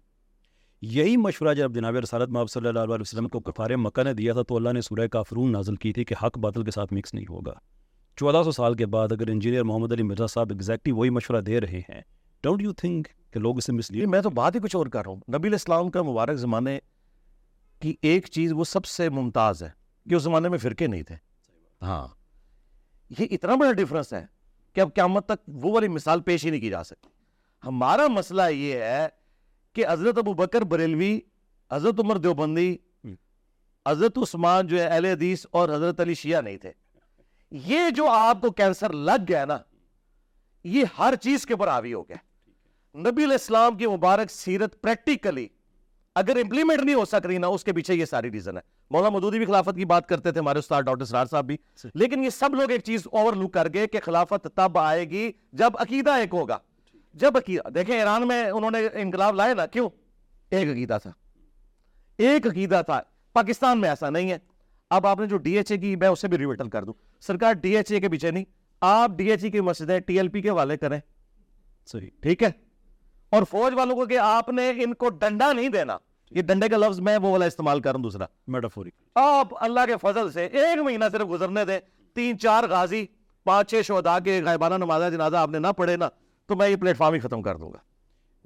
[0.82, 4.32] یہی مشورہ جب جناب رسالت محب صلی اللہ علیہ وسلم کو کفار مکہ نے دیا
[4.32, 7.14] تھا تو اللہ نے سورہ کافرون نازل کی تھی کہ حق باطل کے ساتھ مکس
[7.14, 7.52] نہیں ہوگا۔
[8.16, 11.60] چودہ سو سال کے بعد اگر انجینئر محمد علی مرزا صاحب ایگزیکٹلی وہی مشورہ دے
[11.60, 12.00] رہے ہیں
[12.42, 15.04] ڈونٹ یو تھنک کہ لوگ اسے مس جی، میں تو بات ہی کچھ اور کر
[15.04, 16.78] رہا ہوں۔ نبی الاسلام کا مبارک زمانے
[17.80, 19.70] کی ایک چیز وہ سب سے ممتاز ہے
[20.06, 21.14] کہ اس زمانے میں فرقے نہیں تھے۔
[21.82, 22.08] ہاں
[23.18, 24.26] یہ اتنا بڑا ڈفرنس ہے
[24.74, 27.08] کہ اب قیامت تک وہ والی مثال پیش ہی نہیں کی جا سکتی۔
[27.64, 29.08] ہمارا مسئلہ یہ ہے
[29.72, 31.20] کہ حضرت ابو بکر بریلوی
[31.72, 32.76] حضرت عمر دیوبندی
[33.88, 36.72] حضرت عثمان جو ہے اہل حدیث اور حضرت علی شیعہ نہیں تھے۔
[37.50, 39.58] یہ جو آپ کو کینسر لگ گیا نا
[40.64, 42.16] یہ ہر چیز کے اوپر حاوی ہو گیا۔
[42.94, 45.48] نبی علیہ السلام کی مبارک سیرت پریکٹیکلی
[46.14, 49.16] اگر امپلیمنٹ نہیں ہو سک رہی نا اس کے پیچھے یہ ساری ریزن ہے۔ مولانا
[49.16, 51.56] مدودی بھی خلافت کی بات کرتے تھے ہمارے استاد ڈاکٹر سرار صاحب بھی۔
[51.94, 55.32] لیکن یہ سب لوگ ایک چیز اوور لک کر گئے کہ خلافت تب آئے گی
[55.52, 56.58] جب عقیدہ ایک ہوگا۔
[57.14, 59.90] جب عقیدہ دیکھیں ایران میں انہوں نے انقلاب لائے نا کیوں؟
[60.50, 61.12] ایک عقیدہ تھا۔
[62.18, 63.00] ایک عقیدہ تھا۔
[63.32, 64.38] پاکستان میں ایسا نہیں ہے۔
[64.90, 67.52] اب آپ نے جو ڈی ایچ اے کی میں اسے بھی ریویٹل کر دوں۔ سرکار
[67.52, 68.44] ڈی ایچ اے کے پیچھے نہیں
[68.80, 71.00] آپ ڈی ایچ اے کی مسجدیں ٹی ایل پی کے والے کریں۔
[71.86, 72.50] صحیح ٹھیک ہے۔
[73.30, 75.98] اور فوج والوں کو کہ آپ نے ان کو ڈنڈا نہیں دینا۔
[76.30, 80.32] یہ ڈنڈے کا لفظ میں وہ والا استعمال کروں دوسرا۔ میٹافوری آپ اللہ کے فضل
[80.32, 81.80] سے ایک مہینہ صرف گزرنے دیں۔
[82.14, 83.06] تین چار غازی
[83.44, 86.08] پانچ چھ شہداء کے غائبانہ نمازہ جنازہ آپ نے نہ پڑھے نا۔
[86.50, 87.78] تو میں یہ پلیٹ فارم ہی ختم کر دوں گا۔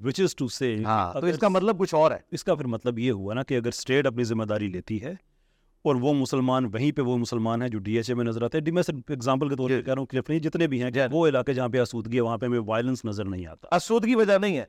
[0.05, 2.65] وچ از ٹو سے ہاں تو اس کا مطلب کچھ اور ہے۔ اس کا پھر
[2.65, 5.11] مطلب یہ ہوا نا کہ اگر اسٹیٹ اپنی ذمہ داری لیتی ہے
[5.85, 8.59] اور وہ مسلمان وہیں پہ وہ مسلمان ہیں جو ڈی ایچ اے میں نظر آتے
[8.59, 10.91] ہیں۔ میں صرف ایگزامپل کے طور پہ کہہ رہا ہوں کلف نہیں جتنے بھی ہیں
[10.91, 14.05] کہ وہ علاقے جہاں پہ آسودگی ہے وہاں پہ ہمیں وائلنس نظر نہیں آتا۔ اسود
[14.05, 14.65] کی وجہ نہیں ہے۔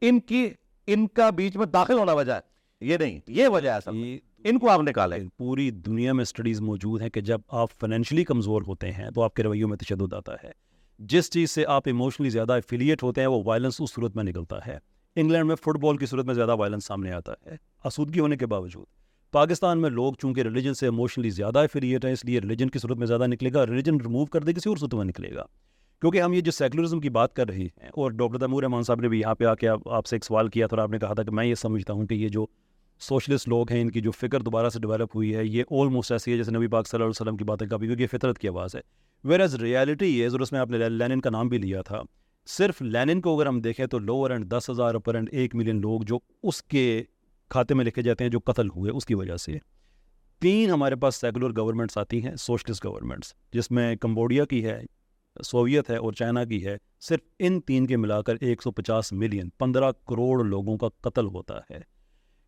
[0.00, 0.48] ان کی
[0.86, 2.40] ان کا بیچ میں داخل ہونا وجہ ہے۔
[2.80, 7.10] یہ نہیں یہ وجہ ہے ان کو آپ نکالے پوری دنیا میں اسٹڈیز موجود ہیں
[7.10, 10.69] کہ جب آپ فائنینشلی کمزور ہوتے ہیں تو آپ کے رویوں میں تشدد آتا ہے۔
[11.00, 14.66] جس چیز سے آپ ایموشنلی زیادہ افیلیٹ ہوتے ہیں، وہ وائلنس اس صورت میں نکلتا
[14.66, 14.78] ہے۔
[15.16, 18.46] انگلینڈ میں فٹ بال کی صورت میں زیادہ وائلنس سامنے آتا ہے۔ آسودگی ہونے کے
[18.46, 18.84] باوجود۔
[19.32, 22.96] پاکستان میں لوگ چونکہ ریلیجن سے ایموشنلی زیادہ افیلیٹ ہیں، اس لیے ریلیجن کی صورت
[22.96, 25.44] میں زیادہ نکلے گا۔ ریلیجن ریموو کر دے، کسی اور صورت میں نکلے گا۔
[26.00, 29.00] کیونکہ ہم یہ جو سیکولرزم کی بات کر رہے ہیں، اور ڈاکٹر تیمور رحمان صاحب
[29.00, 30.98] نے بھی یہاں پہ آ کے آپ سے ایک سوال کیا تھا اور آپ نے
[30.98, 32.46] کہا تھا کہ میں یہ سمجھتا ہوں کہ یہ جو
[33.00, 36.32] سوشلسٹ لوگ ہیں، ان کی جو فکر دوبارہ سے ڈیولپ ہوئی ہے، یہ آلموسٹ ایسی
[36.32, 38.48] ہے جیسے نبی پاک صلی اللہ علیہ وسلم کی باتیں کبھی کیونکہ یہ فطرت کی
[38.48, 38.80] آواز ہے۔
[39.24, 42.00] ویر ایز ریالٹی یہ اور اس میں آپ نے لینن کا نام بھی لیا تھا،
[42.48, 45.80] صرف لینن کو اگر ہم دیکھیں تو لوور اینڈ دس ہزار اپر اینڈ ایک ملین
[45.80, 47.02] لوگ جو اس کے
[47.50, 49.58] کھاتے میں لکھے جاتے ہیں جو قتل ہوئے اس کی وجہ سے.
[50.42, 54.80] تین ہمارے پاس سیکولر گورنمنٹس آتی ہیں سوشلسٹ گورنمنٹس جس میں کمبوڈیا کی ہے،
[55.36, 59.12] سوویت ہے اور چائنا کی ہے، صرف ان تین کے ملا کر ایک سو پچاس
[59.12, 61.80] ملین پندرہ کروڑ لوگوں کا قتل ہوتا ہے.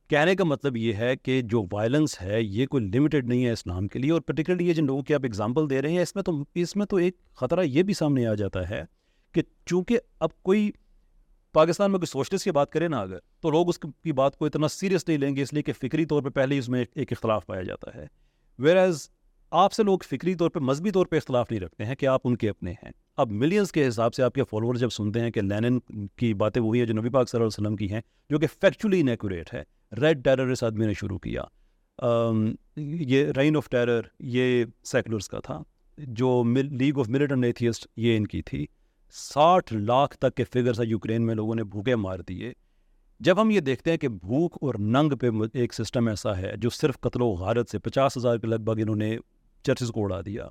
[0.09, 3.89] کہنے کا مطلب یہ ہے کہ جو وائلنس ہے، یہ کوئی لمیٹڈ نہیں ہے اسلام
[3.89, 6.23] کے لیے اور پرٹیکولرلی یہ جن لوگوں کی آپ اگزامپل دے رہے ہیں، اس میں
[6.23, 8.85] تو، اس میں تو ایک خطرہ یہ بھی سامنے آ جاتا ہے
[9.33, 10.71] کہ چونکہ اب کوئی
[11.53, 14.47] پاکستان میں کوئی سوشلسٹ کی بات کرے نا اگر، تو لوگ اس کی بات کو
[14.47, 16.85] اتنا سیریس نہیں لیں گے، اس لیے کہ فکری طور پہ پہلے ہی اس میں
[16.95, 18.07] ایک اختلاف پایا جاتا ہے۔
[18.59, 19.11] ویئر ایز
[19.51, 22.21] آپ سے لوگ فکری طور پہ، مذہبی طور پہ اختلاف نہیں رکھتے ہیں کہ آپ
[22.25, 25.31] ان کے اپنے ہیں۔ اب ملینس کے حساب سے آپ کے فالوور جب سنتے ہیں
[25.31, 25.79] کہ لینن
[26.17, 28.47] کی باتیں وہی ہیں جو نبی پاک صلی اللہ علیہ وسلم کی ہیں، جو کہ
[28.61, 29.63] فیکچولی انیکوریٹ ہے۔
[30.01, 31.43] ریڈ ٹیرر اس آدمی نے شروع کیا۔
[32.77, 35.63] یہ رین آف ٹیرر یہ سیکولرس کا تھا،
[35.99, 38.67] جو لیگ آف ملٹن ایتھیسٹ یہ ان کی تھی۔
[39.13, 42.53] ساٹھ لاکھ تک کے فگرس ہے یوکرین میں، لوگوں نے بھوکے مار دیے۔
[43.21, 46.71] جب ہم یہ دیکھتے ہیں کہ بھوک اور ننگ پہ ایک سسٹم ایسا ہے جو
[46.71, 49.17] صرف قتل و غارت سے پچاس ہزار کے لگ بھگ انہوں نے
[49.65, 50.49] چرچز کو اڑا دیا،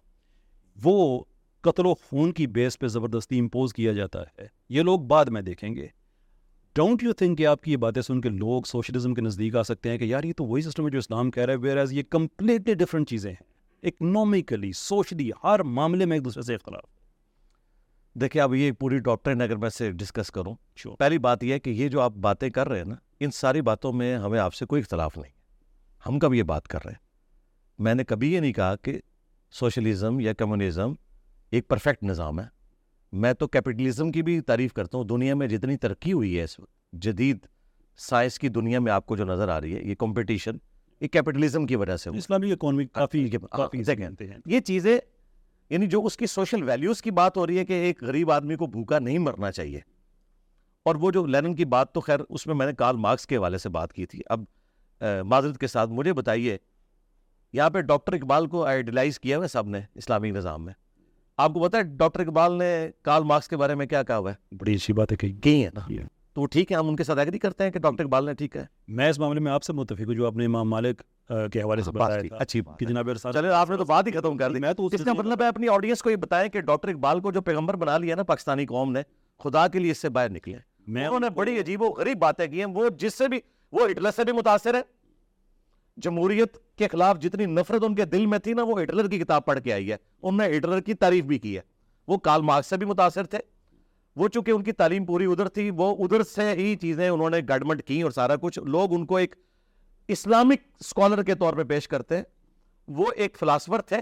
[0.83, 1.23] وہ
[1.61, 5.41] قتل و خون کی بیس پہ زبردستی امپوز کیا جاتا ہے۔ یہ لوگ بعد میں
[5.41, 5.87] دیکھیں گے۔
[6.75, 9.63] ڈونٹ یو تھنک کہ آپ کی یہ باتیں سن کے لوگ سوشلزم کے نزدیک آ
[9.63, 11.77] سکتے ہیں کہ یار یہ تو وہی سسٹم ہے جو اسلام کہہ رہا ہے ویئر
[11.77, 13.51] ایز یہ کمپلیٹلی ڈفرنٹ چیزیں ہیں۔
[13.83, 17.01] اکنامکلی سوشلی ہر معاملے میں ایک دوسرے سے اختلاف۔
[18.13, 20.97] دیکھیں اب یہ پوری ڈاکٹر اگر میں سے ڈسکس کروں Sure.
[20.97, 23.61] پہلی بات یہ ہے کہ یہ جو آپ باتیں کر رہے ہیں نا ان ساری
[23.61, 25.31] باتوں میں ہمیں آپ سے کوئی اختلاف نہیں۔
[26.07, 26.99] ہم کب یہ بات کر رہے ہیں؟
[27.79, 28.99] میں نے کبھی یہ نہیں کہا کہ
[29.51, 30.93] سوشلزم یا کمیونزم
[31.51, 32.60] ایک پرفیکٹ نظام ہے۔
[33.11, 36.59] میں تو کیپٹلزم کی بھی تعریف کرتا ہوں دنیا میں جتنی ترقی ہوئی ہے اس
[36.59, 37.37] وقت جدید
[37.97, 40.57] سائنس کی دنیا میں آپ کو جو نظر آ رہی ہے یہ کمپٹیشن
[40.99, 44.99] یہ کیپٹلزم کی وجہ سے اسلامی اکانومی کافی ہاں، کافی دیکھیں، کہتے ہیں۔ یہ چیزیں
[45.69, 48.55] یعنی جو اس کی سوشل ویلیوز کی بات ہو رہی ہے کہ ایک غریب آدمی
[48.55, 49.79] کو بھوکا نہیں مرنا چاہیے۔
[50.83, 53.37] اور وہ جو لینن کی بات تو خیر اس میں میں نے کارل مارکس کے
[53.37, 54.43] حوالے سے بات کی تھی۔ اب
[55.25, 56.57] معذرت کے ساتھ مجھے بتائیے
[57.53, 60.73] یہاں پہ ڈاکٹر اقبال کو آئیڈیلائز کیا ہوا ہے سب نے اسلامی نظام میں؟
[61.41, 64.31] آپ کو پتا ہے ڈاکٹر اقبال نے کارل مارکس کے بارے میں کیا کہا ہوا
[64.31, 66.87] ہے؟ بڑی اچھی بات ہے کہ کی ہے نا؟ یہ- تو وہ ٹھیک ہے ہم
[66.87, 69.39] ان کے ساتھ ایگری کرتے ہیں کہ ڈاکٹر اقبال نے ٹھیک ہے۔ میں اس معاملے
[69.39, 71.01] میں آپ سے متفق ہوں جو آپ نے امام مالک
[71.53, 74.11] کے حوالے سے بات بتایا تھا۔ اچھی کہ۔ جناب چلے آپ نے تو بات ہی
[74.11, 76.61] ختم کر دی۔ میں تو اس کا مطلب ہے اپنی آڈینس کو یہ بتائیں کہ
[76.61, 79.01] ڈاکٹر اقبال کو جو پیغمبر بنا لیا نا پاکستانی قوم نے
[79.39, 82.47] خدا کے لیے اس سے باہر نکلے۔ میں انہوں نے بڑی عجیب و غریب باتیں
[82.47, 83.39] کی ہیں وہ جس سے بھی
[83.71, 84.81] وہ ہٹلر سے بھی متاثر ہے
[85.97, 89.45] جمہوریت کے خلاف جتنی نفرت ان کے دل میں تھی نا، وہ ہٹلر کی کتاب
[89.45, 91.61] پڑھ کے آئی ہے۔ انہوں نے ہٹلر کی تعریف بھی کی ہے۔
[92.07, 93.37] وہ کارل مارکس سے بھی متاثر تھے۔
[94.15, 97.37] وہ چونکہ ان کی تعلیم پوری ادھر تھی، وہ ادھر سے ہی چیزیں انہوں نے
[97.37, 99.35] گڈمنٹ کی اور سارا کچھ۔ لوگ ان کو ایک
[100.07, 102.23] اسلامک اسکالر کے طور پہ پیش کرتے ہیں۔
[102.87, 103.97] وہ ایک فلاسفر تھے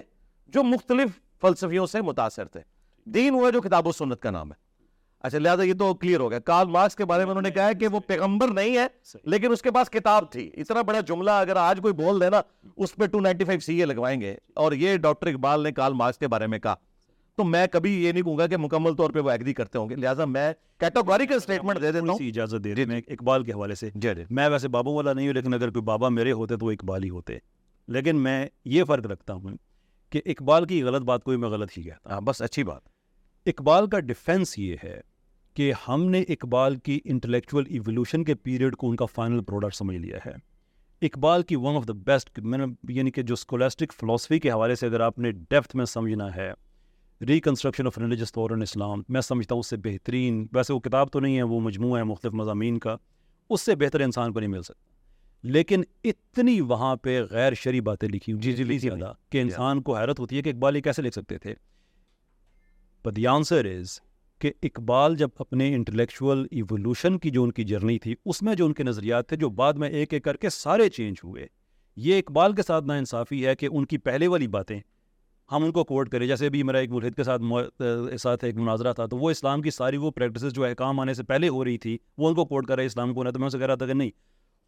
[0.48, 1.10] جو مختلف
[1.42, 2.60] فلسفیوں سے متاثر تھے۔
[3.06, 4.69] دین ہوا جو کتاب و سنت کا نام ہے۔
[5.20, 7.68] اچھا لہٰذا یہ تو کلیئر ہو گیا۔ کارل مارکس کے بارے میں انہوں نے کہا
[7.68, 8.88] ہے کہ وہ پیغمبر نہیں ہے
[9.24, 12.42] لیکن اس کے پاس کتاب تھی۔ اتنا بڑا جملہ اگر آج کوئی بول دے نا
[12.78, 16.28] اس پہ 295 سی اے لگوائیں گے۔ اور یہ ڈاکٹر اقبال نے کارل مارکس کے
[16.28, 16.76] بارے میں کہا۔
[17.38, 19.90] تو میں کبھی یہ نہیں کہوں گا کہ مکمل طور پہ وہ ایگری کرتے ہوں
[19.90, 23.90] گے۔ لہٰذا میں کیٹاگوریکل سٹیٹمنٹ دے دیتا ہوں۔ اجازت دے میں اقبال کے حوالے سے۔
[23.96, 26.66] جی جی۔ میں ویسے بابوں والا نہیں ہوں لیکن اگر کوئی بابا میرے ہوتے تو
[26.66, 27.38] وہ اقبال ہی ہوتے۔
[27.88, 29.50] لیکن میں یہ فرق رکھتا ہوں
[30.10, 32.82] کہ اقبال کی غلط بات کوئی میں غلط ہی کہتا۔ ہاں بس اچھی بات۔
[33.46, 35.02] اقبال کا ڈیفینس یہ ہے
[35.60, 39.98] کہ ہم نے اقبال کی انٹلیکچوئل ایولیوشن کے پیریڈ کو ان کا فائنل پروڈکٹ سمجھ
[39.98, 40.32] لیا ہے۔
[41.02, 44.76] اقبال کی ون آف دا بیسٹ میں نے یعنی کہ جو اسکولسٹک فلاسفی کے حوالے
[44.76, 46.52] سے اگر آپ نے ڈیپتھ میں سمجھنا ہے
[47.22, 51.20] ریکنسٹرکشن آف ریلیجس طور اسلام میں سمجھتا ہوں اس سے بہترین ویسے وہ کتاب تو
[51.20, 52.96] نہیں ہے وہ مجموعہ ہے مختلف مضامین کا
[53.50, 54.90] اس سے بہتر انسان کو نہیں مل سکتا۔
[55.44, 60.20] لیکن اتنی وہاں پہ غیر شرعی باتیں لکھی جی، جی، زیادہ کہ انسان کو حیرت
[60.20, 61.54] ہوتی ہے کہ اقبال یہ کیسے لکھ سکتے تھے۔
[63.08, 64.09] But the answer is
[64.40, 68.66] کہ اقبال جب اپنے انٹلیکچوئل ایولیوشن کی جو ان کی جرنی تھی، اس میں جو
[68.66, 71.48] ان کے نظریات تھے، جو بعد میں ایک ایک کر کے سارے چینج ہوئے۔
[71.96, 74.80] یہ اقبال کے ساتھ ناانصافی ہے کہ ان کی پہلے والی باتیں۔
[75.52, 77.42] ہم ان کو کوٹ کریں، جیسے ابھی میرا ایک ملحد کے ساتھ
[78.22, 81.24] ساتھ ایک مناظرہ تھا، تو وہ اسلام کی ساری وہ پریکٹسز جو احکام آنے سے
[81.24, 83.46] پہلے ہو رہی تھی، وہ ان کو کوٹ کر رہے اسلام کو، نہ تو میں
[83.46, 84.12] ان سے کہہ رہا تھا کہ نہیں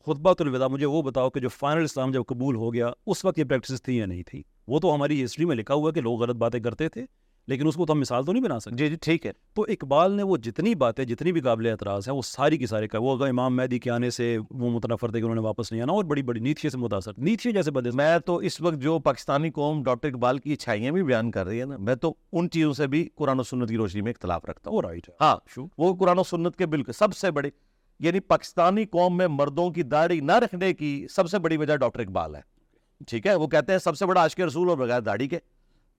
[0.05, 3.39] خطبہ الوداع مجھے وہ بتاؤ کہ جو فائنل اسلام جب قبول ہو گیا، اس وقت
[3.39, 6.01] یہ پریکٹسز تھی یا نہیں تھی وہ تو ہماری ہسٹری میں لکھا ہوا ہے کہ
[6.01, 7.05] لوگ غلط باتیں کرتے تھے۔
[7.47, 9.61] لیکن اس کو تو ہم مثال تو نہیں بنا سکتے۔ جی جی ٹھیک ہے۔ تو
[9.61, 12.99] اقبال نے وہ جتنی باتیں جتنی بھی قابل اعتراض ہیں وہ ساری کی سارے کا
[12.99, 15.81] وہ اگر امام مہدی کے آنے سے وہ متنفر تھے کہ انہوں نے واپس نہیں
[15.81, 18.99] آنا اور بڑی بڑی نیتشے سے متاثر۔ نیتشے جیسے بندے میں تو اس وقت جو
[18.99, 22.49] پاکستانی قوم ڈاکٹر اقبال کی اچھائیاں بھی بیان کر رہی ہے نا میں تو ان
[22.49, 25.13] چیزوں سے بھی قرآن و سنت کی روشنی میں اختلاف رکھتا ہوں۔ وہ رائٹ ہے
[25.21, 27.49] ہاں شو وہ قرآن و سنت کے بالکل سب سے بڑی
[27.99, 31.99] یعنی پاکستانی قوم میں مردوں کی داڑھی نہ رکھنے کی سب سے بڑی وجہ ڈاکٹر
[31.99, 32.41] اقبال ہے۔
[33.07, 35.39] ٹھیک ہے وہ کہتے ہیں سب سے بڑا عاشق رسول اور بغیر داڑھی کے۔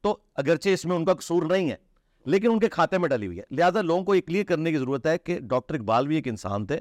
[0.03, 1.77] تو اگرچہ اس میں ان کا قصور نہیں ہے
[2.25, 4.79] لیکن ان کے کھاتے میں ڈلی ہوئی ہے۔ لہٰذا لوگوں کو یہ کلیئر کرنے کی
[4.79, 6.81] ضرورت ہے کہ ڈاکٹر اقبال بھی ایک انسان تھے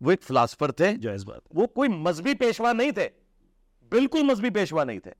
[0.00, 3.08] وہ ایک فلاسفر تھے جائز بات۔ وہ کوئی مذہبی پیشوا نہیں تھے۔
[3.88, 5.10] بالکل مذہبی پیشوا نہیں تھے۔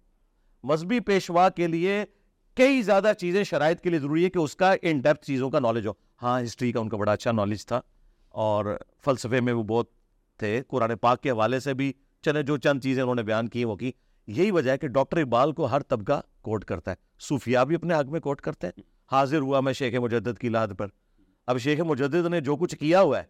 [0.62, 2.04] مذہبی پیشوا کے لیے
[2.54, 5.60] کئی زیادہ چیزیں شرائط کے لیے ضروری ہے کہ اس کا ان ڈیپتھ چیزوں کا
[5.60, 7.80] نالج ہو۔ ہاں ہسٹری کا ان کا بڑا اچھا نالج تھا
[8.28, 9.86] اور فلسفے میں وہ بہت
[10.38, 13.64] تھے۔ قرآن پاک کے حوالے سے بھی چلے جو چند چیزیں انہوں نے بیان کی
[13.64, 13.92] وہ کی۔
[14.28, 17.94] یہی وجہ ہے کہ ڈاکٹر اقبال کو ہر طبقہ کوٹ کرتا ہے۔ صوفیہ بھی اپنے
[17.94, 18.80] حق میں کوٹ کرتے ہیں۔
[19.12, 20.86] حاضر ہوا میں شیخ مجدد کی لاد پر۔
[21.46, 23.24] اب شیخ مجدد نے جو کچھ کیا ہوا ہے،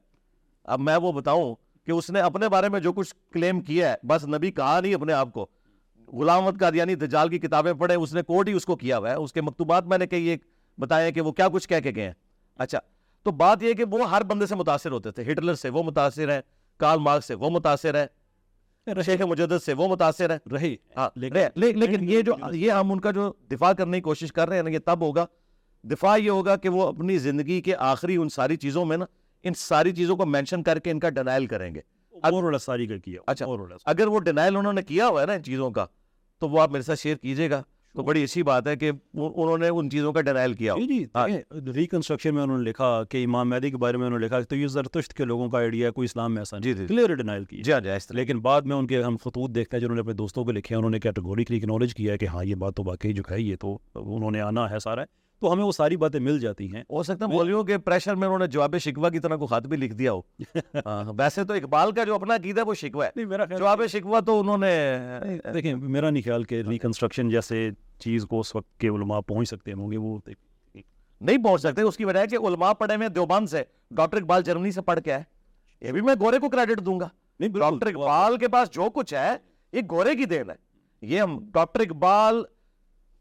[0.64, 1.54] اب میں وہ بتاؤں
[1.86, 4.94] کہ اس نے اپنے بارے میں جو کچھ کلیم کیا ہے، بس نبی کہا نہیں
[4.94, 5.46] اپنے آپ کو۔
[6.12, 8.98] غلام احمد قادیانی یعنی دجال کی کتابیں پڑھے اس نے کوٹ ہی اس کو کیا
[8.98, 10.42] ہوا ہے۔ اس کے مکتوبات میں نے کئی ایک
[10.78, 12.12] بتایا کہ وہ کیا کچھ کہہ کے گئے ہیں۔
[12.56, 12.78] اچھا
[13.22, 16.28] تو بات یہ کہ وہ ہر بندے سے متاثر ہوتے تھے۔ ہٹلر سے وہ متاثر
[16.28, 16.40] ہے
[16.76, 18.06] کارل مارکس سے وہ متاثر ہے
[19.04, 21.10] شیخ مجدد سے وہ متاثر ہے رہے ہاں
[21.54, 24.62] لیکن- یہ جو یہ ہم ان کا جو دفاع کرنے کی کوشش کر رہے ہیں
[24.62, 25.26] نا یہ تب ہوگا۔
[25.82, 29.04] دفاع یہ ہوگا کہ وہ اپنی زندگی کے آخری ان ساری چیزوں میں نا
[29.42, 31.80] ان ساری چیزوں کو مینشن کر کے ان کا ڈینائل کریں گے۔
[33.26, 33.46] اچھا۔
[33.86, 35.86] اگر وہ ڈینائل انہوں نے کیا ہوا ہے نا ان چیزوں کا
[36.38, 37.62] تو وہ آپ میرے ساتھ شیئر کیجیے گا۔
[37.94, 41.04] تو بڑی اچھی بات ہے کہ انہوں نے ان چیزوں کا ڈینائل کیا۔ جی جی
[41.14, 41.26] ہاں۔
[41.74, 44.46] ریکنسٹرکشن میں انہوں نے لکھا کہ امام مہدی کے بارے میں انہوں نے لکھا کہ
[44.46, 47.14] تو یہ زرتشت کے لوگوں کا آئیڈیا کوئی اسلام میں ایسا جی، نہیں جی۔ کلیئر
[47.14, 49.94] ڈینائل کی۔ جی ہاں جی لیکن بعد میں ان کے ہم خطوط دیکھتے ہیں جنہوں
[49.94, 52.54] نے اپنے دوستوں کو لکھے ہیں انہوں نے کیٹیگوریکلی اکنالج کیا ہے کہ ہاں یہ
[52.54, 55.64] بات تو واقعی جو ہے یہ تو انہوں نے آنا ہے سارا۔ ہے تو ہمیں
[55.64, 58.46] وہ ساری باتیں مل جاتی ہیں۔ ہو سکتا ہے مولویوں کے پریشر میں انہوں نے
[58.46, 60.20] جواب شکوہ کی طرح کو خط بھی لکھ دیا ہو۔
[60.86, 64.20] ہاں، ویسے تو اقبال کا جو اپنا عقیدہ ہے وہ شکوہ ہے۔ میرا جواب شکوہ
[64.20, 64.98] تو انہوں نے
[65.54, 69.72] دیکھیں میرا نہیں خیال کہ ریکنسٹرکشن جیسے چیز کو اس وقت کے علماء پہنچ سکتے
[69.72, 70.18] ہوں گے وہ
[71.20, 74.42] نہیں پہنچ سکتے اس کی وجہ ہے کہ علماء پڑھے ہوئے دیوبند سے۔ ڈاکٹر اقبال
[74.42, 75.22] جرمنی سے پڑھ کے آئے۔
[75.80, 77.08] یہ بھی میں گورے کو کریڈٹ دوں گا۔
[77.40, 79.32] ڈاکٹر اقبال کے پاس جو کچھ ہے
[79.72, 80.54] یہ گورے کی دین ہے۔
[81.02, 82.42] یہ ہم ڈاکٹر اقبال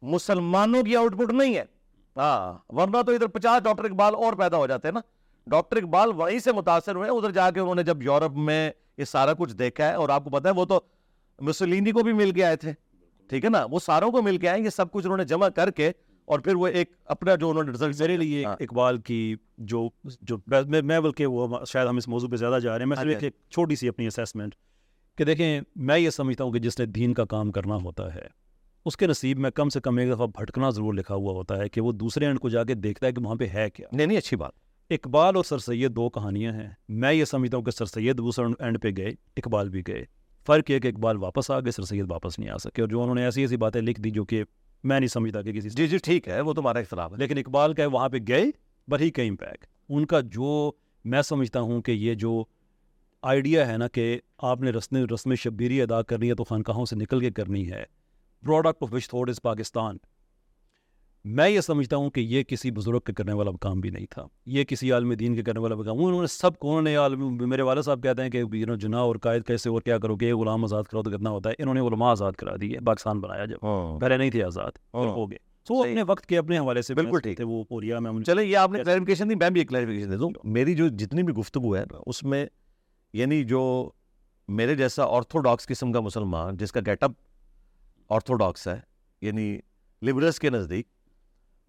[0.01, 1.76] مسلمانوں کی آؤٹ پٹ نہیں ہے۔
[2.17, 5.01] ہاں ورنہ تو ادھر پچاس ڈاکٹر اقبال اور پیدا ہو جاتے ہیں نا
[5.47, 9.05] ڈاکٹر اقبال وہیں سے متاثر ہوئے ادھر جا کے انہوں نے جب یورپ میں یہ
[9.05, 10.79] سارا کچھ دیکھا ہے اور آپ کو پتا ہے وہ تو
[11.39, 12.73] مسولینی کو بھی مل کے آئے تھے
[13.29, 15.49] ٹھیک ہے نا وہ ساروں کو مل کے آئے یہ سب کچھ انہوں نے جمع
[15.49, 15.91] کر کے
[16.27, 19.87] اور پھر وہ ایک اپنا جو انہوں نے رزلٹ میرے لیے ہاں۔ اقبال کی جو
[20.21, 23.25] جو میں بلکہ وہ شاید ہم اس موضوع پہ زیادہ جا رہے ہیں میں جی۔
[23.25, 24.55] ایک چھوٹی سی اپنی اسیسمنٹ
[25.17, 28.27] کہ دیکھیں میں یہ سمجھتا ہوں کہ جس نے دین کا کام کرنا ہوتا ہے
[28.87, 31.69] اس کے نصیب میں کم سے کم ایک دفعہ بھٹکنا ضرور لکھا ہوا ہوتا ہے
[31.69, 34.07] کہ وہ دوسرے اینڈ کو جا کے دیکھتا ہے کہ وہاں پہ ہے کیا۔ نہیں
[34.07, 34.51] نہیں اچھی بات۔
[34.89, 38.45] اقبال اور سر سید دو کہانیاں ہیں۔ میں یہ سمجھتا ہوں کہ سر سید دوسرے
[38.59, 39.07] اینڈ پہ گئے
[39.37, 40.05] اقبال بھی گئے۔
[40.45, 43.01] فرق یہ کہ اقبال واپس آ گئے سر سید واپس نہیں آ سکے۔ اور جو
[43.01, 44.43] انہوں نے ایسی ایسی باتیں لکھ دی جو کہ
[44.83, 47.73] میں نہیں سمجھتا کہ کسی جی جی ٹھیک ہے وہ تمہارا اختلاف ہے۔ لیکن اقبال
[47.73, 48.43] کا وہاں پہ گئے
[48.87, 50.71] بٹ ہی کیم بیک ان کا جو
[51.05, 52.43] میں سمجھتا ہوں کہ یہ جو
[53.21, 56.95] آئیڈیا ہے نا کہ آپ نے رسم رسم شبیری ادا کرنی ہے تو خانقاہوں سے
[56.95, 57.83] نکل کے کرنی ہے۔
[58.45, 59.97] Product of which thought is Pakistan
[61.25, 64.27] میں یہ سمجھتا ہوں کہ یہ کسی بزرگ کے کرنے والا کام بھی نہیں تھا۔
[64.45, 67.49] یہ کسی عالم دین کے کرنے والا کام انہوں نے سب کو انہوں نے عالم
[67.49, 68.43] میرے والد صاحب کہتے ہیں کہ
[68.75, 71.55] جناح اور قائد کیسے اور کیا کرو گے؟ غلام آزاد کرو تو کتنا ہوتا ہے۔
[71.59, 75.05] انہوں نے علماء آزاد کرا دیے پاکستان بنایا جب۔ ہاں۔ پہلے نہیں تھے آزاد۔ پھر
[75.05, 78.45] ہو گئے۔ صحیح۔ اپنے وقت کے اپنے حوالے سے بالکل ٹھیک۔ وہ پوریا میں چلے
[78.45, 81.33] یہ آپ نے کلیریفیکیشن دی میں بھی ایک کلیریفیکیشن دے دوں۔ میری جو جتنی بھی
[81.33, 82.45] گفتگو ہے اس میں
[83.13, 83.89] یعنی جو
[84.47, 87.11] میرے جیسا آرتھوڈاکس قسم کا مسلمان جس کا گیٹ اپ
[88.09, 88.79] آرتھوڈاکس ہے
[89.21, 89.59] یعنی
[90.05, 90.87] لبرلس کے نزدیک،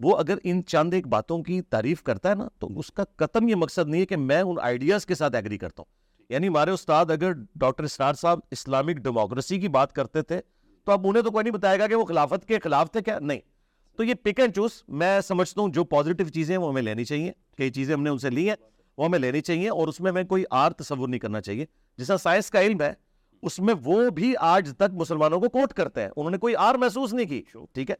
[0.00, 3.48] وہ اگر ان چند ایک باتوں کی تعریف کرتا ہے نا، تو اس کا قطم
[3.48, 6.70] یہ مقصد نہیں ہے کہ میں ان آئیڈیاز کے ساتھ ایگری کرتا ہوں۔ یعنی ہمارے
[6.70, 10.40] استاد اگر ڈاکٹر اسرار صاحب اسلامک ڈیموکریسی کی بات کرتے تھے،
[10.84, 13.18] تو اب انہیں تو کوئی نہیں بتائے گا کہ وہ خلافت کے خلاف تھے کیا؟
[13.18, 13.40] نہیں۔
[13.96, 17.04] تو یہ پک اینڈ چوز میں سمجھتا ہوں جو پازیٹیو چیزیں ہیں وہ ہمیں لینی
[17.04, 18.56] چاہیے، کئی چیزیں ہم نے ان سے لی ہیں،
[18.98, 21.66] وہ ہمیں لینی چاہیے اور اس میں ہمیں کوئی آر تصور نہیں کرنا چاہیے۔
[21.98, 22.92] جیسا سائنس کا علم ہے
[23.42, 26.74] اس میں وہ بھی آج تک مسلمانوں کو کوٹ کرتے ہیں۔ انہوں نے کوئی آر
[26.74, 27.96] محسوس نہیں کی۔ ٹھیک ہے۔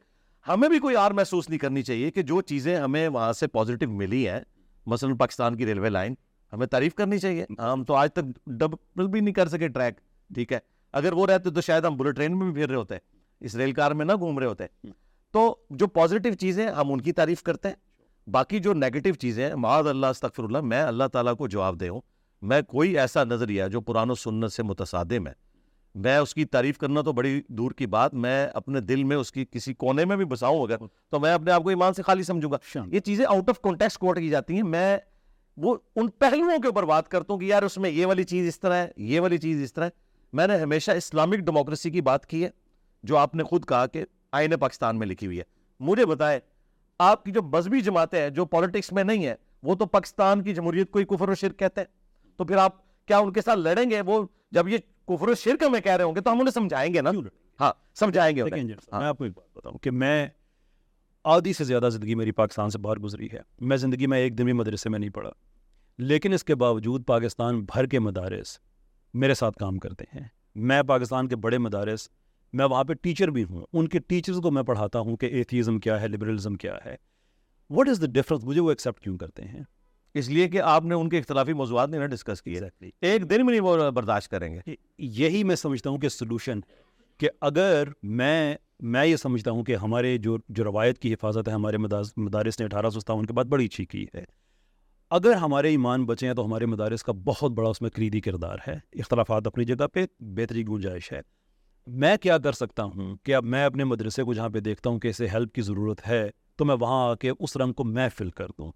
[0.47, 3.89] ہمیں بھی کوئی آر محسوس نہیں کرنی چاہیے کہ جو چیزیں ہمیں وہاں سے پازیٹیو
[3.91, 4.39] ملی ہیں،
[4.85, 6.13] مثلا پاکستان کی ریلوے لائن،
[6.53, 9.93] ہمیں تعریف کرنی چاہیے۔ ہم تو آج تک ڈبل بھی نہیں کر سکے ٹریک۔
[10.33, 10.59] ٹھیک ہے۔
[10.93, 12.95] اگر وہ رہتے تو شاید ہم بلٹ ٹرین میں بھی پھر رہے ہوتے،
[13.39, 14.63] اس ریل کار میں نہ گھوم رہے ہوتے۔
[15.31, 17.75] تو جو پازیٹیو چیزیں ہم ان کی تعریف کرتے ہیں،
[18.29, 21.89] باقی جو نیگیٹو چیزیں ہیں، معاذ اللہ، استغفر اللہ، میں اللہ تعالیٰ کو جواب دے
[21.89, 22.01] ہوں۔
[22.41, 25.33] میں کوئی ایسا نظریہ جو قرآن و سنت سے متصادم ہے۔
[25.95, 29.31] میں اس کی تعریف کرنا تو بڑی دور کی بات میں اپنے دل میں اس
[29.31, 30.75] کی کسی کونے میں بھی بساؤں اگر
[31.09, 32.57] تو میں اپنے آپ کو ایمان سے خالی سمجھوں گا۔
[32.91, 34.97] یہ چیزیں آؤٹ آف کانٹیکس کوٹ کی جاتی ہیں۔ میں
[35.57, 38.47] وہ ان پہلوؤں کے اوپر بات کرتا ہوں کہ یار اس میں یہ والی چیز
[38.47, 39.89] اس طرح ہے یہ والی چیز اس طرح ہے۔
[40.33, 42.49] میں نے ہمیشہ اسلامک ڈیموکریسی کی بات کی ہے
[43.03, 45.43] جو آپ نے خود کہا کہ آئین پاکستان میں لکھی ہوئی ہے۔
[45.79, 46.39] مجھے بتائے
[46.99, 50.53] آپ کی جو مذہبی جماعتیں ہیں جو پالیٹکس میں نہیں ہے وہ تو پاکستان کی
[50.53, 51.98] جمہوریت کو ہی کفر و شرک کہتے ہیں۔
[52.39, 54.77] تو پھر آپ کیا ان کے ساتھ لڑیں گے؟ وہ جب یہ
[55.07, 57.11] کفر و شرک ہمیں کہہ رہے ہوں گے تو ہم انہیں سمجھائیں گے نا؟
[57.59, 60.27] ہاں سمجھائیں گے۔ جی، ہاں۔ میں آپ کو ایک بات بتاؤں کہ میں
[61.23, 64.43] آدھی سے زیادہ زندگی میری پاکستان سے باہر گزری ہے۔ میں زندگی میں ایک دن
[64.43, 65.31] بھی مدرسے میں نہیں پڑھا۔
[65.97, 68.59] لیکن اس کے باوجود پاکستان بھر کے مدارس
[69.13, 72.09] میرے ساتھ کام کرتے ہیں۔ میں پاکستان کے بڑے مدارس
[72.53, 75.79] میں وہاں پہ ٹیچر بھی ہوں۔ ان کے ٹیچرز کو میں پڑھاتا ہوں کہ ایتھیزم
[75.79, 76.95] کیا ہے لبرلزم کیا ہے۔
[77.69, 79.63] وٹ از دا ڈفرنس مجھے وہ ایکسیپٹ کیوں کرتے ہیں؟
[80.13, 82.59] اس لیے کہ آپ نے ان کے اختلافی موضوعات نہیں نا ڈسکس کیے۔
[83.01, 86.59] ایک دن میں نہیں وہ برداشت کریں گے۔ یہی میں سمجھتا ہوں کہ سلوشن
[87.17, 91.53] کہ اگر میں میں یہ سمجھتا ہوں کہ ہمارے جو جو روایت کی حفاظت ہے
[91.53, 94.23] ہمارے مدارس مدارس نے اٹھارہ سو ستاون کے بعد بڑی اچھی کی ہے۔
[95.09, 98.57] اگر ہمارے ایمان بچے ہیں تو ہمارے مدارس کا بہت بڑا اس میں کلیدی کردار
[98.67, 101.21] ہے۔ اختلافات اپنی جگہ پہ بہتری گنجائش ہے۔
[101.87, 104.99] میں کیا کر سکتا ہوں؟ کہ اب میں اپنے مدرسے کو جہاں پہ دیکھتا ہوں
[104.99, 108.09] کہ اسے ہیلپ کی ضرورت ہے تو میں وہاں آ کے اس رنگ کو میں
[108.17, 108.71] فل کر دوں۔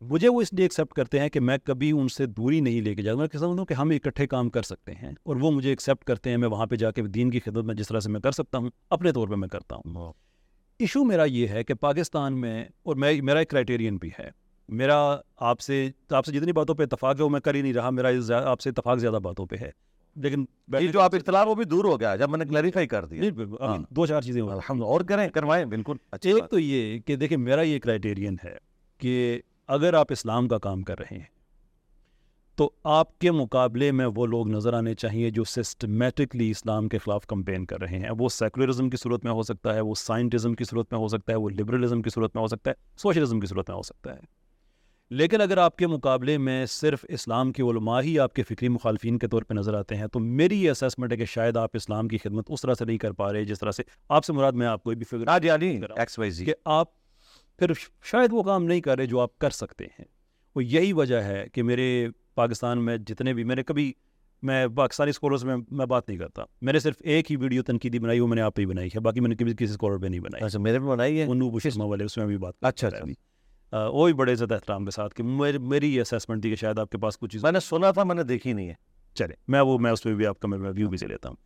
[0.00, 2.94] مجھے وہ اس لیے ایکسیپٹ کرتے ہیں کہ میں کبھی ان سے دوری نہیں لے
[2.94, 5.70] کے جاتا میں سمجھتا ہوں کہ ہم اکٹھے کام کر سکتے ہیں اور وہ مجھے
[5.70, 8.10] ایکسیپٹ کرتے ہیں میں وہاں پہ جا کے دین کی خدمت میں جس طرح سے
[8.10, 10.12] میں کر سکتا ہوں اپنے طور پہ میں کرتا ہوں۔
[10.78, 14.30] ایشو میرا یہ ہے کہ پاکستان میں اور میں میرا ایک کرائٹیرین بھی ہے
[14.68, 17.72] میرا آپ سے آپ سے جتنی باتوں پہ اتفاق ہے وہ میں کر ہی نہیں
[17.72, 19.70] رہا میرا آپ سے اتفاق زیادہ باتوں پہ ہے۔
[20.16, 20.44] لیکن
[20.80, 23.30] یہ جو آپ اختلاف وہ بھی دور ہو گیا جب میں نے کلیریفائی کر نہیں،
[23.30, 27.62] بالکل، ابھی دو چار چیزیں اور کریں کروائیں بالکل ایک۔ تو یہ کہ دیکھیں میرا
[27.62, 28.56] یہ کرائٹیرین ہے
[28.98, 31.24] کہ اگر آپ اسلام کا کام کر رہے ہیں
[32.56, 37.26] تو آپ کے مقابلے میں وہ لوگ نظر آنے چاہیے جو سسٹمیٹکلی اسلام کے خلاف
[37.26, 40.64] کمپین کر رہے ہیں۔ وہ سیکولرزم کی صورت میں ہو سکتا ہے وہ سائنٹزم کی
[40.64, 43.46] صورت میں ہو سکتا ہے وہ لبرلزم کی صورت میں ہو سکتا ہے سوشلزم کی
[43.46, 44.20] صورت میں ہو سکتا ہے۔
[45.10, 49.18] لیکن اگر آپ کے مقابلے میں صرف اسلام کے علماء ہی آپ کے فکری مخالفین
[49.18, 52.08] کے طور پہ نظر آتے ہیں تو میری یہ اسیسمنٹ ہے کہ شاید آپ اسلام
[52.08, 54.52] کی خدمت اس طرح سے نہیں کر پا رہے جس طرح سے آپ سے مراد
[54.52, 55.38] میں آپ کوئی بھی فکر
[56.44, 57.07] کہ آپ
[57.58, 57.70] پھر
[58.02, 60.04] شاید وہ کام نہیں کر رہے جو آپ کر سکتے ہیں۔
[60.56, 63.92] وہ یہی وجہ ہے کہ میرے پاکستان میں جتنے بھی میں نے کبھی
[64.42, 67.98] میں پاکستانی اسکالرس میں میں بات نہیں کرتا۔ میں نے صرف ایک ہی ویڈیو تنقیدی
[67.98, 70.06] بنائی وہ میں نے آپ ہی بنائی ہے۔ باقی میں نے کبھی کسی اسکالر پہ
[70.06, 72.88] نہیں بنائی۔ اچھا میرے بھی بنائی ہے؟ انو شرما والے اس میں بھی بات اچھا
[72.88, 76.56] اچھا۔ وہ بھی بڑے زیادہ احترام کے ساتھ کہ میری میری یہ اسیسمنٹ تھی کہ
[76.56, 78.74] شاید آپ کے پاس کچھ چیز میں نے سنا تھا میں نے دیکھی نہیں ہے۔
[79.14, 81.36] چلے میں وہ میں اس پہ بھی آپ کا میں ویو بھی سے لیتا ہوں۔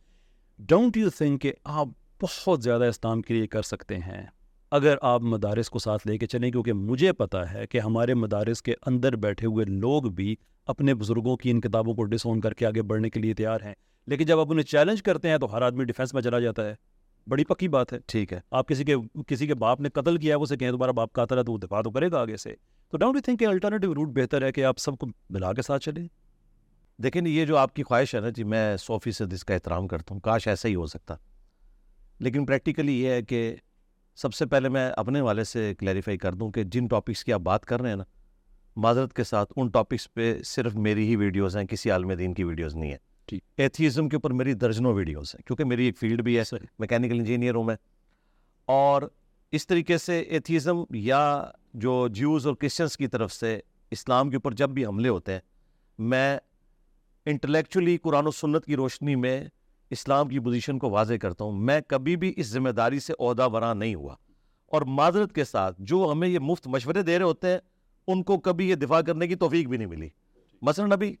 [0.59, 1.87] ڈونٹ یو تھنک کہ آپ
[2.21, 4.27] بہت زیادہ اسلام کے لیے کر سکتے ہیں؟
[4.73, 8.61] اگر آپ مدارس کو ساتھ لے کے چلیں کیونکہ مجھے پتہ ہے کہ ہمارے مدارس
[8.61, 12.53] کے اندر بیٹھے ہوئے لوگ بھی اپنے بزرگوں کی ان کتابوں کو ڈس اون کر
[12.53, 13.73] کے آگے بڑھنے کے لیے تیار ہیں۔
[14.07, 16.75] لیکن جب آپ انہیں چیلنج کرتے ہیں تو ہر آدمی ڈیفینس میں چلا جاتا ہے۔
[17.27, 18.95] بڑی پکی بات ہے۔ ٹھیک ہے۔ آپ کسی کے
[19.27, 21.57] کسی کے باپ نے قتل کیا ہے اسے کہیں تمہارا باپ قاتل ہے تو وہ
[21.57, 22.55] دفاع تو کرے گا آگے سے۔
[22.89, 25.61] تو ڈونٹ یو تھنک کہ الٹرنیٹیو روٹ بہتر ہے کہ آپ سب کو ملا کے
[25.61, 26.07] ساتھ چلیں؟
[27.01, 29.87] دیکھیں یہ جو آپ کی خواہش ہے نا جی میں سو فیصد اس کا احترام
[29.87, 31.15] کرتا ہوں۔ کاش ایسا ہی ہو سکتا۔
[32.19, 33.55] لیکن پریکٹیکلی یہ ہے کہ
[34.15, 37.39] سب سے پہلے میں اپنے والے سے کلیریفائی کر دوں کہ جن ٹاپکس کی آپ
[37.39, 38.03] بات کر رہے ہیں نا
[38.75, 42.43] معذرت کے ساتھ ان ٹاپکس پہ صرف میری ہی ویڈیوز ہیں کسی عالم دین کی
[42.43, 46.21] ویڈیوز نہیں ہے ٹھیک۔ ایتھیزم کے اوپر میری درجنوں ویڈیوز ہیں کیونکہ میری ایک فیلڈ
[46.21, 46.43] بھی ہے
[46.79, 47.75] میکینیکل انجینئر ہوں میں۔
[48.67, 49.01] اور
[49.51, 53.59] اس طریقے سے ایتھیزم یا جو جیوز اور کرسچنس کی طرف سے
[53.91, 55.39] اسلام کے اوپر جب بھی حملے ہوتے ہیں
[55.99, 56.37] میں
[57.25, 59.45] انٹلیکچولی قرآن و سنت کی روشنی میں
[59.89, 63.47] اسلام کی پوزیشن کو واضح کرتا ہوں میں کبھی بھی اس ذمہ داری سے عہدہ
[63.53, 64.15] برآں نہیں ہوا۔
[64.67, 67.59] اور معذرت کے ساتھ جو ہمیں یہ مفت مشورے دے رہے ہوتے ہیں
[68.07, 70.09] ان کو کبھی یہ دفاع کرنے کی توفیق بھی نہیں ملی۔
[70.61, 71.15] مثلاً ابھی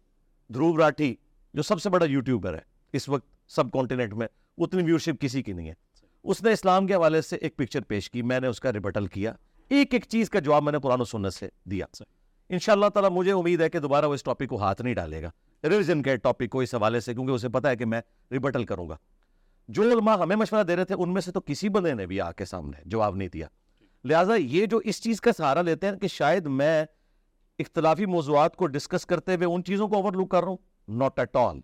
[0.53, 1.15] دھروب راٹھی
[1.53, 2.59] جو سب سے بڑا یوٹیوبر ہے
[2.93, 5.73] اس وقت سب کانٹیننٹ میں اتنی ویورشپ کسی کی نہیں ہے۔
[6.23, 9.07] اس نے اسلام کے حوالے سے ایک پکچر پیش کی میں نے اس کا ریبٹل
[9.07, 9.33] کیا۔
[9.69, 11.85] ایک ایک چیز کا جواب میں نے قرآن و سنت سے دیا۔
[12.49, 14.93] ان شاء اللہ تعالیٰ مجھے امید ہے کہ دوبارہ وہ اس ٹاپک کو ہاتھ نہیں
[14.93, 15.29] ڈالے گا۔
[15.63, 18.01] ریویژن کے ٹاپک کو اس حوالے سے کیونکہ اسے پتا ہے کہ میں
[18.31, 18.97] ریبٹل کروں گا۔
[19.67, 22.21] جو علماء ہمیں مشورہ دے رہے تھے ان میں سے تو کسی بندے نے بھی
[22.21, 23.47] آ کے سامنے جواب نہیں دیا۔
[24.03, 26.85] لہٰذا یہ جو اس چیز کا سہارا لیتے ہیں کہ شاید میں
[27.59, 30.57] اختلافی موضوعات کو ڈسکس کرتے ہوئے ان چیزوں کو اوور لک کر رہا ہوں
[30.87, 31.59] ناٹ ایٹ آل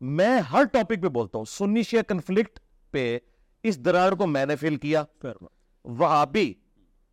[0.00, 2.60] میں ہر ٹاپک پہ بولتا ہوں سنی شیعہ کنفلکٹ
[2.90, 3.18] پہ
[3.62, 5.04] اس درار کو میں نے فل کیا۔
[5.84, 6.54] وہابی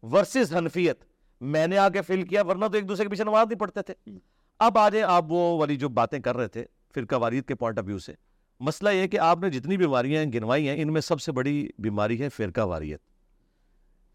[0.02, 1.04] ورسز حنفیت
[1.42, 4.12] میں نے آگے فل کیا ورنہ تو ایک دوسرے کے پیچھے نماز نہیں پڑھتے تھے۔
[4.60, 7.80] اب آ جائیں آپ وہ والی جو باتیں کر رہے تھے فرقہ واریت کے پوائنٹ
[7.80, 8.14] آف ویو سے،
[8.60, 12.22] مسئلہ یہ کہ آپ نے جتنی بیماریاں گنوائی ہیں، ان میں سب سے بڑی بیماری
[12.22, 13.00] ہے فرقہ واریت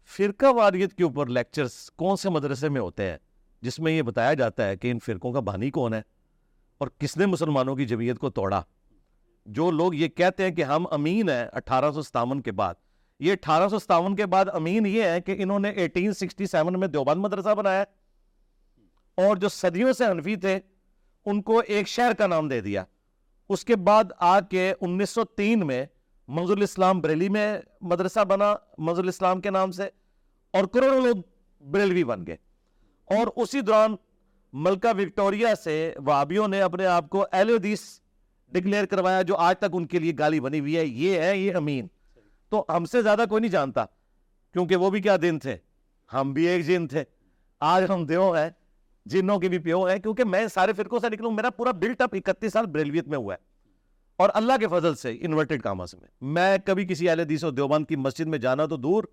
[0.05, 3.17] فرقہ واریت کے اوپر لیکچرز کون سے مدرسے میں ہوتے ہیں؟
[3.61, 6.01] جس میں یہ بتایا جاتا ہے کہ ان فرقوں کا بانی کون ہے؟
[6.77, 8.61] اور کس نے مسلمانوں کی جمعیت کو توڑا؟
[9.45, 12.73] جو لوگ یہ کہتے ہیں کہ ہم امین ہیں اٹھارہ سو ستاون کے بعد،
[13.19, 16.79] یہ اٹھارہ سو ستاون کے بعد امین یہ ہے کہ انہوں نے ایٹین سکسٹی سیون
[16.79, 18.02] میں دیوبند مدرسہ بنایا۔ ہے
[19.17, 20.59] اور جو صدیوں سے حنفی تھے،
[21.25, 22.83] ان کو ایک شہر کا نام دے دیا۔
[23.49, 25.85] اس کے بعد آ کے انیس سو تین میں
[26.27, 29.89] منظور الاسلام بریلی میں مدرسہ بنا، منظور الاسلام کے نام سے،
[30.53, 31.15] اور کروڑوں لوگ
[31.61, 32.37] بریلوی بن گئے۔
[33.05, 33.95] اور اسی دوران
[34.53, 37.81] ملکہ وکٹوریا سے وابیوں نے اپنے آپ کو اہل حدیث
[38.47, 41.55] ڈکلیئر کروایا، جو آج تک ان کے لیے گالی بنی ہوئی ہے۔ یہ ہے، یہ
[41.55, 41.87] امین۔
[42.49, 43.85] تو ہم سے زیادہ کوئی نہیں جانتا،
[44.53, 45.57] کیونکہ وہ بھی کیا دن تھے؟
[46.13, 47.03] ہم بھی ایک جن تھے۔
[47.59, 48.49] آج ہم دیو ہیں۔
[49.05, 52.15] جنوں کی بھی پیو ہے، کیونکہ میں سارے فرقوں سے نکلوں، میرا پورا بلٹ اپ
[52.15, 53.39] اکتیس سال بریلویت میں ہوا ہے۔
[54.17, 57.85] اور اللہ کے فضل سے انورٹڈ کامرس میں۔ میں کبھی کسی اہل حدیث و دیوبند
[57.85, 59.03] کی مسجد میں جانا تو دور،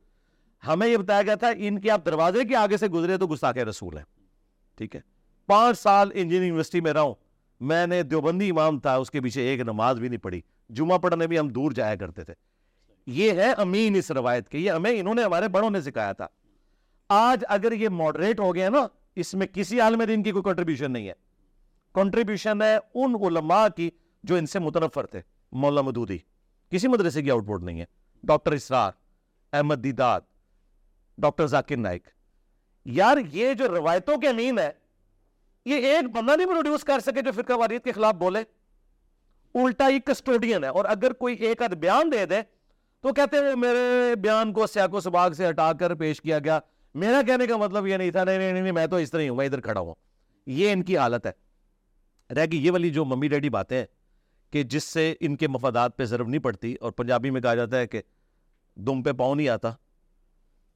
[0.66, 3.56] ہمیں یہ بتایا گیا تھا، ان کے آپ دروازے کے آگے سے گزرے تو گستاخ
[3.56, 4.04] رسول ہیں۔
[4.76, 5.00] ٹھیک ہے؟
[5.46, 7.14] پانچ سال انجینئرنگ یونیورسٹی میں رہا ہوں۔
[7.60, 11.26] میں نے دیوبندی امام تھا، اس کے پیچھے ایک نماز بھی نہیں پڑھی۔ جمعہ پڑھنے
[11.26, 12.34] بھی ہم دور جایا کرتے تھے۔
[13.06, 16.26] یہ ہے امین اس روایت کے، یہ ہمیں انہوں نے ہمارے بڑوں نے سکھایا تھا۔
[17.08, 18.86] آج اگر یہ ماڈریٹ ہو گیا نا
[19.16, 21.12] اس میں کسی عالم دین کی کوئی کنٹریبیوشن نہیں ہے۔
[21.94, 23.90] کنٹریبیوشن ہے ان علماء کی
[24.22, 25.20] جو ان سے متنفر تھے
[25.52, 26.18] مولا مدودی۔
[26.70, 27.84] کسی مدرسے کی آؤٹ پٹ نہیں ہے۔
[28.22, 28.92] Doctor Israr,
[29.52, 30.20] Ahmed Deedat
[31.18, 32.08] doctor Zakir Naik.
[32.84, 34.70] یار، یہ جو روایتوں کے امین ہے،
[35.64, 38.38] یہ ایک بندہ نہیں پروڈیوس کر سکے جو فرقہ واریت کے خلاف بولے۔
[39.54, 42.34] الٹا ہی کسٹوڈین ہے اور اگر کوئی ایک آدھ بیان دے دے
[43.00, 46.60] تو کہتے ہیں، میرے بیان کو سیاق و سباق سے ہٹا کر پیش کیا گیا۔
[46.94, 49.28] میرا کہنے کا مطلب یہ نہیں تھا نہیں نہیں نہیں میں تو اس طرح ہی
[49.28, 49.94] ہوں میں ادھر کھڑا ہوں۔
[50.46, 51.32] یہ ان کی حالت ہے۔
[52.34, 53.86] رہ گئی یہ والی جو ممی ڈیڈی باتیں ہیں
[54.50, 57.78] کہ جس سے ان کے مفادات پہ ضرب نہیں پڑتی اور پنجابی میں کہا جاتا
[57.78, 58.02] ہے کہ
[58.76, 59.72] دم پہ پاؤں نہیں آتا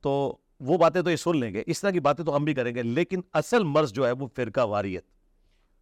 [0.00, 2.54] تو وہ باتیں تو یہ سن لیں گے۔ اس طرح کی باتیں تو ہم بھی
[2.54, 5.04] کریں گے لیکن اصل مرض جو ہے وہ فرقہ واریت۔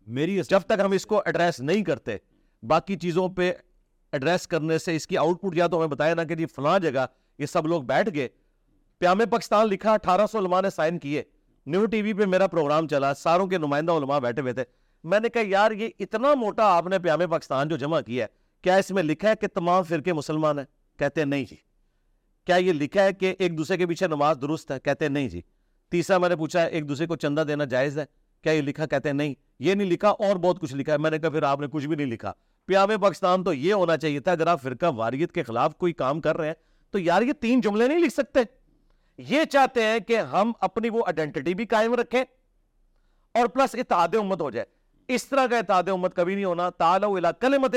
[0.07, 2.17] میری جب تک ہم اس کو ایڈریس نہیں کرتے
[2.63, 3.53] باقی چیزوں پہ
[4.13, 6.79] ایڈریس کرنے سے اس کی آؤٹ پٹ یا تو ہمیں بتایا نا کہ جی فلاں
[6.79, 7.07] جگہ
[7.39, 8.29] یہ سب لوگ بیٹھ گئے
[9.03, 11.23] پیام پاکستان لکھا، اٹھارہ سو علماء نے سائن کیے۔
[11.67, 14.65] نیو ٹی وی پہ میرا پروگرام چلا، ساروں کے نمائندہ علماء بیٹھے ہوئے تھے۔
[15.05, 18.29] میں نے کہا، یار، یہ اتنا موٹا آپ نے پیام پاکستان جو جمع کیا ہے،
[18.63, 20.65] کیا اس میں لکھا ہے کہ تمام فرقے مسلمان ہیں؟
[20.99, 21.57] کہتے ہیں، نہیں جی۔
[22.47, 25.29] کیا یہ لکھا ہے کہ ایک دوسرے کے پیچھے نماز درست ہے؟ کہتے ہیں، نہیں
[25.29, 25.43] جی۔
[25.91, 28.05] تیسرا میں نے پوچھا، ایک دوسرے کو چندہ دینا جائز ہے؟
[28.43, 31.11] کیا یہ لکھا؟ کہتے ہیں، نہیں۔ یہ نہیں لکھا، اور بہت کچھ لکھا ہے۔ میں
[31.11, 32.33] نے کہا، پھر آپ نے کچھ بھی نہیں لکھا۔
[32.67, 36.21] پیام پاکستان تو یہ ہونا چاہیے تھا، اگر آپ فرقہ واریت کے خلاف کوئی کام
[36.21, 36.55] کر رہے ہیں،
[36.91, 38.62] تو یار، یہ تین جملے نہیں لکھ سکتے۔
[39.19, 42.25] یہ چاہتے ہیں کہ ہم اپنی وہ آئیڈینٹی بھی قائم رکھیں
[43.35, 44.67] اور پلس اتحاد امت ہو جائے۔
[45.09, 47.77] اس طرح کا اتحاد امت کبھی نہیں ہونا۔ تعالو کلمت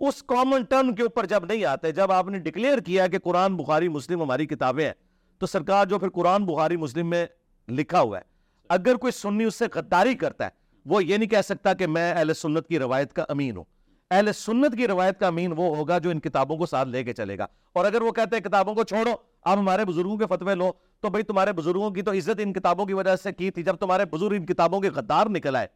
[0.00, 3.56] اس کامن ٹرم کے اوپر جب نہیں آتے، جب آپ نے ڈکلیئر کیا کہ قرآن،
[3.56, 4.92] بخاری، مسلم ہماری کتابیں ہیں،
[5.38, 7.26] تو سرکار جو پھر قرآن، بخاری، مسلم میں
[7.68, 8.22] لکھا ہوا ہے،
[8.68, 10.50] اگر کوئی سنی اس سے غداری کرتا ہے،
[10.86, 13.64] وہ یہ نہیں کہہ سکتا کہ میں اہل سنت کی روایت کا امین ہوں۔
[14.10, 17.12] اہل سنت کی روایت کا امین وہ ہوگا جو ان کتابوں کو ساتھ لے کے
[17.12, 19.10] چلے گا۔ اور اگر وہ کہتے ہیں کتابوں کو چھوڑو
[19.42, 22.86] آپ ہمارے بزرگوں کے فتوے لو تو بھئی تمہارے بزرگوں کی تو عزت ان کتابوں
[22.86, 25.66] کی وجہ سے کی تھی۔ جب تمہارے بزرگ ان کتابوں کے غدار نکل آئے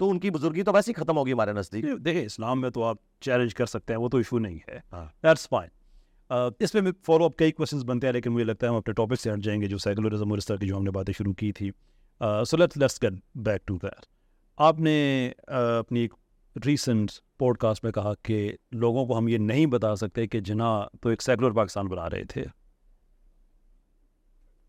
[0.00, 2.84] تو ان کی بزرگی تو ویسے ہی ختم ہوگی ہمارے نزدیک۔ دیکھیں اسلام میں تو
[2.84, 5.68] آپ چیلنج کر سکتے ہیں وہ تو ایشو نہیں ہے۔ ہاں۔ دیٹس فائن
[6.60, 9.20] اس میں فالو اپ کئی کوشچنس بنتے ہیں لیکن مجھے لگتا ہے ہم اپنے ٹاپک
[9.20, 11.32] سے ہٹ جائیں گے جو سیکولرزم اور اس طرح کی جو ہم نے باتیں شروع
[11.32, 11.70] کی تھی
[12.46, 14.06] so let's let's get back to that
[14.58, 16.14] آپ نے اپنی ایک
[16.66, 20.84] ریسنٹ پوڈ کاسٹ میں کہا کہ لوگوں کو ہم یہ نہیں بتا سکتے کہ جناح
[21.00, 22.44] تو ایک سیکولر پاکستان بنا رہے تھے۔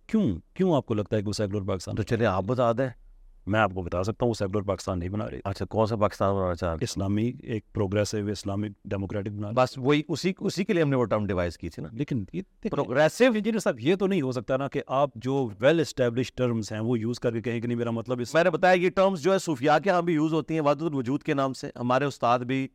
[0.07, 3.09] کیوں؟ کیوں آپ کو لگتا ہے کہ وہ سیکولر پاکستان تو چلے آپ بتا دیں۔
[3.49, 5.95] میں آپ کو بتا سکتا ہوں وہ سیکولر پاکستان نہیں بنا رہے اچھا کون سا
[5.95, 10.73] پاکستان بنانا چاہ رہے اسلامی ایک پروگریسو اسلامک ڈیموکریٹک بنا بس وہی اسی اسی کے
[10.73, 12.25] لیے ہم نے وہ ٹرم ڈیوائز کی تھی نا۔ لیکن
[12.69, 16.71] پروگریسو؟ انجینئر صاحب یہ تو نہیں ہو سکتا نا کہ آپ جو ویل اسٹیبلش ٹرمز
[16.71, 18.89] ہیں وہ یوز کر کے کہیں کہ نہیں میرا مطلب اس میں نے بتایا یہ
[18.89, 21.69] ٹرمز جو ہے صوفیاء کے ہاں بھی یوز ہوتی ہیں وحدت الوجود کے نام سے۔
[21.75, 22.67] ہمارے استاد بھی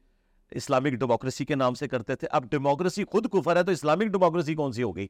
[0.50, 4.54] اسلامک ڈیموکریسی کے نام سے کرتے تھے۔ اب ڈیموکریسی خود کفر ہے تو اسلامک ڈیموکریسی
[4.54, 5.06] کون سی ہو گئی؟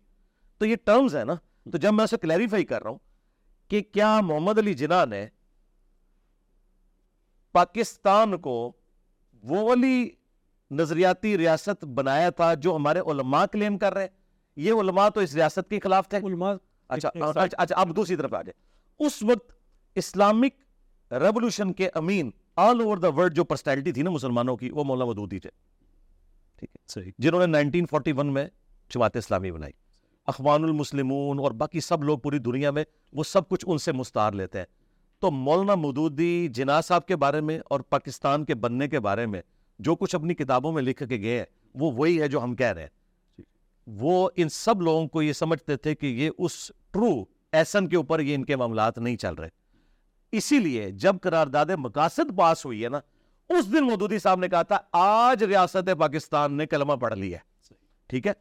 [0.59, 1.35] تو یہ ٹرمز ہیں نا۔
[1.73, 2.99] تو جب میں اسے کلیریفائی کر رہا ہوں
[3.69, 5.27] کہ کیا محمد علی جناح نے
[7.55, 8.73] پاکستان کو
[9.43, 10.11] وہ والی
[10.71, 14.09] نظریاتی ریاست بنایا تھا جو ہمارے علماء کلیم کر رہے ہیں۔
[14.57, 16.53] یہ علماء تو اس ریاست کے خلاف تھے۔ علماء
[16.89, 18.43] اچھا اچھا اچھا اب دوسری طرف آ
[18.99, 19.53] اس وقت
[19.95, 20.53] اسلامک
[21.13, 25.05] ریولوشن کے امین آل اوور دا ورلڈ جو پرسنالٹی تھی نا مسلمانوں کی وہ مولانا
[25.05, 25.51] مودودی تھے۔
[26.89, 28.49] صحیح۔ جنہوں نے 1941 میں
[28.95, 29.73] جماعت اسلامی بنائی۔
[30.27, 34.33] اخوان المسلمون اور باقی سب لوگ پوری دنیا میں وہ سب کچھ ان سے مستار
[34.33, 34.67] لیتے ہیں۔
[35.25, 39.43] تو مولانا مودودی جناح صاحب کے بارے میں اور پاکستان کے بننے کے بارے میں
[39.79, 41.45] جو کچھ اپنی کتابوں میں لکھ کے گئے ہیں
[41.75, 42.89] وہ وہی ہے جو ہم کہہ رہے ہیں۔
[43.87, 48.21] وہ ان سب لوگوں کو یہ سمجھتے تھے کہ یہ اس ٹرو ایسن کے اوپر
[48.21, 49.49] یہ ان کے معاملات نہیں چل رہے۔
[50.33, 53.01] اسی لیے جب قرارداد مقاصد پاس ہوئی ہے نا
[53.49, 57.75] اس دن مودودی صاحب نے کہا تھا آج ریاست پاکستان نے کلمہ پڑھ لیا ہے۔
[58.07, 58.33] ٹھیک ہے؟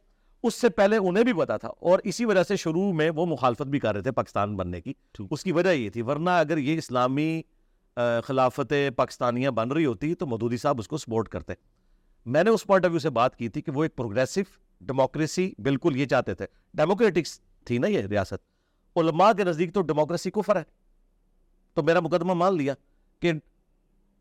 [0.44, 3.62] اس سے پہلے انہیں بھی پتا تھا اور اسی وجہ سے شروع میں وہ مخالفت
[3.62, 4.92] بھی کر رہے تھے پاکستان بننے کی۔
[5.30, 7.42] اس کی وجہ یہ تھی ورنہ اگر یہ اسلامی
[8.24, 11.52] خلافت پاکستانیاں بن رہی ہوتی تو مودودی صاحب اس کو سپورٹ کرتے۔
[12.26, 14.40] میں نے اس پوائنٹ آف ویو سے بات کی تھی کہ وہ ایک پروگریسو
[14.80, 20.30] ڈیموکریسی بالکل یہ چاہتے تھے۔ ڈیموکریٹکس تھی نا یہ ریاست۔ علماء کے نزدیک تو ڈیموکریسی
[20.30, 20.62] کفر ہے۔
[21.74, 22.74] تو میرا مقدمہ مان لیا
[23.20, 23.32] کہ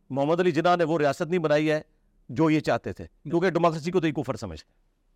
[0.09, 1.81] محمد علی جناح نے وہ ریاست نہیں بنائی ہے
[2.29, 4.63] جو یہ چاہتے تھے۔ کیونکہ ڈیموکریسی کو تو یہ کفر سمجھ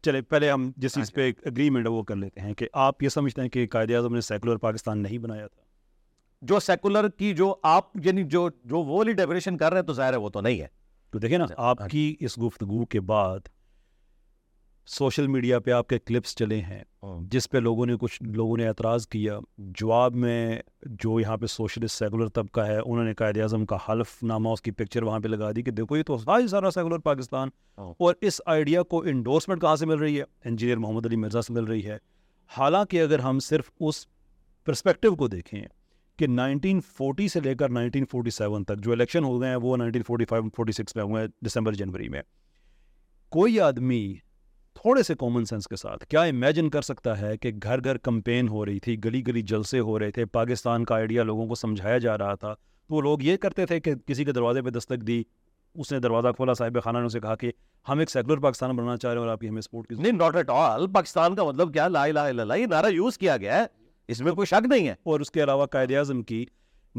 [0.01, 3.09] چلے پہلے ہم جس چیز پہ اگریمنٹ ہے وہ کر لیتے ہیں کہ آپ یہ
[3.09, 5.61] سمجھتے ہیں کہ قائد اعظم نے سیکولر پاکستان نہیں بنایا تھا۔
[6.41, 10.13] جو سیکولر کی جو آپ یعنی جو جو وہ ڈیفینیشن کر رہے ہیں تو ظاہر
[10.13, 10.67] ہے وہ تو نہیں ہے۔
[11.11, 13.39] تو دیکھیں نا اچھا، آپ۔ کی اس گفتگو کے بعد
[14.87, 16.83] سوشل میڈیا پہ آپ کے کلپس چلے ہیں
[17.21, 21.95] جس پہ لوگوں نے کچھ لوگوں نے اعتراض کیا۔ جواب میں جو یہاں پہ سوشلسٹ
[21.95, 25.27] سیکولر طبقہ ہے انہوں نے قائد اعظم کا حلف نامہ اس کی پکچر وہاں پہ
[25.27, 29.61] لگا دی کہ دیکھو یہ تو ساری سارا سیکولر پاکستان۔ اور اس آئیڈیا کو انڈورسمنٹ
[29.61, 31.97] کہاں سے مل رہی ہے؟ انجینئر محمد علی مرزا سے مل رہی ہے۔
[32.57, 34.05] حالانکہ اگر ہم صرف اس
[34.65, 35.63] پرسپیکٹو کو دیکھیں
[36.17, 40.95] کہ 1940 سے لے کر 1947 تک جو الیکشن ہو گئے ہیں وہ 1945 46
[40.95, 42.21] میں ہوئے ہیں دسمبر جنوری میں۔
[43.29, 44.15] کوئی آدمی
[44.81, 48.47] تھوڑے سے کامن سینس کے ساتھ کیا امیجن کر سکتا ہے کہ گھر گھر کمپین
[48.47, 51.97] ہو رہی تھی گلی گلی جلسے ہو رہے تھے پاکستان کا آئیڈیا لوگوں کو سمجھایا
[51.97, 52.53] جا رہا تھا
[52.87, 55.23] تو وہ لوگ یہ کرتے تھے کہ کسی کے دروازے پہ دستک دی
[55.75, 57.51] اس نے دروازہ کھولا صاحب خانہ نے اسے کہا کہ
[57.89, 60.11] ہم ایک سیکولر پاکستان بنانا چاہ رہے ہیں اور آپ کی ہمیں سپورٹ کی نہیں
[60.11, 63.37] ناٹ ایٹ آل پاکستان کا مطلب کیا؟ لا الہ الا اللہ یہ نعرہ یوز کیا
[63.37, 63.65] گیا ہے
[64.07, 66.45] اس میں کوئی شک نہیں ہے۔ اور اس کے علاوہ قائد اعظم کی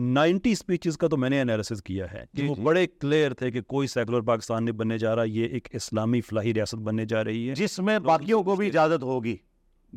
[0.01, 3.35] نائنٹی سپیچز کا تو میں نے انالیسز کیا ہے کہ جی، وہ جی۔ بڑے کلیئر
[3.35, 7.05] تھے کہ کوئی سیکولر پاکستان نہیں بننے جا رہا یہ ایک اسلامی فلاحی ریاست بننے
[7.05, 9.37] جا رہی ہے۔ جس میں باقیوں کو بھی اجازت ہوگی۔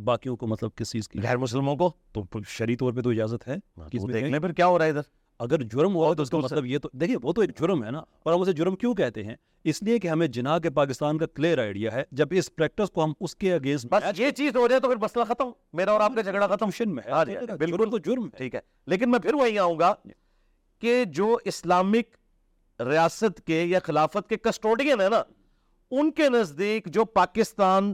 [0.04, 3.48] باقیوں کو مطلب کس چیز کی؟ غیر مسلموں کو۔ تو شرعی طور پہ تو اجازت
[3.48, 6.30] ہے۔ میں دیکھ؟ لیں پھر کیا ہو رہا ہے ادھر۔ اگر جرم ہوا تو اس
[6.30, 8.76] کا مطلب یہ تو دیکھیے وہ تو ایک جرم ہے نا اور ہم اسے جرم
[8.76, 12.28] کیوں کہتے ہیں؟ اس لیے کہ ہمیں جناح کے پاکستان کا کلیئر آئیڈیا ہے جب
[12.32, 15.24] اس پریکٹس کو ہم اس کے اگینسٹ بس یہ چیز ہو جائے تو پھر مسئلہ
[15.24, 18.26] ختم۔ میرا اور آپ کا جھگڑا ختم۔ ٹیوشن میں ہاں جی، ہے بالکل۔ تو جرم
[18.26, 19.94] ہے۔ ٹھیک ہے۔ لیکن میں پھر وہی آؤں گا
[20.80, 22.18] کہ جو اسلامک
[22.82, 25.24] ریاست کے یا خلافت کے کسٹوڈین ہیں نا
[25.92, 27.94] ان کے نزدیک جو پاکستان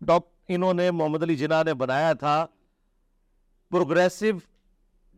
[0.00, 2.46] ڈاک انہوں نے محمد علی جناح نے بنایا تھا
[3.70, 4.26] پروگریسو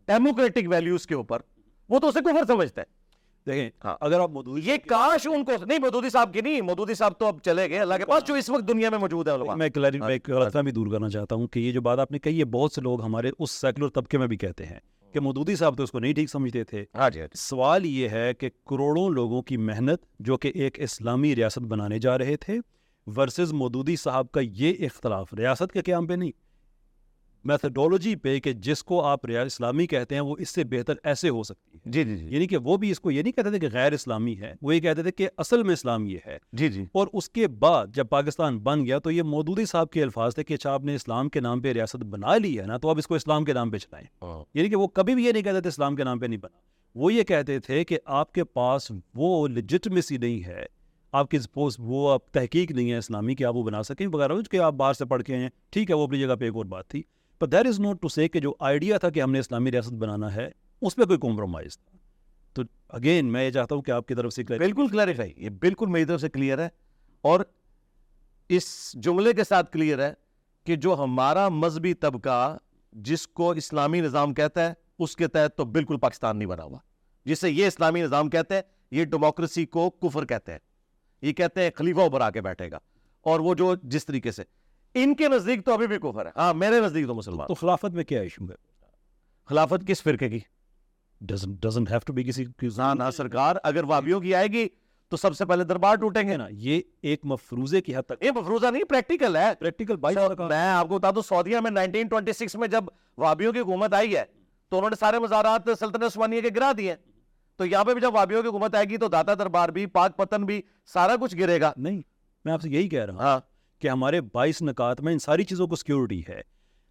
[0.06, 1.40] ڈیموکریٹک ویلیوز کے اوپر
[1.90, 2.94] وہ تو اسے کفر سمجھتا ہے
[3.46, 6.94] دیکھیں ہاں۔ اگر آپ مودودی یہ کاش ان کو نہیں مودودی صاحب کی نہیں مودودی
[6.94, 9.54] صاحب تو اب چلے گئے۔ اللہ کے پاس جو اس وقت دنیا میں موجود ہے
[9.56, 11.98] میں کلیری ہاں، میں ایک غلط فہمی دور کرنا چاہتا ہوں کہ یہ جو بات
[11.98, 14.78] آپ نے کہی ہے بہت سے لوگ ہمارے اس سیکولر طبقے میں بھی کہتے ہیں
[15.14, 17.86] کہ مودودی صاحب تو اس کو نہیں ٹھیک سمجھتے تھے۔ ہاں جی ہاں جی۔ سوال
[17.86, 22.36] یہ ہے کہ کروڑوں لوگوں کی محنت جو کہ ایک اسلامی ریاست بنانے جا رہے
[22.36, 22.58] تھے
[23.06, 26.30] ورسز مودودی صاحب کا یہ اختلاف ریاست کے قیام پہ نہیں۔
[27.46, 31.28] میتھڈولوجی پہ کہ جس کو آپ ریا اسلامی کہتے ہیں وہ اس سے بہتر ایسے
[31.28, 33.50] ہو سکتی ہے۔ جی جی جی۔ یعنی کہ وہ بھی اس کو یہ نہیں کہتے
[33.50, 36.38] تھے کہ غیر اسلامی ہے وہ یہ کہتے تھے کہ اصل میں اسلام یہ ہے۔
[36.52, 40.02] جی جی۔ اور اس کے بعد جب پاکستان بن گیا تو یہ مودودی صاحب کے
[40.02, 42.76] الفاظ تھے کہ اچھا آپ نے اسلام کے نام پہ ریاست بنا لی ہے نا
[42.76, 44.06] تو اب اس کو اسلام کے نام پہ چلائیں۔
[44.54, 46.58] یعنی کہ وہ کبھی بھی یہ نہیں کہتے تھے اسلام کے نام پہ نہیں بنا۔
[46.94, 50.66] وہ یہ کہتے تھے کہ آپ کے پاس وہ لجٹمیسی نہیں ہے
[51.12, 54.32] آپ کی سپوز وہ آپ تحقیق نہیں ہے اسلامی کہ آپ وہ بنا سکیں۔ وغیرہ
[54.50, 56.64] کہ آپ باہر سے پڑھ کے ہیں۔ ٹھیک ہے وہ اپنی جگہ پہ ایک اور
[56.64, 57.02] بات تھی۔
[57.38, 59.92] پر دیر از نوٹ ٹو سے کہ جو آئیڈیا تھا کہ ہم نے اسلامی ریاست
[59.92, 60.50] بنانا ہے،
[60.82, 61.98] اس پہ کوئی کمپرومائز تھا۔
[62.52, 65.86] تو اگین میں یہ چاہتا ہوں کہ آپ کی طرف سے بالکل کلیریفائی یہ بالکل
[65.86, 66.68] میری طرف سے کلیئر ہے۔
[67.22, 67.40] اور
[68.48, 70.14] اس جملے کے ساتھ کلیئر ہے
[70.64, 72.58] کہ جو ہمارا مذہبی طبقہ
[72.92, 76.78] جس کو اسلامی نظام کہتا ہے، اس کے تحت تو بالکل پاکستان نہیں بنا ہوا۔
[77.24, 80.58] جسے یہ اسلامی نظام کہتے ہیں یہ ڈیموکریسی کو کفر کہتے ہیں
[81.22, 82.78] یہ کہتے ہیں خلیفہ ابھر آ کے بیٹھے گا۔
[83.20, 84.42] اور وہ جو جس طریقے سے
[84.94, 87.94] ان کے نزدیک تو ابھی بھی کفر ہے۔ ہاں میرے نزدیک تو مسلمان۔ تو خلافت
[87.94, 88.54] میں کیا ایشو ہے؟
[89.48, 90.38] خلافت کس فرقے کی؟
[91.32, 92.44] Doesn't doesn't have to be کسی
[92.94, 94.68] نہ سرکار اگر وابیوں کی آئے گی
[95.08, 98.30] تو سب سے پہلے دربار ٹوٹیں گے۔ نا یہ ایک مفروضے کی حد تک۔ یہ
[98.30, 102.56] مفروضہ نہیں پریکٹیکل ہے۔ پریکٹیکل بائی سر، میں آپ کو بتا دوں سعودیہ میں 1926
[102.56, 102.84] میں جب
[103.18, 104.24] وابیوں کی حکومت آئی ہے
[104.68, 106.94] تو انہوں نے سارے مزارات سلطنت عثمانیہ کے گرا دیے۔
[107.56, 110.16] تو یہاں پہ بھی جب وابیوں کی حکومت آئے گی تو داتا دربار بھی پاک
[110.16, 112.02] پتن بھی سارا کچھ گرے گا۔ نہیں
[112.44, 113.40] میں آپ سے یہی کہہ رہا ہوں۔ ہاں۔
[113.78, 116.40] کہ ہمارے بائیس نکات میں ان ساری چیزوں کو سیکورٹی ہے۔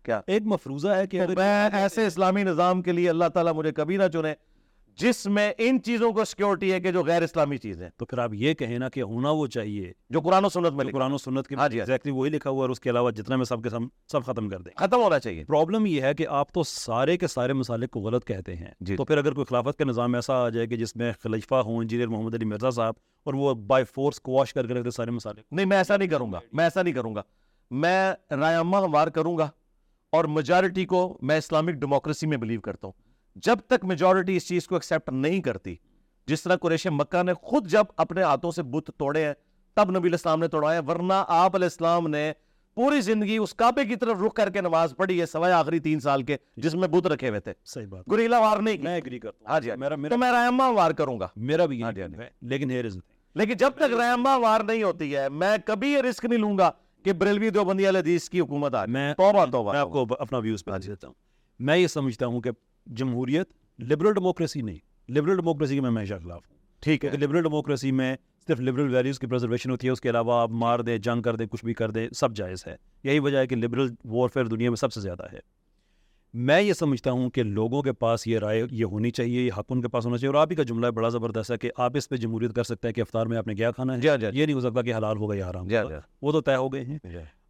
[0.04, 3.98] کیا؟ ایک مفروضہ ہے کہ میں ایسے اسلامی نظام کے لیے اللہ تعالیٰ مجھے کبھی
[3.98, 4.34] نہ چنے۔
[4.98, 8.34] جس میں ان چیزوں کو سیکورٹی ہے کہ جو غیر اسلامی چیزیں تو پھر آپ
[8.34, 11.48] یہ کہیں نا کہ ہونا وہ چاہیے۔ جو قرآن و سنت میں قرآن و سنت
[11.48, 13.36] کے ہاں جی، ہاں جی۔ ایگزیکٹلی وہی لکھا ہوا ہے اور اس کے علاوہ جتنا
[13.36, 16.28] میں سب کے سب سب ختم کر دیں۔ ختم ہونا چاہیے۔ پرابلم یہ ہے کہ
[16.28, 19.46] آپ تو سارے کے سارے مسالے کو غلط کہتے ہیں۔ جی۔ تو پھر اگر کوئی
[19.46, 22.70] خلافت کا نظام ایسا آ جائے کہ جس میں خلیفہ ہوں انجینئر محمد علی مرزا
[22.70, 22.94] صاحب
[23.24, 25.98] اور وہ بائی فورس واش کر کے رکھ دے سارے مسالے کو نہیں میں ایسا
[25.98, 27.22] نہیں کروں گا۔ میں ایسا نہیں کروں گا۔
[27.72, 29.50] میں رائے ہموار کروں گا
[30.12, 33.05] اور میجارٹی کو میں اسلامک ڈیموکریسی میں بلیو کرتا ہوں۔
[33.36, 35.76] جب تک میجارٹی اس چیز کو ایکسیپٹ نہیں کرتی
[36.28, 39.34] جس طرح قریش مکہ نے خود جب اپنے ہاتھوں سے بت توڑے ہیں
[39.74, 42.34] تب نبی علیہ السلام نے توڑائے ورنہ آپ علیہ السلام نے
[42.76, 46.00] پوری زندگی اس کعبے کی طرف رخ کر کے نماز پڑھی ہے سوائے آخری تین
[46.00, 49.20] سال کے جس میں بت رکھے ہوئے تھے۔ صحیح بات۔ گریلا وار نہیں میں ایگری
[49.20, 51.28] کرتا ہوں۔ ہاں جی ہاں جی۔ میرا تو میرا میں رائے عامہ وار کروں گا۔
[51.36, 53.00] میرا بھی ہاں جی، ہے۔ لیکن the thing.
[53.36, 56.72] لیکن جب تک رحمہ وار نہیں ہوتی ہے میں کبھی یہ رسک نہیں لوں گا
[57.04, 60.38] کہ بریلوی دیوبندی علیہ حدیث کی حکومت آ میں توبہ توبہ۔ میں آپ کو اپنا
[60.38, 61.14] ویوز پہ دیتا ہوں۔
[61.60, 62.52] میں یہ سمجھتا ہوں کہ
[62.86, 67.92] جمہوریت لبرل ڈیموکریسی نہیں۔ لبرل ڈیموکریسی کے میں ہمیشہ خلاف۔ ہوں ٹھیک ہے لبرل ڈیموکریسی
[67.92, 68.16] میں
[68.48, 71.36] صرف لبرل ویلیوز کی پرزرویشن ہوتی ہے اس کے علاوہ آپ مار دیں جنگ کر
[71.36, 74.70] دیں کچھ بھی کر دیں سب جائز ہے۔ یہی وجہ ہے کہ لبرل وارفیئر دنیا
[74.70, 75.40] میں سب سے زیادہ ہے۔
[76.34, 79.66] میں یہ سمجھتا ہوں کہ لوگوں کے پاس یہ رائے یہ ہونی چاہیے یہ حق
[79.70, 81.92] ان کے پاس ہونا چاہیے۔ اور آپ ہی کا جملہ بڑا زبردست ہے کہ آپ
[81.96, 84.08] اس پہ جمہوریت کر سکتے ہیں کہ افطار میں آپ نے کیا کھانا ہے۔ جی
[84.20, 86.32] جی ہاں یہ نہیں ہو سکتا کہ حلال ہوگا یا حرام۔ جی ہوگا جی۔ وہ
[86.32, 86.98] تو طے ہو گئے ہیں۔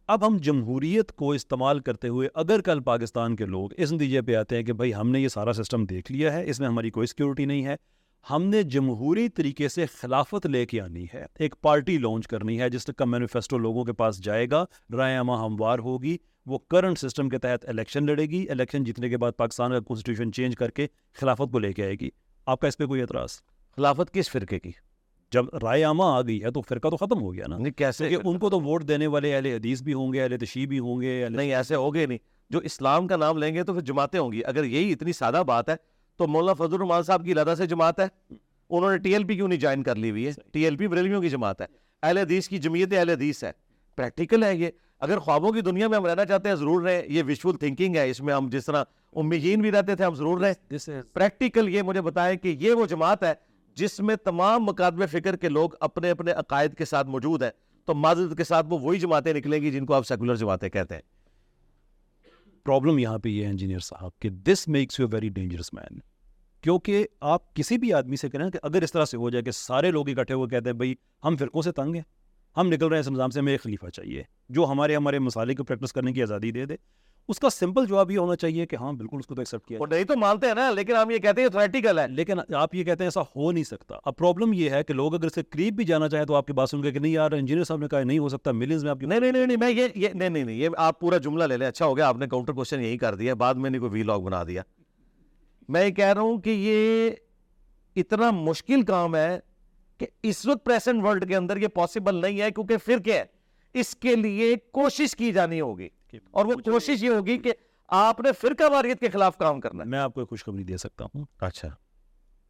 [0.08, 4.34] اب ہم جمہوریت کو استعمال کرتے ہوئے اگر کل پاکستان کے لوگ اس نتیجے پہ
[4.34, 6.90] آتے ہیں کہ بھائی ہم نے یہ سارا سسٹم دیکھ لیا ہے، اس میں ہماری
[6.90, 7.74] کوئی سیکورٹی نہیں ہے،
[8.30, 12.68] ہم نے جمہوری طریقے سے خلافت لے کے آنی ہے، ایک پارٹی لانچ کرنی ہے
[12.70, 14.64] جس کا مینیفیسٹو لوگوں کے پاس جائے گا،
[14.96, 19.16] رائے عامہ ہموار ہوگی، وہ کرنٹ سسٹم کے تحت الیکشن لڑے گی الیکشن جیتنے کے
[19.16, 22.10] بعد پاکستان کا کانسٹیٹیوشن چینج کر کے خلافت کو لے کے آئے گی۔
[22.46, 23.40] آپ کا اس پہ کوئی اعتراض؟
[23.76, 24.70] خلافت کس فرقے کی؟
[25.32, 28.16] جب رائے عامہ آ گئی ہے تو فرقہ تو ختم ہو گیا نا۔ نہیں کیسے
[28.24, 31.00] ان کو تو ووٹ دینے والے اہل حدیث بھی ہوں گے اہل تشیع بھی ہوں
[31.00, 32.18] گے نہیں ایسے ہوگے نہیں۔
[32.50, 35.42] جو اسلام کا نام لیں گے تو پھر جماعتیں ہوں گی۔ اگر یہی اتنی سادہ
[35.46, 35.74] بات ہے
[36.16, 38.34] تو مولانا فضل الرحمان صاحب کی علیحدہ سے جماعت ہے۔
[38.70, 40.88] انہوں نے ٹی ایل پی کیوں نہیں جوائن کر لی ہوئی ہے؟ ٹی ایل پی
[40.88, 41.66] بریلویوں کی جماعت ہے۔
[42.02, 43.52] اہل حدیث کی جمعیت اہل حدیث ہے
[43.96, 44.66] پریکٹیکل ہے یہ۔
[45.00, 48.10] اگر خوابوں کی دنیا میں ہم رہنا چاہتے ہیں ضرور رہیں۔ یہ وشول تھنکنگ ہے۔
[48.10, 48.84] اس میں ہم جس طرح
[49.16, 50.78] امیین بھی رہتے تھے ہم ضرور رہیں۔
[51.12, 53.34] پریکٹیکل یہ مجھے بتائیں کہ یہ وہ جماعت ہے
[53.76, 57.50] جس میں تمام مقادم فکر کے لوگ اپنے اپنے عقائد کے ساتھ موجود ہیں،
[57.84, 60.94] تو معذرت کے ساتھ وہ وہی جماعتیں نکلیں گی جن کو آپ سیکولر جماعتیں کہتے
[60.94, 61.02] ہیں۔
[62.64, 65.98] پرابلم یہاں پہ یہ ہے انجینئر صاحب کہ this makes you very dangerous man
[66.62, 69.50] کیونکہ آپ کسی بھی آدمی سے کریں کہ اگر اس طرح سے ہو جائے کہ
[69.50, 72.02] سارے لوگ اکٹھے ہوئے کہتے ہیں بھائی ہم فرقوں سے تنگ ہیں،
[72.56, 75.54] ہم نکل رہے ہیں اس نظام سے، ہمیں ایک خلیفہ چاہیے جو ہمارے ہمارے مسالے
[75.54, 76.76] کو پریکٹس کرنے کی آزادی دے دے۔
[77.28, 79.78] اس کا سمپل جواب یہ ہونا چاہیے کہ ہاں بالکل اس کو تو ایکسیپٹ کیا
[79.90, 82.84] نہیں تو مانتے ہیں نا لیکن ہم یہ کہتے ہیں تھریٹیکل ہے۔ لیکن آپ یہ
[82.84, 85.42] کہتے ہیں ایسا ہو نہیں سکتا۔ اب پرابلم یہ ہے کہ لوگ اگر اس کے
[85.42, 87.80] قریب بھی جانا چاہیں تو آپ کی بات سن کے کہ نہیں یار انجینئر صاحب
[87.80, 90.08] نے کہا نہیں ہو سکتا ملینز میں آپ کی نہیں نہیں نہیں میں یہ یہ
[90.14, 92.52] نہیں نہیں نہیں یہ آپ پورا جملہ لے لیں اچھا ہو گیا آپ نے کاؤنٹر
[92.52, 94.62] کوشچن یہی کر دیا بعد میں نے کوئی وی لاگ بنا دیا۔
[95.68, 97.10] میں یہ کہہ رہا ہوں کہ یہ
[97.96, 99.38] اتنا مشکل کام ہے
[99.98, 103.24] کہ اس وقت پریسنٹ ورلڈ کے اندر یہ پاسبل نہیں ہے کیونکہ پھر کیا ہے؟
[103.74, 105.88] اس کے لیے کوشش کی جانی ہوگی۔
[106.30, 107.52] اور وہ کوشش یہ ہوگی کہ
[107.88, 110.76] آپ نے فرقہ واریت کے خلاف کام کرنا ہے۔ میں آپ کو ایک خوشخبری دے
[110.76, 111.68] سکتا ہوں۔ اچھا۔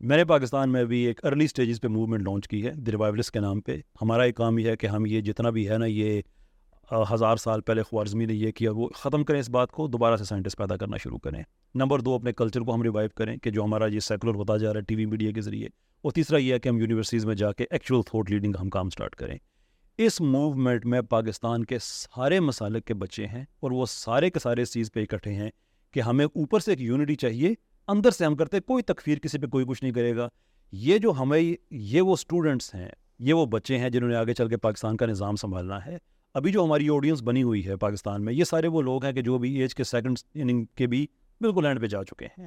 [0.00, 2.92] میں نے پاکستان میں بھی ایک ارلی سٹیجز پہ موومنٹ لانچ کی ہے دی
[3.32, 5.86] کے نام پہ۔ ہمارا ایک کام یہ ہے کہ ہم یہ جتنا بھی ہے نا
[5.86, 6.22] یہ
[6.92, 10.24] ہزار سال پہلے خوارزمی نے یہ کیا وہ ختم کریں اس بات کو دوبارہ سے
[10.24, 11.42] سائنٹسٹ پیدا کرنا شروع کریں۔
[11.74, 14.72] نمبر دو اپنے کلچر کو ہم ریوائو کریں کہ جو ہمارا یہ سیکولر ہوتا جا
[14.72, 15.68] رہا ہے ٹی وی میڈیا کے ذریعے۔
[16.02, 18.90] اور تیسرا یہ ہے کہ ہم یونیورسٹیز میں جا کے ایکچوئل تھوٹ لیڈنگ ہم کام
[18.90, 19.38] سٹارٹ کریں۔
[19.98, 24.62] اس موومنٹ میں پاکستان کے سارے مسالک کے بچے ہیں اور وہ سارے کے سارے
[24.62, 25.50] اس چیز پہ اکٹھے ہیں
[25.92, 27.54] کہ ہمیں اوپر سے ایک یونٹی چاہیے،
[27.88, 30.28] اندر سے ہم کرتے کوئی تکفیر کسی پہ کوئی کچھ نہیں کرے گا۔
[30.72, 32.88] یہ جو ہمیں، یہ وہ اسٹوڈنٹس ہیں،
[33.18, 35.98] یہ وہ بچے ہیں جنہوں نے آگے چل کے پاکستان کا نظام سنبھالنا ہے۔
[36.34, 39.22] ابھی جو ہماری آڈینس بنی ہوئی ہے پاکستان میں، یہ سارے وہ لوگ ہیں کہ
[39.22, 41.06] جو بھی ایج کے سیکنڈ اننگ کے بھی
[41.40, 42.46] بالکل اینڈ پہ جا چکے ہیں۔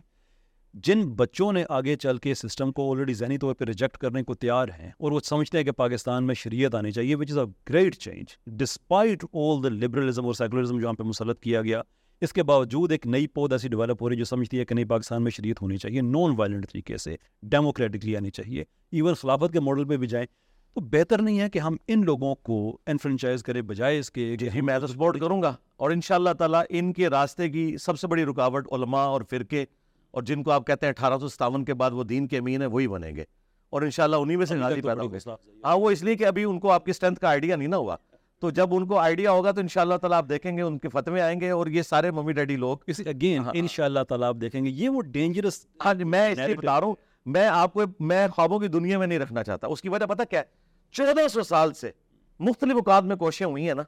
[0.74, 4.34] جن بچوں نے آگے چل کے سسٹم کو آلریڈی ذہنی طور پہ ریجیکٹ کرنے کو
[4.34, 7.46] تیار ہیں اور وہ سمجھتے ہیں کہ پاکستان میں شریعت آنی چاہیے which is a
[7.70, 11.82] great change despite all the liberalism اور سیکولرزم جو ہم پہ مسلط کیا گیا،
[12.22, 14.76] اس کے باوجود ایک نئی پود ایسی ڈیولپ ہو رہی ہے جو سمجھتی ہے کہ
[14.76, 19.54] نہیں، پاکستان میں شریعت ہونی چاہیے نان وائلنٹ طریقے سے ڈیموکریٹکلی آنی چاہیے ایون خلافت
[19.54, 20.26] کے ماڈل پہ بھی جائیں۔
[20.74, 24.50] تو بہتر نہیں ہے کہ ہم ان لوگوں کو انفرنچائز کریں بجائے اس کے جی,
[24.54, 27.78] جی، میں تو سپورٹ کروں گا اور ان شاء اللہ تعالیٰ ان کے راستے کی
[27.78, 29.66] سب سے بڑی رکاوٹ علماء اور فرقے
[30.12, 32.62] اور جن کو آپ کہتے ہیں اٹھارہ سو ستاون کے بعد وہ دین کے امین
[32.62, 33.24] ہیں وہی بنیں گے۔
[33.70, 35.18] اور انشاءاللہ انہی میں سے غازی پیدا ہوں گے
[35.64, 37.78] ہاں وہ اس لیے کہ ابھی ان کو آپ کی اسٹرینتھ کا آئیڈیا نہیں نا
[37.78, 37.96] ہوا۔
[38.40, 41.22] تو جب ان کو آئیڈیا ہوگا تو انشاءاللہ تعالیٰ آپ دیکھیں گے ان کے فتوے
[41.22, 44.66] آئیں گے اور یہ سارے ممی ڈیڈی لوگ۔ اگین ان شاء اللہ تعالیٰ آپ دیکھیں
[44.66, 46.96] گے۔ یہ وہ ڈینجرس ہاں جی میں اس لیے بتا رہا ہوں۔
[47.26, 50.22] میں آپ کو میں خوابوں کی دنیا میں نہیں رکھنا چاہتا۔ اس کی وجہ پتہ
[50.30, 50.46] کیا ہے؟
[50.92, 51.92] چودہ سو سال سے
[52.40, 53.84] مختلف اوقات میں کوششیں ہوئی ہیں نا۔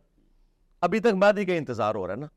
[0.81, 2.27] ابھی تک مادی کا انتظار ہو رہا ہے نا۔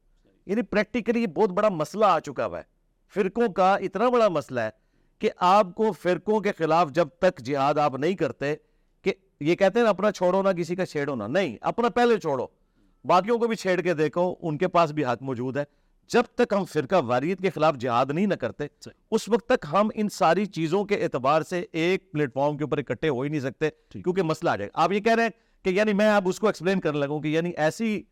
[0.46, 2.73] یعنی پریکٹیکلی یہ بہت بڑا مسئلہ آ چکا ہوا ہے۔
[3.08, 4.70] فرقوں کا اتنا بڑا مسئلہ ہے
[5.18, 8.54] کہ آپ کو فرقوں کے خلاف جب تک جہاد آپ نہیں کرتے
[9.02, 12.18] کہ یہ کہتے ہیں نا اپنا چھوڑو نہ کسی کا چھیڑو نہ۔ نہیں اپنا پہلے
[12.18, 12.46] چھوڑو۔
[13.04, 15.64] باقیوں کو بھی چھیڑ کے دیکھو ان کے پاس بھی حق موجود ہے۔
[16.08, 18.64] جب تک ہم فرقہ واریت کے خلاف جہاد نہیں نہ کرتے
[19.10, 22.78] اس وقت تک ہم ان ساری چیزوں کے اعتبار سے ایک پلیٹ فارم کے اوپر
[22.78, 25.64] اکٹھے ہو ہی نہیں سکتے کیونکہ مسئلہ آ جائے۔ گا آپ یہ کہہ رہے ہیں
[25.64, 28.02] کہ یعنی میں اب اس کو ایکسپلین کرنے لگوں کہ یعنی ایسی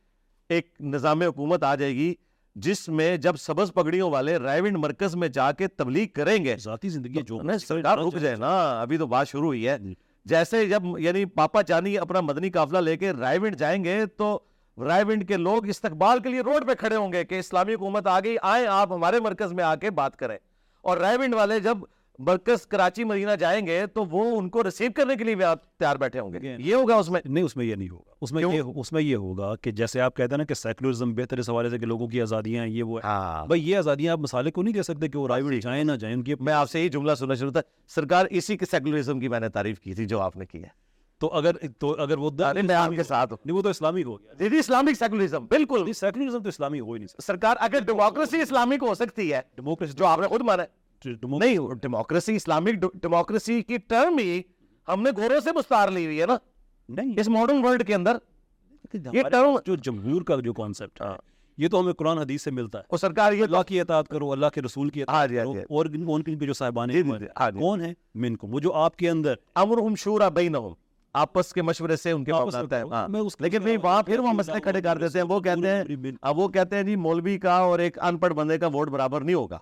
[0.48, 2.14] ایک نظام حکومت آ جائے گی
[2.54, 6.88] جس میں جب سبز پگڑیوں والے رائونڈ مرکز میں جا کے تبلیغ کریں گے ذاتی
[6.88, 9.76] زندگی جو سرکار رک جائے نا ابھی تو بات شروع ہوئی ہے۔
[10.24, 14.40] جیسے جب یعنی پاپا چانی اپنا مدنی قافلہ لے کے رائے ونڈ جائیں گے تو
[14.84, 18.06] رائے ونڈ کے لوگ استقبال کے لیے روڈ پہ کھڑے ہوں گے کہ اسلامی حکومت
[18.06, 20.38] آ گئی آئیں آپ ہمارے مرکز میں آ کے بات کریں۔
[20.82, 21.78] اور رائے ونڈ والے جب
[22.18, 25.78] مرکز کراچی مدینہ جائیں گے تو وہ ان کو ریسیو کرنے کے لیے بھی آپ
[25.78, 28.32] تیار بیٹھے ہوں گے۔ یہ ہوگا اس میں؟ نہیں اس میں یہ نہیں ہوگا۔ اس
[28.32, 31.38] میں یہ اس میں یہ ہوگا کہ جیسے آپ کہتے ہیں نا کہ سیکولرزم بہتر
[31.38, 34.18] اس حوالے سے کہ لوگوں کی آزادیاں ہیں یہ وہ ہاں۔ بھائی یہ آزادیاں آپ
[34.18, 36.70] مسالے کو نہیں دے سکتے کہ وہ رائے جائیں نہ جائیں ان کی میں آپ
[36.70, 39.94] سے یہی جملہ سننا شروع تھا سرکار اسی کے سیکولرزم کی میں نے تعریف کی
[39.94, 40.68] تھی جو آپ نے کی ہے۔
[41.18, 42.30] تو اگر تو اگر وہ
[42.76, 46.48] آپ کے ساتھ نہیں وہ تو اسلامی ہو گیا۔ جی اسلامک سیکولرزم بالکل۔ سیکولرزم تو
[46.48, 50.20] اسلامی ہو ہی نہیں سکتا۔ سرکار اگر ڈیموکریسی اسلامک ہو سکتی ہے ڈیموکریسی جو آپ
[50.20, 54.42] نے خود مانا ہے۔ نہیں ڈیموکریسی اسلامک ڈیموکریسی کی ٹرم ہی
[54.88, 56.36] ہم نے گوروں سے مستار لی ہوئی ہے نا۔
[56.88, 58.16] نہیں۔ اس ماڈرن ورلڈ کے اندر۔
[59.12, 61.06] یہ ٹرم جو جمہور کا جو کانسیپٹ ہے
[61.58, 64.32] یہ تو ہمیں قرآن حدیث سے ملتا ہے۔ وہ سرکار یہ اللہ کی اطاعت کرو
[64.32, 66.88] اللہ کے رسول کی ہاں اطاعت جی، ہاں کرو۔ جی۔ اور ان کے جو صاحبان
[66.90, 67.02] جی،
[67.38, 70.72] ہاں۔ کون ہیں؟ منکم۔ وہ جو آپ کے اندر امرہم شورا بینہم۔
[71.12, 73.08] آپس کے مشورے سے ان کے آپس معاملات ہے۔ ہاں۔
[73.40, 76.76] لیکن وہاں پھر وہ مسئلے کھڑے کر دیتے ہیں۔ وہ کہتے ہیں اب وہ کہتے
[76.76, 79.58] ہیں جی مولوی کا اور ایک ان پڑھ بندے کا ووٹ برابر نہیں ہوگا۔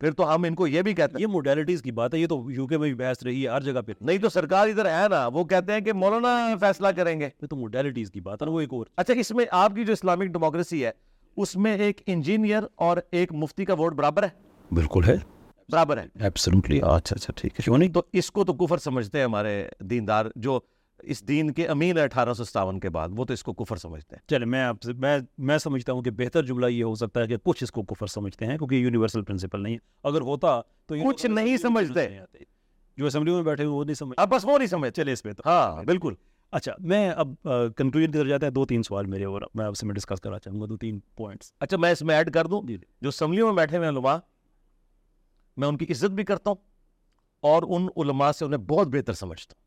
[0.00, 2.26] پھر تو ہم ان کو یہ بھی کہتے ہیں یہ موڈیلٹیز کی بات ہے یہ
[2.26, 4.84] تو یو کے میں بھی بحث رہی ہے ہر جگہ پہ نہیں تو سرکار ادھر
[4.86, 8.42] ہے نا وہ کہتے ہیں کہ مولانا فیصلہ کریں گے۔ یہ تو موڈیلٹیز کی بات
[8.42, 10.90] ہے نا وہ ایک اور۔ اچھا اس میں آپ کی جو اسلامک ڈیموکریسی ہے
[11.36, 14.28] اس میں ایک انجینئر اور ایک مفتی کا ووٹ برابر ہے؟
[14.74, 15.16] بالکل ہے۔
[15.68, 19.18] برابر ہے۔ ایبسلوٹلی اچھا اچھا ٹھیک ہے۔ کیوں نہیں تو اس کو تو کفر سمجھتے
[19.18, 20.60] ہیں ہمارے دیندار جو
[21.02, 23.76] اس دین کے امین ہے اٹھارہ سو ستاون کے بعد وہ تو اس کو کفر
[23.76, 26.94] سمجھتے ہیں۔ چلے میں آپ سے میں میں سمجھتا ہوں کہ بہتر جملہ یہ ہو
[26.94, 30.20] سکتا ہے کہ کچھ اس کو کفر سمجھتے ہیں کیونکہ یونیورسل پرنسپل نہیں ہے۔ اگر
[30.20, 32.08] ہوتا تو کچھ نہیں سمجھتے۔
[32.96, 35.22] جو اسمبلی میں بیٹھے ہوئے وہ نہیں سمجھ اب بس وہ نہیں سمجھتے۔ چلے اس
[35.22, 36.14] پہ تو۔ ہاں بالکل۔
[36.50, 37.28] اچھا میں اب
[37.76, 40.20] کنکلوژن کی طرف جاتے ہیں دو تین سوال میرے اور میں آپ سے میں ڈسکس
[40.20, 43.08] کرنا چاہوں گا دو تین پوائنٹس۔ اچھا میں اس میں ایڈ کر دوں۔ جی جو
[43.08, 44.16] اسمبلیوں میں بیٹھے ہوئے علماء
[45.56, 46.56] میں ان کی عزت بھی کرتا ہوں
[47.40, 49.65] اور ان علماء سے انہیں بہت بہتر سمجھتا ہوں۔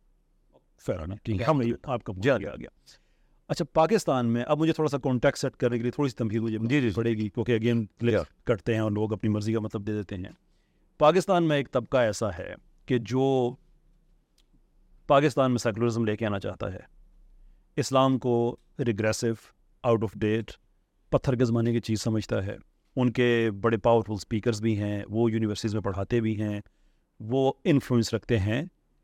[1.23, 2.51] ٹھیک ہے۔ ہم آپ کا جی آ گیا۔
[3.47, 6.41] اچھا پاکستان میں اب مجھے تھوڑا سا کانٹیکٹ سیٹ کرنے کے لیے تھوڑی سی تمہید
[6.41, 7.85] مجھے جی جی۔ پڑے گی کیونکہ اگین
[8.43, 10.31] کٹتے ہیں اور لوگ اپنی مرضی کا مطلب دے دیتے ہیں۔
[10.97, 12.53] پاکستان میں ایک طبقہ ایسا ہے
[12.85, 13.55] کہ جو
[15.07, 16.79] پاکستان میں سیکولرزم لے کے آنا چاہتا ہے۔
[17.75, 19.27] اسلام کو ریگریسو
[19.83, 20.51] آؤٹ آف ڈیٹ
[21.09, 22.57] پتھر کے زمانے کی چیز سمجھتا ہے۔
[22.95, 26.61] ان کے بڑے پاورفل اسپیکرز بھی ہیں وہ یونیورسٹیز میں پڑھاتے بھی ہیں۔
[27.19, 28.63] وہ انفلوئنس رکھتے ہیں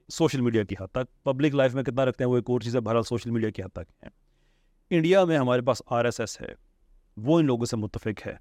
[0.10, 2.76] سوشل میڈیا کی حد تک پبلک لائف میں کتنا رکھتے ہیں وہ ایک اور چیز
[2.76, 4.10] ہے بہرحال سوشل میڈیا کی حد تک۔ ہے
[4.90, 6.54] انڈیا میں ہمارے پاس آر ایس ایس ہے
[7.18, 8.36] وہ ان لوگوں سے متفق ہے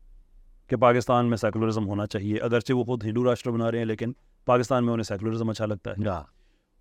[0.68, 4.12] کہ پاکستان میں سیکولرزم ہونا چاہیے اگرچہ وہ خود ہندو راشٹر بنا رہے ہیں لیکن
[4.44, 6.04] پاکستان میں انہیں سیکولرزم اچھا لگتا ہے۔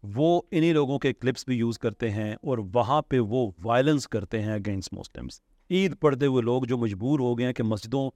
[0.04, 4.42] وہ انہی لوگوں کے کلپس بھی یوز کرتے ہیں اور وہاں پہ وہ وائلنس کرتے
[4.42, 8.10] ہیں اگینسٹ مسلمس عید پڑھتے ہوئے لوگ جو مجبور ہو گئے ہیں کہ مسجدوں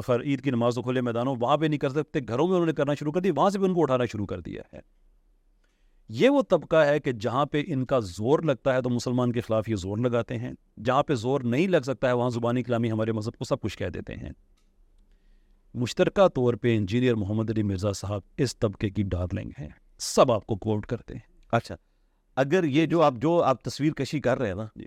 [0.00, 2.66] خیر عید کی نماز و کھلے میدانوں وہاں پہ نہیں کر سکتے گھروں میں انہوں
[2.66, 4.80] نے کرنا شروع کر دیا وہاں سے بھی ان کو اٹھانا شروع کر دیا ہے۔
[6.14, 9.40] یہ وہ طبقہ ہے کہ جہاں پہ ان کا زور لگتا ہے تو مسلمان کے
[9.40, 10.52] خلاف یہ زور لگاتے ہیں۔
[10.84, 13.78] جہاں پہ زور نہیں لگ سکتا ہے وہاں زبانی کلامی ہمارے مذہب کو سب کچھ
[13.78, 14.30] کہہ دیتے ہیں۔
[15.74, 20.46] مشترکہ طور پہ انجینئر محمد علی مرزا صاحب اس طبقے کی ڈارلنگ ہیں سب آپ
[20.46, 21.20] کو کوٹ کرتے ہیں۔
[21.52, 21.74] اچھا۔
[22.36, 24.84] اگر یہ جو آپ جو آپ تصویر کشی کر رہے ہیں نا جی۔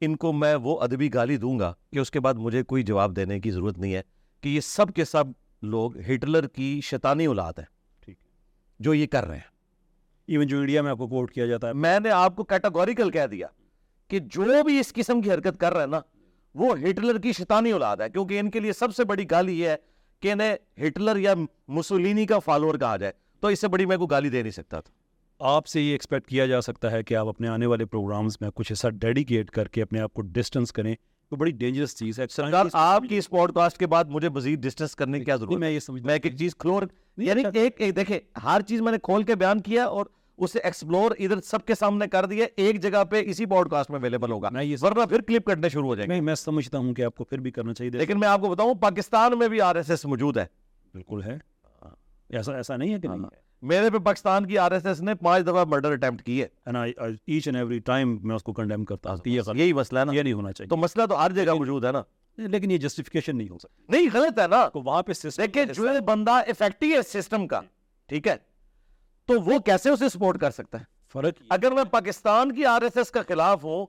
[0.00, 3.16] ان کو میں وہ ادبی گالی دوں گا کہ اس کے بعد مجھے کوئی جواب
[3.16, 4.02] دینے کی ضرورت نہیں ہے
[4.40, 5.24] کہ یہ سب کے سب
[5.62, 7.66] لوگ ہٹلر کی شیطانی اولاد ہیں۔
[8.00, 8.16] ٹھیک۔
[8.80, 9.57] جو یہ کر رہے ہیں۔
[10.28, 13.10] ایون جو انڈیا میں آپ کو کوٹ کیا جاتا ہے۔ میں نے آپ کو کیٹاگوریکل
[13.10, 13.46] کہہ دیا
[14.08, 16.00] کہ جو بھی اس قسم کی حرکت کر رہے ہیں نا
[16.54, 19.68] وہ ہٹلر کی شیطانی اولاد ہے۔ کیونکہ ان کے لیے سب سے بڑی گالی یہ
[19.68, 19.76] ہے
[20.20, 20.56] کہ انہیں
[20.88, 21.34] ہٹلر یا
[21.68, 24.80] مسولینی کا فالوور کہا جائے۔ تو اس سے بڑی میں کوئی گالی دے نہیں سکتا
[24.80, 24.92] تھا۔
[25.38, 28.50] آپ سے یہ ایکسپیکٹ کیا جا سکتا ہے کہ آپ اپنے آنے والے پروگرامز میں
[28.54, 30.94] کچھ ایسا ڈیڈیکیٹ کر کے اپنے آپ کو ڈسٹنس کریں۔
[31.30, 34.58] تو بڑی ڈینجرس چیز ہے۔ سرکار آپ کی اس پوڈ کاسٹ کے بعد مجھے مزید
[34.62, 36.82] ڈسٹنس کرنے کی کیا ضرورت میں یہ سمجھ میں ایک چیز کھلور
[37.16, 40.06] یعنی ایک ایک دیکھیں ہر چیز میں نے کھول کے بیان کیا اور
[40.38, 43.98] اسے ایکسپلور ادھر سب کے سامنے کر دیا ایک جگہ پہ اسی پوڈ کاسٹ میں
[43.98, 44.48] اویلیبل ہوگا۔
[44.82, 47.38] ورنہ پھر کلپ کرنے شروع ہو جائیں گے۔ میں سمجھتا ہوں کہ آپ کو پھر
[47.38, 50.36] بھی کرنا چاہیے۔ لیکن میں آپ کو بتاؤں پاکستان میں بھی آر ایس ایس موجود
[50.36, 50.46] ہے۔
[50.94, 51.38] بالکل ہے۔
[52.30, 55.14] ایسا ایسا نہیں ہے کہ نہیں ہے۔ میرے پہ پاکستان کی آر ایس ایس نے
[55.14, 56.46] پانچ دفعہ مرڈر اٹیمپٹ کی ہے۔
[57.26, 60.22] ایچ اینڈ ایوری ٹائم میں اس کو کنڈیم کرتا ہوں۔ یہی مسئلہ ہے نا۔ یہ
[60.22, 62.02] نہیں ہونا چاہیے۔ تو مسئلہ تو ہر جگہ موجود ہے نا۔
[62.36, 65.86] لیکن یہ جسٹیفیکیشن نہیں ہو سکتی نہیں غلط ہے نا۔ تو وہاں پہ دیکھیں جو
[66.06, 67.60] بندہ افیکٹو ہے سسٹم کا
[68.06, 68.47] ٹھیک ہے؟
[69.28, 72.96] تو وہ کیسے اسے سپورٹ کر سکتا ہے؟ فرق اگر میں پاکستان کی آر ایس
[72.96, 73.86] ایس کا خلاف ہوں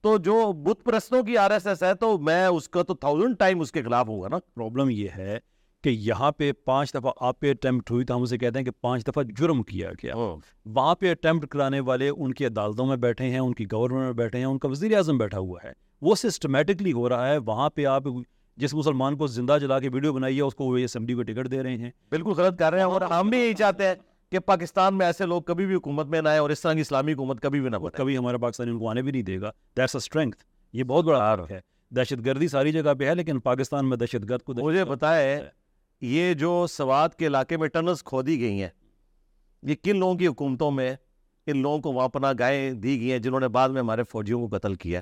[0.00, 3.38] تو جو بت پرستوں کی آر ایس ایس ہے تو میں اس کا تو تھاؤزینڈ
[3.38, 5.38] ٹائم اس کے خلاف ہوں گا نا۔ پرابلم یہ ہے
[5.84, 8.70] کہ یہاں پہ پانچ دفعہ آپ پہ اٹیمپٹ ہوئی تو ہم اسے کہتے ہیں کہ
[8.80, 10.14] پانچ دفعہ جرم کیا گیا۔
[10.66, 14.12] وہاں پہ اٹیمپٹ کرانے والے ان کی عدالتوں میں بیٹھے ہیں ان کی گورنمنٹ میں
[14.12, 15.72] بیٹھے ہیں ان کا وزیر اعظم بیٹھا ہوا ہے۔
[16.02, 18.02] وہ سسٹمیٹکلی ہو رہا ہے۔ وہاں پہ آپ
[18.56, 21.50] جس مسلمان کو زندہ جلا کے ویڈیو بنائی ہے اس کو وہ اسمبلی کو ٹکٹ
[21.50, 23.94] دے رہے ہیں۔ بالکل غلط کر رہے ہیں۔ اور ہم بھی یہی چاہتے ہیں۔
[24.34, 26.80] کہ پاکستان میں ایسے لوگ کبھی بھی حکومت میں نہ آئے اور اس طرح کی
[26.80, 29.40] اسلامی حکومت کبھی بھی نہ بنے۔ کبھی ہمارا پاکستان ان کو آنے بھی نہیں دے
[29.40, 30.36] گا۔ دیٹس اے اسٹرینتھ
[30.72, 31.60] یہ بہت بڑا حق ہے۔
[31.90, 35.48] دہشت گردی ساری جگہ پہ ہے لیکن پاکستان میں دہشت گرد کو مجھے بتائے
[36.00, 38.68] یہ جو سوات کے علاقے میں ٹنلز کھودی گئی ہیں
[39.62, 40.94] یہ کن لوگوں کی حکومتوں میں
[41.46, 44.48] ان لوگوں کو وہاں پناہ گائیں دی گئی ہیں جنہوں نے بعد میں ہمارے فوجیوں
[44.48, 45.00] کو قتل کیا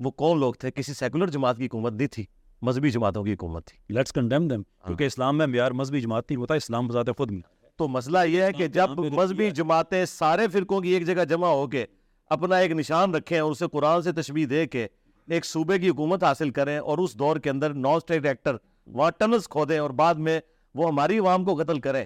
[0.00, 2.24] وہ کون لوگ تھے؟ کسی سیکولر جماعت کی حکومت نہیں تھی
[2.62, 6.30] مذہبی جماعتوں کی حکومت تھی۔ لیٹس کنڈیم دیم ہاں۔ کیونکہ اسلام میں معیار مذہبی جماعت
[6.30, 9.50] نہیں ہوتا اسلام بذات خود میں تو مسئلہ یہ ہے کہ ہاں، جب ہاں، مذہبی۔
[9.50, 11.86] جماعتیں سارے فرقوں کی ایک جگہ جمع ہو کے
[12.30, 14.86] اپنا ایک نشان رکھیں اور اسے قرآن سے تشبیح دے کے
[15.28, 18.56] ایک صوبے کی حکومت حاصل کریں اور اس دور کے اندر نان اسٹیٹ ایکٹر
[18.86, 20.40] وہاں ٹنلز کھودیں اور بعد میں
[20.74, 22.04] وہ ہماری عوام کو قتل کریں۔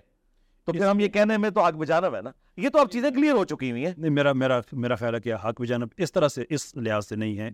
[0.64, 3.11] تو پھر ہم یہ کہنے میں تو آگ بجانا ہے نا؟ یہ تو اب چیزیں
[3.11, 5.89] کلیئر ہو چکی ہوئی ہیں۔ نہیں میرا میرا میرا خیال ہے کہ حق بھی جانب
[5.97, 7.51] اس طرح سے اس لحاظ سے نہیں ہے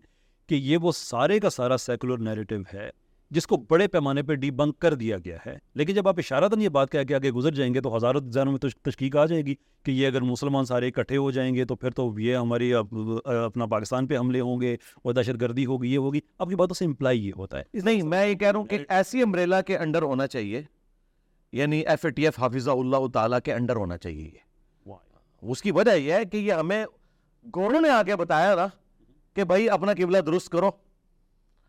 [0.49, 2.91] کہ یہ وہ سارے کا سارا سیکولر نیریٹو ہے۔
[3.31, 6.61] جس کو بڑے پیمانے پہ ڈی بنک کر دیا گیا ہے۔ لیکن جب آپ اشارتاً
[6.61, 9.27] یہ بات کہہ کے آگے گزر جائیں گے تو ہزاروں ذہنوں میں تش- تشکیق آ
[9.27, 12.37] جائے گی کہ یہ اگر مسلمان سارے اکٹھے ہو جائیں گے تو پھر تو یہ
[12.37, 16.49] ہماری اپ- اپنا پاکستان پہ حملے ہوں گے اور دہشت گردی ہوگی یہ ہوگی۔ آپ
[16.49, 19.23] کی باتوں سے امپلائی یہ ہوتا ہے۔ نہیں میں یہ کہہ رہا ہوں کہ ایسی
[19.23, 20.63] امبریلا کے انڈر ہونا چاہیے۔
[21.53, 24.39] یعنی ایف اے ٹی ایف حافظہ اللہ تعالیٰ کے انڈر ہونا چاہیے یہ۔
[25.43, 26.87] اس کی وجہ یہ ہے کہ یہ ہمیں
[27.57, 28.67] گورو نے آگے بتایا نا
[29.35, 30.71] کہ بھائی اپنا قبلہ درست کرو۔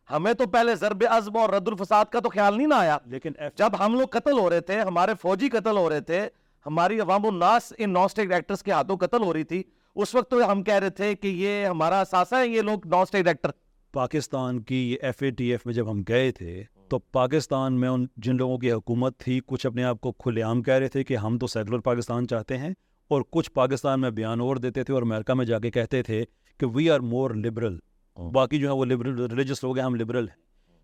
[0.10, 3.32] ہمیں تو پہلے ضرب عزم اور رد الفساد کا تو خیال نہیں نہ آیا لیکن
[3.56, 6.28] جب ہم لوگ قتل ہو رہے تھے ہمارے فوجی قتل ہو رہے تھے
[6.66, 9.64] ہماری عوام الناس ان نان اسٹیٹ ایکٹرز کے ہاتھوں قتل ہو رہی تھی
[9.96, 13.02] اس وقت تو ہم کہہ رہے تھے کہ یہ ہمارا اثاثہ ہے یہ لوگ نان
[13.02, 13.52] اسٹیٹ ایکٹر
[13.94, 18.06] پاکستان کی ایف اے ٹی ایف میں جب ہم گئے تھے تو پاکستان میں ان
[18.18, 21.18] جن لوگوں کی حکومت تھی کچھ اپنے آپ کو کھلے عام کہہ رہے تھے کہ
[21.18, 22.74] ہم تو سیکولر پاکستان چاہتے ہیں
[23.08, 26.26] اور کچھ پاکستان میں بیان اور دیتے تھے اور امریکہ میں جا کے کہتے تھے
[26.60, 27.78] کہ وی آر مور لبرل۔
[28.20, 30.36] باقی جو ہے وہ لبرل ریلیجس لوگ ہیں ہم لبرل ہیں۔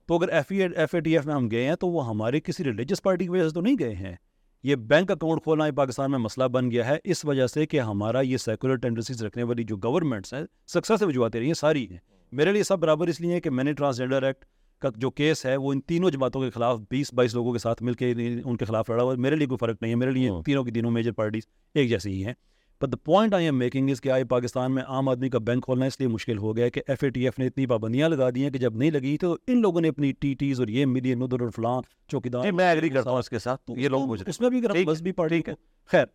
[0.08, 2.64] تو اگر F F A T F میں ہم گئے ہیں تو وہ ہماری کسی
[2.64, 4.16] ریلیجس پارٹی کی وجہ سے تو نہیں گئے ہیں۔
[4.64, 8.22] یہ بینک اکاؤنٹ کھولنا پاکستان میں مسئلہ بن گیا ہے۔ اس وجہ سے کہ ہمارا
[8.22, 11.98] یہ سیکولر ٹینڈنسیز رکھنے والی جو گورنمنٹس ہیں سکسیس وجوہات رہی ہیں ساری ہیں۔
[12.32, 14.46] میرے لیے سب برابر اس لیے ہے کہ میں نے ٹرانسجینڈر ایکٹ
[14.82, 17.84] کا جو کیس ہے وہ ان تینوں جماعتوں کے خلاف بیس بائیس لوگوں کے ساتھ
[17.84, 18.14] مل کے
[18.46, 20.72] ان کے خلاف لڑا ہوا میرے لیے کوئی فرق نہیں ہے۔ میرے لیے تینوں کی
[20.72, 22.34] تینوں میجر پارٹیز ایک جیسی ہی ہیں۔
[22.82, 25.86] But the point I'm making is کہ آئی پاکستان میں عام آدمی کا بینک کھولنا
[25.86, 28.44] اس لیے مشکل ہو گیا کہ ایف اے ٹی ایف نے اتنی پابندیاں لگا دی
[28.44, 31.14] ہیں کہ جب نہیں لگی تو ان لوگوں نے اپنی ٹی ٹیز اور یہ ملی
[31.14, 34.42] ندر اور فلاں چوکی دار میں ایگری کرتا ہوں اس کے ساتھ یہ لوگ اس
[34.42, 35.54] میں بھی مذہبی پارٹی ہے۔
[35.86, 36.06] خیر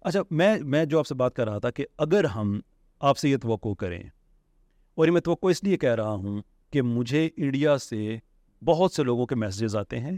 [0.00, 2.60] اچھا میں میں جو آپ سے بات کر رہا تھا کہ اگر ہم
[3.00, 4.02] آپ سے یہ توقع کریں
[4.94, 8.16] اور یہ میں توقع اس لیے کہہ رہا ہوں کہ مجھے انڈیا سے
[8.64, 10.16] بہت سے لوگوں کے میسیجز آتے ہیں۔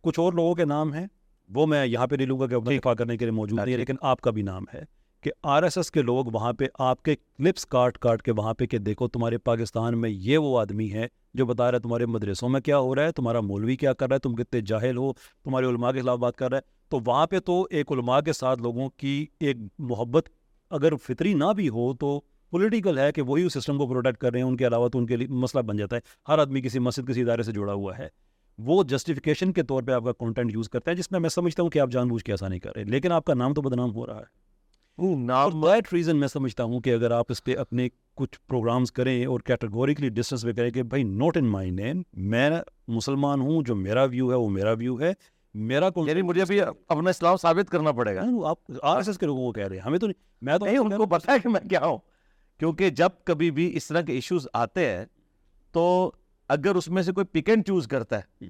[0.00, 1.06] کچھ اور لوگوں کے نام ہیں
[1.50, 3.72] وہ میں یہاں پہ نہیں لوں گا کہ اپنا دفاع کرنے کے لیے موجود نہیں
[3.72, 6.64] ہے لیکن آپ کا بھی نام ہے۔ کہ آر ایس ایس کے لوگ وہاں پہ،
[6.78, 10.58] آپ کے کلپس کاٹ کاٹ کے وہاں پہ کہ دیکھو تمہارے پاکستان میں یہ وہ
[10.60, 13.76] آدمی ہے جو بتا رہا ہے تمہارے مدرسوں میں کیا ہو رہا ہے، تمہارا مولوی
[13.76, 16.58] کیا کر رہا ہے، تم کتنے جاہل ہو، تمہارے علماء کے خلاف بات کر رہا
[16.58, 20.28] ہے۔ تو وہاں پہ تو ایک علماء کے ساتھ لوگوں کی ایک محبت
[20.70, 22.20] اگر فطری نہ بھی ہو تو
[22.50, 24.98] پولیٹیکل ہے کہ وہی اس سسٹم کو پروٹیکٹ کر رہے ہیں، ان کے علاوہ تو
[24.98, 27.72] ان کے لیے مسئلہ بن جاتا ہے۔ ہر آدمی کسی مسجد، کسی ادارے سے جڑا
[27.72, 28.08] ہوا ہے۔
[28.58, 31.62] وہ جسٹیفیکیشن کے طور پہ آپ کا کانٹینٹ یوز کرتا ہے، جس میں میں سمجھتا
[31.62, 33.62] ہوں کہ آپ جان بوجھ کے ایسا نہیں کر رہے لیکن آپ کا نام تو
[33.62, 34.43] بدنام ہو رہا ہے۔
[34.98, 39.40] رائٹ ریزن میں سمجھتا ہوں کہ اگر آپ اس پہ اپنے کچھ پروگرامز کریں اور
[39.40, 42.50] کیٹیگوریکلی ڈسٹینس پہ کریں کہ بھائی نوٹ ان مائی نیم میں
[42.88, 45.12] مسلمان ہوں جو میرا ویو ہے وہ میرا ویو ہے
[45.54, 49.26] میرا یعنی مجھے ابھی اپنا اسلام ثابت کرنا پڑے گا۔ آپ آر ایس ایس کے
[49.26, 50.06] لوگوں کو کہہ رہے ہیں ہمیں تو
[50.42, 51.98] میں تو ان کو پتا ہے کہ میں کیا ہوں۔
[52.58, 55.04] کیونکہ جب کبھی بھی اس طرح کے ایشوز آتے ہیں
[55.72, 56.12] تو
[56.48, 58.46] اگر اس میں سے کوئی پک اینڈ چوز کرتا ہے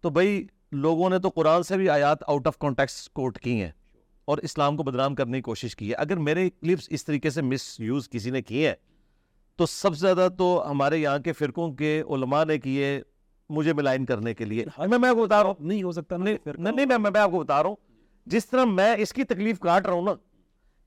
[0.00, 3.70] تو بھائی لوگوں نے تو قرآن سے بھی آیات آؤٹ آف کانٹیکس کوٹ کی ہیں۔
[4.24, 7.42] اور اسلام کو بدنام کرنے کی کوشش کی ہے۔ اگر میرے کلپس اس طریقے سے
[7.42, 8.74] مس یوز کسی نے کیے ہیں
[9.56, 13.02] تو سب سے زیادہ تو ہمارے یہاں کے فرقوں کے علماء نے کیے
[13.50, 16.16] مجھے ملائن کرنے کے لیے۔ میں میں آپ کو بتا رہا ہوں۔ نہیں ہو سکتا
[16.16, 17.76] نہیں میں میں آپ کو بتا رہا ہوں۔
[18.26, 20.14] جس طرح میں اس کی تکلیف کاٹ رہا ہوں نا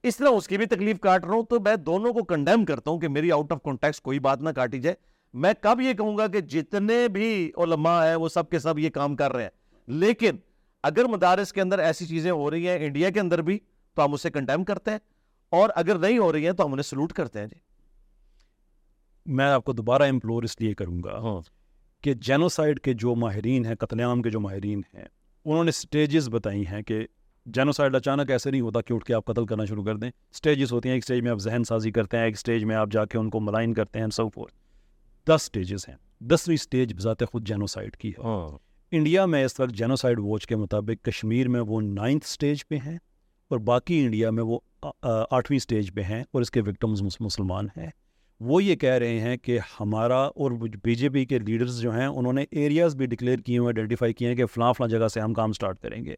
[0.03, 2.91] اس طرح اس کی بھی تکلیف کاٹ رہا ہوں تو میں دونوں کو کنڈیم کرتا
[2.91, 4.95] ہوں کہ میری آؤٹ آف کانٹیکس کوئی بات نہ کاٹی جائے۔
[5.33, 8.89] میں کب یہ کہوں گا کہ جتنے بھی علماء ہیں وہ سب کے سب یہ
[8.89, 9.49] کام کر رہے ہیں۔
[9.87, 10.35] لیکن
[10.83, 13.59] اگر مدارس کے اندر ایسی چیزیں ہو رہی ہیں انڈیا کے اندر بھی
[13.93, 14.97] تو ہم اسے کنڈیم کرتے ہیں۔
[15.49, 17.59] اور اگر نہیں ہو رہی ہیں تو ہم انہیں سلوٹ کرتے ہیں جی۔
[19.25, 21.41] میں آپ کو دوبارہ امپلور اس لیے کروں گا ہاں۔
[22.03, 25.05] کہ جینوسائڈ کے جو ماہرین ہیں قتل عام کے جو ماہرین ہیں
[25.45, 27.07] انہوں نے سٹیجز بتائی ہیں کہ
[27.45, 30.71] جینوسائڈ اچانک ایسے نہیں ہوتا کہ اٹھ کے آپ قتل کرنا شروع کر دیں۔ سٹیجز
[30.71, 33.05] ہوتی ہیں ایک سٹیج میں آپ ذہن سازی کرتے ہیں ایک سٹیج میں آپ جا
[33.05, 34.49] کے ان کو ملائن کرتے ہیں سو فور
[35.27, 39.71] دس سٹیجز ہیں۔ دسویں سٹیج بذات خود جینوسائڈ کی ہے۔ ہاں۔ انڈیا میں اس وقت
[39.71, 42.97] جینوسائڈ واچ کے مطابق کشمیر میں وہ نائنتھ سٹیج پہ ہیں
[43.51, 44.59] اور باقی انڈیا میں وہ
[45.03, 47.89] آٹھویں سٹیج پہ ہیں اور اس کے وکٹمز مسلمان ہیں۔
[48.41, 50.51] وہ یہ کہہ رہے ہیں کہ ہمارا اور
[50.83, 54.13] بی جے پی کے لیڈرز جو ہیں انہوں نے ایریاز بھی ڈکلیئر کیے ہوئے آئیڈینٹیفائی
[54.13, 56.15] کیے ہیں کہ فلاں فلاں جگہ سے ہم کام سٹارٹ کریں گے۔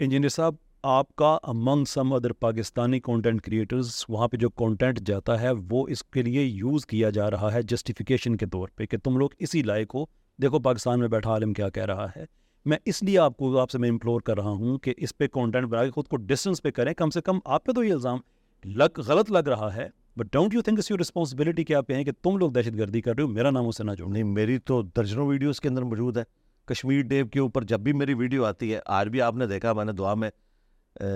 [0.00, 5.40] انجینئر صاحب، آپ کا among some other Pakistani content creators وہاں پہ جو کانٹینٹ جاتا
[5.40, 8.98] ہے وہ اس کے لیے یوز کیا جا رہا ہے جسٹیفیکیشن کے طور پہ کہ
[8.98, 10.04] تم لوگ اسی لائق ہو۔
[10.42, 12.24] دیکھو پاکستان میں بیٹھا عالم کیا کہہ رہا ہے۔
[12.64, 15.26] میں اس لیے آپ کو آپ سے میں امپلور کر رہا ہوں کہ اس پہ
[15.26, 17.92] کانٹینٹ بنا کے خود کو ڈسٹینس پہ کریں۔ کم سے کم آپ پہ تو یہ
[17.92, 18.18] الزام
[18.64, 22.04] لگ، غلط لگ رہا ہے۔ But don't you think is your responsibility کیا پہ ہیں
[22.04, 24.58] کہ تم لوگ دہشت گردی کر رہے ہو؟ میرا نام اسے نہ جوڑ نہیں، میری
[24.58, 26.22] تو درجنوں ویڈیوز کے اندر موجود ہے
[26.66, 29.72] کشمیر ڈیو کے اوپر جب بھی میری ویڈیو آتی ہے، آج بھی آپ نے دیکھا،
[29.72, 30.30] میں نے دعا میں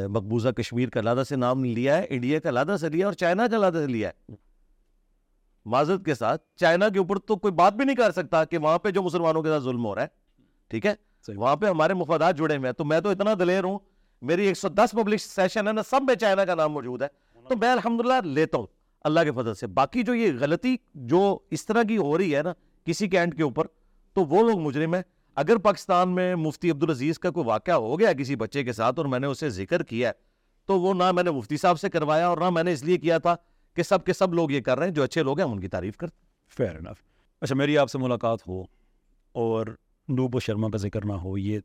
[0.08, 3.46] مقبوضہ کشمیر کا لادہ سے نام لیا ہے، انڈیا کا لادہ سے لیا اور چائنا
[3.50, 4.34] کا لادہ سے لیا ہے۔
[5.64, 8.78] معذرت کے ساتھ چائنا کے اوپر تو کوئی بات بھی نہیں کر سکتا کہ وہاں
[8.78, 10.06] پہ جو مسلمانوں کے ساتھ ظلم ہو رہا ہے
[10.68, 10.94] ٹھیک ہے؟
[11.28, 13.78] وہاں پہ ہمارے مفادات جڑے ہوئے ہیں۔ تو میں تو اتنا دلیر ہوں
[14.22, 17.08] میری ایک سو دس پبلک سیشن ہے نا سب میں چائنا کا نام موجود ہے۔
[17.48, 18.66] تو میں الحمدللہ لیتا ہوں
[19.04, 22.42] اللہ کے فضل سے۔ باقی جو یہ غلطی جو اس طرح کی ہو رہی ہے
[22.42, 22.52] نا
[22.84, 23.66] کسی کینٹ کے اوپر
[24.14, 25.02] تو وہ لوگ مجرم ہیں۔
[25.36, 29.06] اگر پاکستان میں مفتی عبدالعزیز کا کوئی واقعہ ہو گیا کسی بچے کے ساتھ اور
[29.06, 30.12] میں نے اسے ذکر کیا
[30.66, 32.96] تو وہ نہ میں نے مفتی صاحب سے کروایا اور نہ میں نے اس لیے
[32.98, 33.36] کیا تھا
[33.74, 35.68] کہ سب کے سب لوگ یہ کر رہے ہیں، جو اچھے لوگ ہیں ان کی
[35.68, 36.26] تعریف کرتے
[36.56, 37.02] فیئر انف
[37.40, 38.62] اچھا میری آپ سے ملاقات ہو
[39.32, 39.66] اور
[40.08, 41.58] نوبو شرما کا ذکر نہ ہو، یہ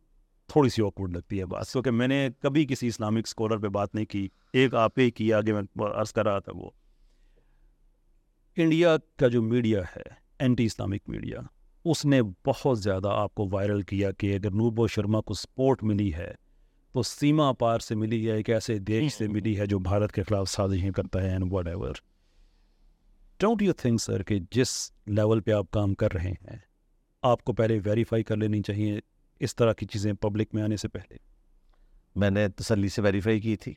[0.48, 3.96] تھوڑی سی آکورڈ لگتی ہے بات کیونکہ میں نے کبھی کسی اسلامک اسکالر پہ بات
[3.96, 6.70] نہیں کی۔ ایک آپ ہی کی، آگے میں عرض کر رہا تھا وہ۔
[8.58, 10.02] انڈیا کا جو میڈیا ہے
[10.40, 11.40] اینٹی اسلامک میڈیا
[11.86, 16.14] اس نے بہت زیادہ آپ کو وائرل کیا کہ اگر نوبو شرما کو سپورٹ ملی
[16.14, 16.34] ہے
[16.96, 20.24] تو سیما پار سے ملی ہے ایک ایسے دیش سے ملی ہے جو بھارت کے
[20.24, 21.94] خلاف سازشیں کرتا ہے and whatever
[23.40, 26.58] don't you think sir کہ جس لیول پہ آپ کام کر رہے ہیں
[27.22, 29.00] آپ کو پہلے ویریفائی کر لینی چاہیے
[29.40, 31.18] اس طرح کی چیزیں پبلک میں آنے سے پہلے؟
[32.16, 33.74] میں نے تسلی سے ویریفائی کی تھی۔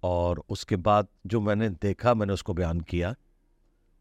[0.00, 3.12] اور اس کے بعد جو میں نے دیکھا میں نے اس کو بیان کیا۔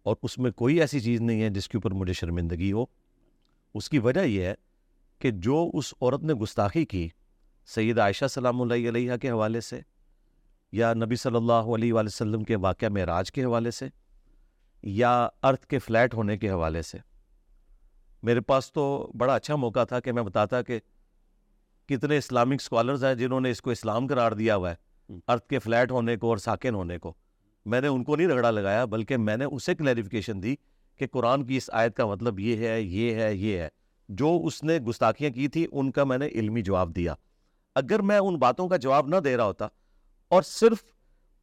[0.03, 2.85] اور اس میں کوئی ایسی چیز نہیں ہے جس کے اوپر مجھے شرمندگی ہو۔
[3.73, 4.53] اس کی وجہ یہ ہے
[5.19, 7.09] کہ جو اس عورت نے گستاخی کی
[7.75, 9.79] سید عائشہ سلام اللہ علیہ کے حوالے سے
[10.71, 13.87] یا نبی صلی اللہ علیہ وآلہ وسلم کے واقعہ معراج کے حوالے سے
[14.83, 16.97] یا ارتھ کے فلیٹ ہونے کے حوالے سے۔
[18.23, 20.79] میرے پاس تو بڑا اچھا موقع تھا کہ میں بتاتا کہ
[21.87, 24.75] کتنے اسلامک اسکالرز ہیں جنہوں نے اس کو اسلام قرار دیا ہوا ہے،
[25.27, 27.13] ارتھ کے فلیٹ ہونے کو اور ساکن ہونے کو۔
[27.65, 30.55] میں نے ان کو نہیں رگڑا لگایا، بلکہ میں نے اسے کلیریفیکیشن دی
[30.97, 33.67] کہ قرآن کی اس آیت کا مطلب یہ ہے یہ ہے یہ ہے۔
[34.09, 37.13] جو اس نے گستاخیاں کی تھی، ان کا میں نے علمی جواب دیا۔
[37.79, 39.67] اگر میں ان باتوں کا جواب نہ دے رہا ہوتا
[40.31, 40.83] اور صرف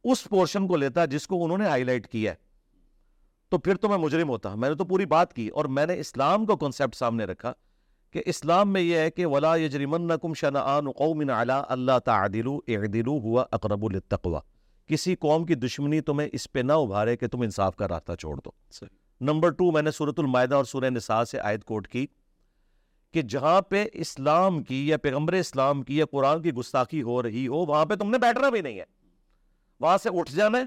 [0.03, 2.35] اس پورشن کو لیتا جس کو انہوں نے ہائی لائٹ کیا ہے
[3.51, 5.99] تو پھر تو میں مجرم ہوتا۔ میں نے تو پوری بات کی اور میں نے
[5.99, 7.53] اسلام کو کنسیپٹ سامنے رکھا
[8.13, 13.45] کہ اسلام میں یہ ہے کہ ولا یجرمنکم شنآن قوم علی اللہ تعدلوا اعدلوا ہوا
[13.51, 14.39] اقرب للتقوی
[14.87, 18.39] کسی قوم کی دشمنی تمہیں اس پہ نہ ابھارے کہ تم انصاف کا راستہ چھوڑ
[18.45, 18.51] دو۔
[19.21, 22.05] نمبر ٹو میں نے صورت المائدہ اور سورہ نساء سے آیت کوٹ کی۔
[23.13, 27.47] کہ جہاں پہ اسلام کی یا پیغمبر اسلام کی یا قرآن کی گستاخی ہو رہی
[27.47, 28.83] ہو، وہاں پہ تم نے بیٹھنا بھی نہیں ہے۔
[29.79, 30.63] وہاں سے اٹھ جانا ہے۔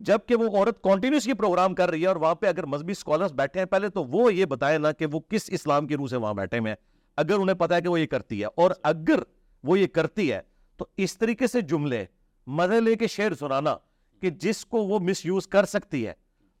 [0.00, 3.60] جبکہ وہ عورت کنٹینیوسلی پروگرام کر رہی ہے اور وہاں پہ اگر مذہبی اسکالرس بیٹھے
[3.60, 6.34] ہیں، پہلے تو وہ یہ بتائے نا کہ وہ کس اسلام کی روح سے وہاں
[6.34, 6.76] بیٹھے ہوئے ہیں۔
[7.16, 9.18] اگر انہیں پتا ہے کہ وہ یہ کرتی ہے اور اگر
[9.64, 10.40] وہ یہ کرتی ہے،
[10.76, 12.04] تو اس طریقے سے جملے
[12.46, 13.76] مزے لے کے شعر سنانا
[14.20, 16.12] کہ جس کو وہ مس یوز کر سکتی ہے۔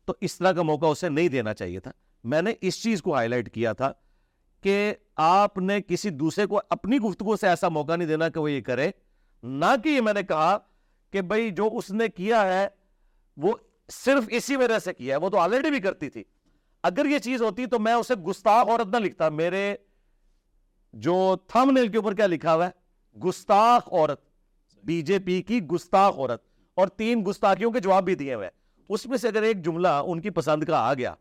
[0.04, 1.90] تو اس طرح کا موقع اسے نہیں دینا چاہیے تھا۔
[2.24, 3.92] میں نے اس چیز کو ہائی لائٹ کیا تھا
[4.60, 8.50] کہ آپ نے کسی دوسرے کو اپنی گفتگو سے ایسا موقع نہیں دینا کہ وہ
[8.50, 8.90] یہ کرے۔
[9.42, 10.58] نہ کہ یہ میں نے کہا
[11.10, 12.68] کہ بھائی جو اس نے کیا ہے،
[13.36, 13.56] وہ
[13.92, 16.24] صرف اسی وجہ سے کیا ہے، وہ تو آلریڈی بھی کرتی تھی۔
[16.82, 19.76] اگر یہ چیز ہوتی تو میں اسے گستاخ عورت نہ لکھتا۔ میرے
[20.92, 22.70] جو تھم نیل کے اوپر کیا لکھا ہوا ہے؟
[23.18, 24.20] گستاخ عورت۔
[24.84, 26.42] بی جے پی کی گستاخ عورت۔
[26.74, 28.50] اور تین گستاخیوں کے جواب بھی دیے ہوئے۔
[28.88, 31.14] اس میں سے اگر ایک جملہ ان کی پسند کا آ گیا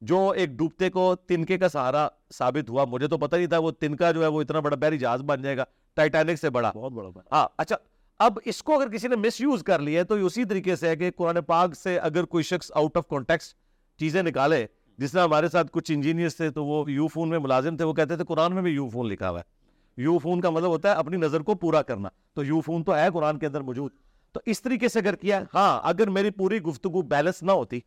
[0.00, 3.70] جو ایک ڈوبتے کو تنکے کا سہارا ثابت ہوا مجھے تو پتہ نہیں تھا وہ
[3.70, 5.64] تنکا جو ہے وہ اتنا بڑا بحری جہاز بن جائے گا
[5.94, 7.76] ٹائٹینک سے بڑا۔ بہت بڑا ہاں اچھا
[8.18, 10.96] اب اس کو اگر کسی نے مس یوز کر لیا تو اسی طریقے سے ہے
[10.96, 13.54] کہ قرآن پاک سے اگر کوئی شخص آؤٹ آف کانٹیکس
[13.98, 14.66] چیزیں نکالے
[14.98, 17.92] جس طرح ہمارے ساتھ کچھ انجینئرس تھے تو وہ یو فون میں ملازم تھے وہ
[17.92, 20.88] کہتے تھے قرآن میں بھی یو فون لکھا ہوا ہے۔ یو فون کا مطلب ہوتا
[20.88, 23.92] ہے اپنی نظر کو پورا کرنا۔ تو یو فون تو ہے قرآن کے اندر موجود۔
[24.32, 27.80] تو اس طریقے سے اگر کیا ہاں اگر میری پوری گفتگو بیلنس نہ ہوتی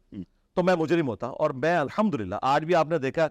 [0.56, 3.28] تو میں مجرم ہوتا اور میں الحمدللہ آج بھی آپ نے دیکھا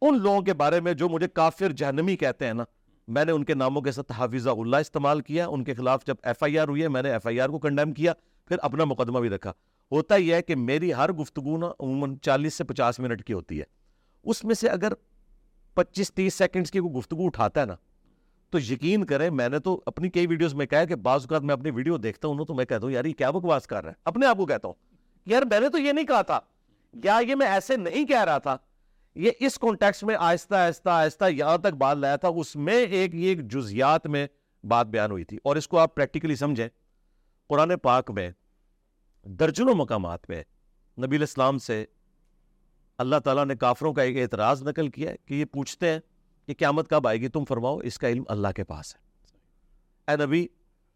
[0.00, 2.64] ان لوگوں کے بارے میں جو مجھے کافر جہنمی کہتے ہیں نا،
[3.08, 6.14] میں نے ان کے ناموں کے ساتھ حافظہ اللہ استعمال کیا، ان کے خلاف جب
[6.22, 8.12] ایف آئی آر ہوئی ہے، میں نے ایف آئی آر کو کنڈیم کیا،
[8.48, 9.52] پھر اپنا مقدمہ بھی رکھا۔
[9.92, 13.58] ہوتا یہ ہے کہ میری ہر گفتگو نا عموماً چالیس سے پچاس منٹ کی ہوتی
[13.58, 13.64] ہے۔
[14.24, 14.92] اس میں سے اگر
[15.74, 17.74] پچیس تیس سیکنڈز کی کوئی گفتگو اٹھاتا ہے نا،
[18.50, 21.54] تو یقین کریں میں نے تو اپنی کئی ویڈیوز میں کہا کہ بعض اوقات میں
[21.54, 23.94] اپنی ویڈیو دیکھتا ہوں تو میں کہتا ہوں، یار یہ کیا بکواس کر رہا ہے؟
[24.04, 24.89] اپنے آپ کو کہتا ہوں۔
[25.26, 26.40] یار میں نے تو یہ نہیں کہا تھا۔
[27.04, 28.56] یا یہ میں ایسے نہیں کہہ رہا تھا؟
[29.14, 33.14] یہ اس کانٹیکس میں آہستہ آہستہ آہستہ یہاں تک بات لایا تھا۔ اس میں ایک
[33.14, 34.26] یہ جزیات میں
[34.64, 36.68] بات بیان ہوئی تھی۔ اور اس کو آپ پریکٹیکلی سمجھیں۔
[37.48, 38.30] قرآن پاک میں
[39.24, 40.42] درجنوں مقامات پہ
[41.04, 41.84] نبی الاسلام سے
[42.98, 46.00] اللہ تعالیٰ نے کافروں کا ایک اعتراض نقل کیا ہے کہ یہ پوچھتے ہیں
[46.46, 49.00] کہ قیامت کب آئے گی؟ تم فرماؤ، اس کا علم اللہ کے پاس ہے۔
[50.10, 50.46] اے نبی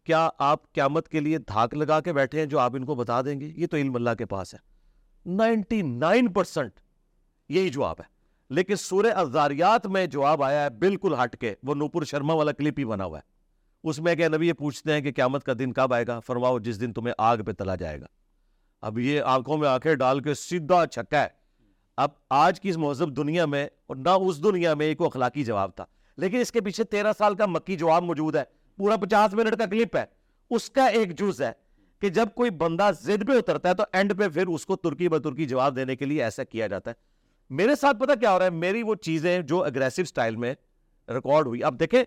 [0.05, 3.21] کیا آپ قیامت کے لیے دھاک لگا کے بیٹھے ہیں جو آپ ان کو بتا
[3.21, 4.59] دیں گے؟ یہ تو علم اللہ کے پاس ہے۔
[5.35, 6.71] نائنٹی نائن پرسنٹ
[7.49, 8.15] یہی جواب ہے۔
[8.49, 12.79] لیکن سورہ ازاریات میں جواب آیا ہے بالکل ہٹ کے، وہ نوپور شرما والا کلپ
[12.79, 13.35] ہی بنا ہوا ہے۔
[13.83, 16.59] اس میں کہ نبی یہ پوچھتے ہیں کہ قیامت کا دن کب آئے گا؟ فرماؤ
[16.59, 18.05] جس دن تمہیں آگ پہ تلا جائے گا۔
[18.81, 21.27] اب یہ آنکھوں میں آنکھیں ڈال کے سیدھا چھکا ہے۔
[21.97, 25.75] اب آج کی اس مہذب دنیا میں اور نہ اس دنیا میں ایک اخلاقی جواب
[25.75, 25.85] تھا۔
[26.17, 28.43] لیکن اس کے پیچھے تیرہ سال کا مکی جواب موجود ہے۔
[28.77, 30.05] پورا پچاس منٹ کا کلپ ہے۔
[30.49, 31.51] اس کا ایک جز ہے
[31.99, 35.09] کہ جب کوئی بندہ زد پہ اترتا ہے تو اینڈ پہ پھر اس کو ترکی
[35.09, 36.95] بترکی جواب دینے کے لیے ایسا کیا جاتا ہے۔
[37.49, 40.53] میرے ساتھ پتا کیا ہو رہا ہے؟ میری وہ چیزیں جو اگریسو سٹائل میں
[41.09, 42.03] ریکارڈ ہوئی۔ اب دیکھیں،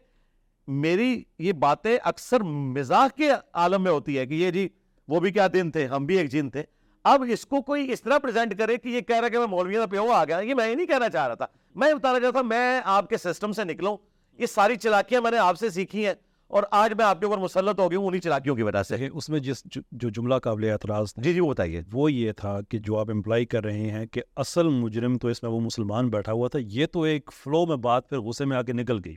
[0.68, 4.68] میری یہ باتیں اکثر مزاح کے عالم میں ہوتی ہے کہ یہ جی
[5.08, 6.62] وہ بھی کیا دن تھے، ہم بھی ایک جن تھے۔
[7.04, 9.82] اب اس کو کوئی اس طرح پریزنٹ کرے کہ یہ کہہ رہا کہ میں مولویوں
[9.82, 12.30] کا پیو آ گیا۔ یہ میں یہ نہیں کہنا چاہ رہا تھا۔ میں بتانا چاہتا
[12.30, 13.96] تھا، میں آپ کے سسٹم سے نکلوں
[14.38, 16.14] یہ ساری چلاکیاں میں نے آپ سے سیکھی ہیں۔
[16.48, 19.08] اور آج میں آپ کے اوپر مسلط ہو گئی ہوں انہیں چلاکیوں کی وجہ سے۔
[19.12, 19.62] اس میں جس
[19.92, 23.46] جو جملہ قابل اعتراض جی جی وہ بتائیے۔ وہ یہ تھا کہ جو آپ امپلائی
[23.46, 26.86] کر رہے ہیں کہ اصل مجرم تو اس میں وہ مسلمان بیٹھا ہوا تھا یہ
[26.86, 29.14] تو ایک فلو میں بات پھر غصے میں آ کے نکل گئی۔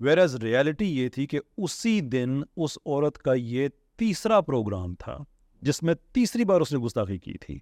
[0.00, 5.18] ویئر ایز ریالٹی یہ تھی کہ اسی دن اس عورت کا یہ تیسرا پروگرام تھا
[5.62, 7.58] جس میں تیسری بار اس نے گستاخی کی تھی۔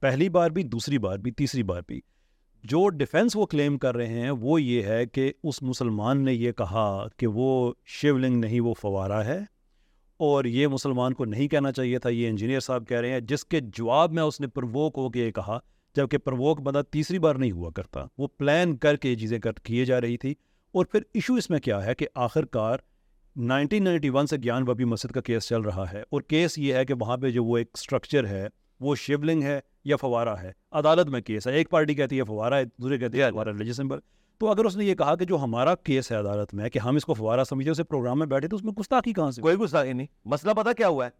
[0.00, 2.00] پہلی بار بھی دوسری بار بھی تیسری بار بھی۔
[2.62, 6.52] جو ڈیفنس وہ کلیم کر رہے ہیں وہ یہ ہے کہ اس مسلمان نے یہ
[6.52, 9.38] کہا کہ وہ شیو لنگ نہیں، وہ فوارہ ہے۔
[10.16, 13.44] اور یہ مسلمان کو نہیں کہنا چاہیے تھا، یہ انجینئر صاحب کہہ رہے ہیں، جس
[13.44, 15.58] کے جواب میں اس نے پرووک ہو کے یہ کہا،
[15.96, 19.84] جبکہ پرووک بندہ تیسری بار نہیں ہوا کرتا۔ وہ پلان کر کے یہ چیزیں کیے
[19.84, 20.30] جا رہی تھی۔
[20.72, 22.78] اور پھر ایشو اس میں کیا ہے کہ آخر کار
[23.36, 26.74] نائنٹین نائنٹی ون سے گیان ببی مسجد کا کیس چل رہا ہے۔ اور کیس یہ
[26.74, 28.48] ہے کہ وہاں پہ جو وہ ایک اسٹرکچر ہے،
[28.80, 32.54] وہ شیولنگ ہے۔ یا فوارہ ہے۔ عدالت میں کیس ہے۔ ایک پارٹی کہتی ہے فوارہ
[32.54, 33.98] ہے دوسرے کہتی ہے فوارہ ریلیجس سمبل
[34.38, 36.96] تو اگر اس نے یہ کہا کہ جو ہمارا کیس ہے عدالت میں کہ ہم
[36.96, 39.56] اس کو فوارہ سمجھے اسے پروگرام میں بیٹھے تو اس میں گستاخی کہاں سے کوئی
[39.56, 41.10] گستاخی نہیں۔ مسئلہ پتہ کیا ہوا ہے؟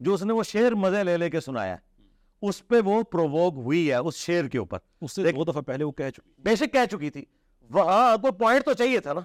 [0.00, 1.94] جو اس نے وہ شعر مزے لے لے کے سنایا ہے
[2.42, 5.84] اس پہ وہ پرووک ہوئی ہے اس شعر کے اوپر۔ اس سے دو دفعہ پہلے
[5.84, 7.24] وہ کہہ چکی۔ بے شک کہہ چکی تھی۔
[7.70, 9.20] وہاں کوئی پوائنٹ تو چاہیے تھا نا۔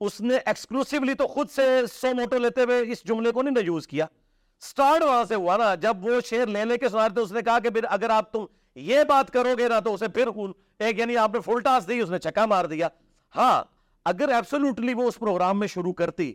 [0.00, 1.62] اس نے ایکسکلوسیولی تو خود سے
[2.00, 4.06] سو موٹو لیتے ہوئے اس جملے کو نہیں یوز کیا۔
[4.62, 7.42] سٹارٹ وہاں سے ہوا نا، جب وہ شعر لے لے کے سنا رہے اس نے
[7.42, 8.44] کہا کہ پھر اگر آپ تم
[8.76, 11.88] یہ بات کرو گے نا تو اسے پھر خون، ایک یعنی آپ نے فل ٹاس
[11.88, 12.88] دی، اس نے چکا مار دیا۔
[13.34, 13.62] ہاں
[14.06, 16.32] اگر ایبسولوٹلی وہ اس پروگرام میں شروع کرتی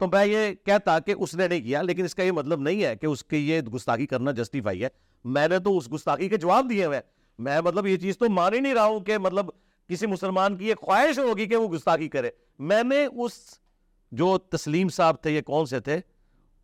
[0.00, 2.84] تو میں یہ کہتا کہ اس نے نہیں کیا، لیکن اس کا یہ مطلب نہیں
[2.84, 4.88] ہے کہ اس کی یہ گستاخی کرنا جسٹیفائی ہے۔
[5.24, 7.00] میں نے تو اس گستاخی کے جواب دیے ہوئے
[7.38, 9.50] میں مطلب یہ چیز تو مان ہی نہیں رہا ہوں کہ مطلب
[9.90, 13.32] کسی مسلمان کی یہ خواہش ہوگی کہ وہ گستاخی کرے۔ میں نے اس
[14.12, 16.00] جو تسلیم صاحب تھے، یہ کون سے تھے؟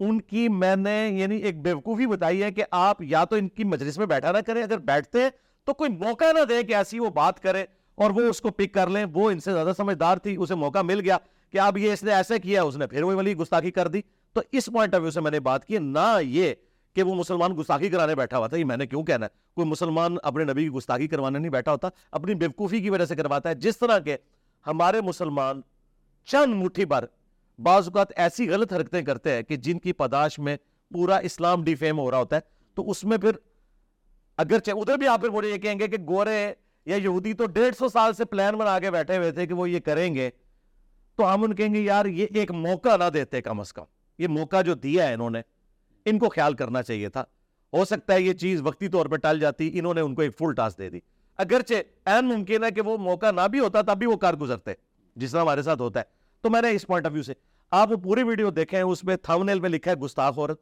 [0.00, 3.64] ان کی میں نے یعنی ایک بیوقوفی بتائی ہے کہ آپ یا تو ان کی
[3.64, 5.18] مجلس میں بیٹھا نہ کریں، اگر بیٹھتے
[5.64, 7.64] تو کوئی موقع نہ دیں کہ ایسی وہ بات کرے
[7.94, 10.82] اور وہ اس کو پک کر لیں، وہ ان سے زیادہ سمجھدار تھی، اسے موقع
[10.82, 11.18] مل گیا
[11.50, 14.00] کہ اب یہ اس نے ایسے کیا اس نے پھر وہ والی گستاخی کر دی۔
[14.32, 16.54] تو اس پوائنٹ آف ویو سے میں نے بات کی، نہ یہ
[16.94, 19.68] کہ وہ مسلمان گستاخی کرانے بیٹھا ہوا تھا، یہ میں نے کیوں کہنا ہے؟ کوئی
[19.68, 23.48] مسلمان اپنے نبی کی گستاخی کروانے نہیں بیٹھا ہوتا، اپنی بیوقوفی کی وجہ سے کرواتا
[23.48, 24.16] ہے۔ جس طرح کے
[24.66, 25.60] ہمارے مسلمان
[26.24, 27.04] چند مٹھی بھر
[27.62, 30.56] بعض اوقات ایسی غلط حرکتیں کرتے ہیں کہ جن کی پداش میں
[30.90, 32.40] پورا اسلام ڈیفیم ہو رہا ہوتا ہے،
[32.74, 33.30] تو اس میں پھر
[34.36, 36.52] اگر ادھر بھی آپ مجھے یہ کہیں گے کہ گورے
[36.86, 39.70] یا یہودی تو ڈیڑھ سو سال سے پلان بنا کے بیٹھے ہوئے تھے کہ وہ
[39.70, 40.30] یہ کریں گے،
[41.16, 43.84] تو ہم ان کہیں گے یار یہ ایک موقع نہ دیتے کم از کم۔
[44.18, 45.40] یہ موقع جو دیا ہے انہوں نے،
[46.04, 47.24] ان کو خیال کرنا چاہیے تھا۔
[47.72, 50.38] ہو سکتا ہے یہ چیز وقتی طور پہ ٹل جاتی، انہوں نے ان کو ایک
[50.38, 51.00] فل ٹاس دے دی۔
[51.36, 51.74] اگرچہ
[52.06, 54.72] این ممکن ہے کہ وہ موقع نہ بھی ہوتا تب بھی وہ کار گزرتے،
[55.16, 56.04] جس طرح ہمارے ساتھ ہوتا ہے۔
[56.40, 57.32] تو میں نے اس پوائنٹ آف ویو سے
[57.70, 60.60] آپ پوری ویڈیو دیکھیں اس میں تھمنیل میں لکھا ہے، گستاخ عورت۔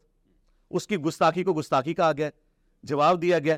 [0.70, 2.30] اس کی گستاخی کو گستاخی کہا گیا،
[2.82, 3.56] جواب دیا گیا۔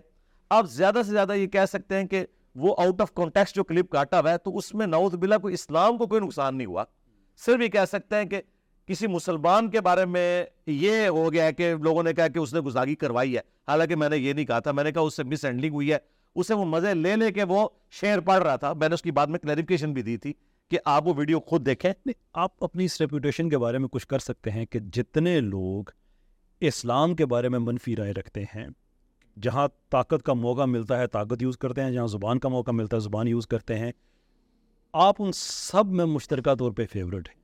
[0.51, 3.90] آپ زیادہ سے زیادہ یہ کہہ سکتے ہیں کہ وہ آؤٹ آف کانٹیکس جو کلپ
[3.90, 6.85] کاٹا ہوا ہے، تو اس میں نعوذ باللہ کوئی اسلام کو کوئی نقصان نہیں ہوا۔
[7.47, 8.43] صرف یہ کہہ سکتے ہیں کہ
[8.86, 12.55] کسی مسلمان کے بارے میں یہ ہو گیا ہے کہ لوگوں نے کہا کہ اس
[12.55, 15.16] نے گزاگی کروائی ہے۔ حالانکہ میں نے یہ نہیں کہا تھا، میں نے کہا اس
[15.16, 15.98] سے مس ہینڈلنگ ہوئی ہے۔
[16.35, 19.10] اسے وہ مزے لے لے کے وہ شعر پڑھ رہا تھا۔ میں نے اس کی
[19.10, 20.32] بعد میں کلیریفکیشن بھی دی تھی۔
[20.70, 24.18] کہ آپ وہ ویڈیو خود دیکھیں۔ آپ اپنی اس ریپوٹیشن کے بارے میں کچھ کر
[24.18, 25.90] سکتے ہیں کہ جتنے لوگ
[26.60, 28.68] اسلام کے بارے میں منفی رائے رکھتے ہیں
[29.42, 32.97] جہاں طاقت کا موقع ملتا ہے طاقت یوز کرتے ہیں جہاں زبان کا موقع ملتا
[32.97, 33.92] ہے زبان یوز کرتے ہیں۔
[34.92, 37.42] آپ ان سب میں مشترکہ طور پہ فیوریٹ ہیں۔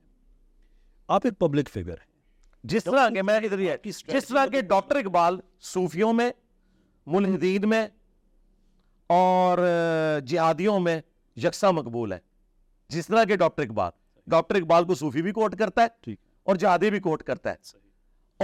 [1.07, 2.07] آپ ایک پبلک فگر ہیں۔
[2.63, 6.31] جس طرح کے میں ادھر جس طرح کے ڈاکٹر اقبال صوفیوں میں
[7.05, 7.87] ملحدین میں
[9.07, 9.57] اور
[10.25, 11.01] جہادیوں میں
[11.35, 12.26] یکساں مقبول ہے
[12.89, 13.91] جس طرح کے ڈاکٹر اقبال
[14.27, 16.11] ڈاکٹر اقبال کو صوفی بھی کوٹ کرتا ہے
[16.43, 17.55] اور جہادی بھی کوٹ کرتا ہے۔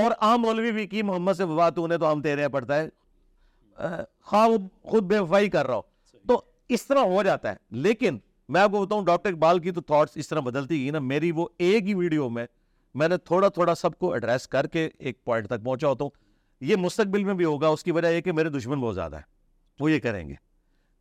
[0.04, 2.90] اور عام مولوی بھی کی محمد سے وفا تو انہیں تو ہم تیرے پڑتا ہے
[4.22, 5.82] خواہ وہ خود بے وفائی کر رہا ہو۔
[6.28, 9.82] تو اس طرح ہو جاتا ہے۔ لیکن میں آپ کو بتاؤں ڈاکٹر اقبال کی تو
[9.82, 12.46] تھاٹس اس طرح بدلتی گئی نا۔ میری وہ ایک ہی ویڈیو میں
[12.94, 16.12] میں نے تھوڑا تھوڑا سب کو ایڈریس کر کے ایک پوائنٹ تک پہنچا ہوتا ہوں۔
[16.62, 19.22] یہ مستقبل میں بھی ہوگا اس کی وجہ یہ کہ میرے دشمن بہت زیادہ ہے
[19.80, 20.34] وہ یہ کریں گے۔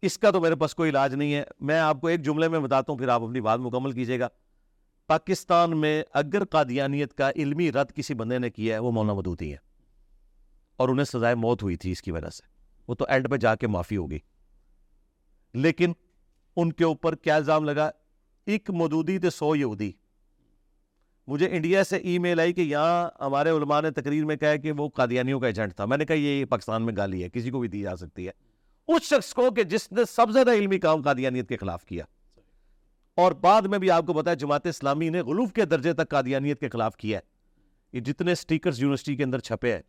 [0.02, 2.60] اس کا تو میرے پاس کوئی علاج نہیں ہے۔ میں آپ کو ایک جملے میں
[2.60, 4.28] بتاتا ہوں، پھر آپ اپنی بات مکمل کیجیے گا۔
[5.06, 9.52] پاکستان میں اگر قادیانیت کا علمی رد کسی بندے نے کیا ہے، وہ مولانا مدوتی
[9.52, 9.56] ہے
[10.76, 12.42] اور انہیں سزائے موت ہوئی تھی اس کی وجہ سے۔
[12.88, 14.18] وہ تو اینڈ پہ جا کے معافی ہوگی۔
[15.54, 15.92] لیکن
[16.56, 17.90] ان کے اوپر کیا الزام لگا؟
[18.46, 19.92] ایک مدودی تے سو یہودی۔
[21.26, 24.72] مجھے انڈیا سے ای میل آئی کہ یہاں ہمارے علماء نے تقریر میں کہا کہ
[24.72, 27.60] وہ قادیانیوں کا ایجنٹ تھا۔ میں نے کہا، یہ پاکستان میں گالی ہے، کسی کو
[27.60, 28.51] بھی دی جا سکتی ہے۔
[28.88, 32.04] اس شخص کو کہ جس نے سب زیادہ علمی کام قادیانیت کے خلاف کیا۔
[33.14, 36.60] اور بعد میں بھی آپ کو بتایا جماعت اسلامی نے غلوف کے درجے تک قادیانیت
[36.60, 37.22] کے خلاف کیا ہے۔
[37.92, 39.82] یہ جتنے سٹیکرز یونیورسٹی کے اندر چھپے ہیں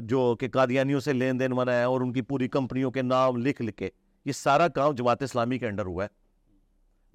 [0.00, 3.36] جو کہ قادیانیوں سے لین دین منع ہے اور ان کی پوری کمپنیوں کے نام
[3.36, 3.88] لکھ لکھ کے،
[4.24, 6.26] یہ سارا کام جماعت اسلامی کے انڈر ہوا ہے۔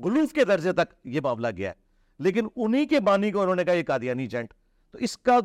[0.03, 1.75] غلوف کے درجے تک یہ معاملہ گیا ہے۔
[2.19, 4.53] لیکن انہی کے بانی کو انہوں نے کہا یہ قادیانی جنٹ
[4.91, 5.39] تو اس کا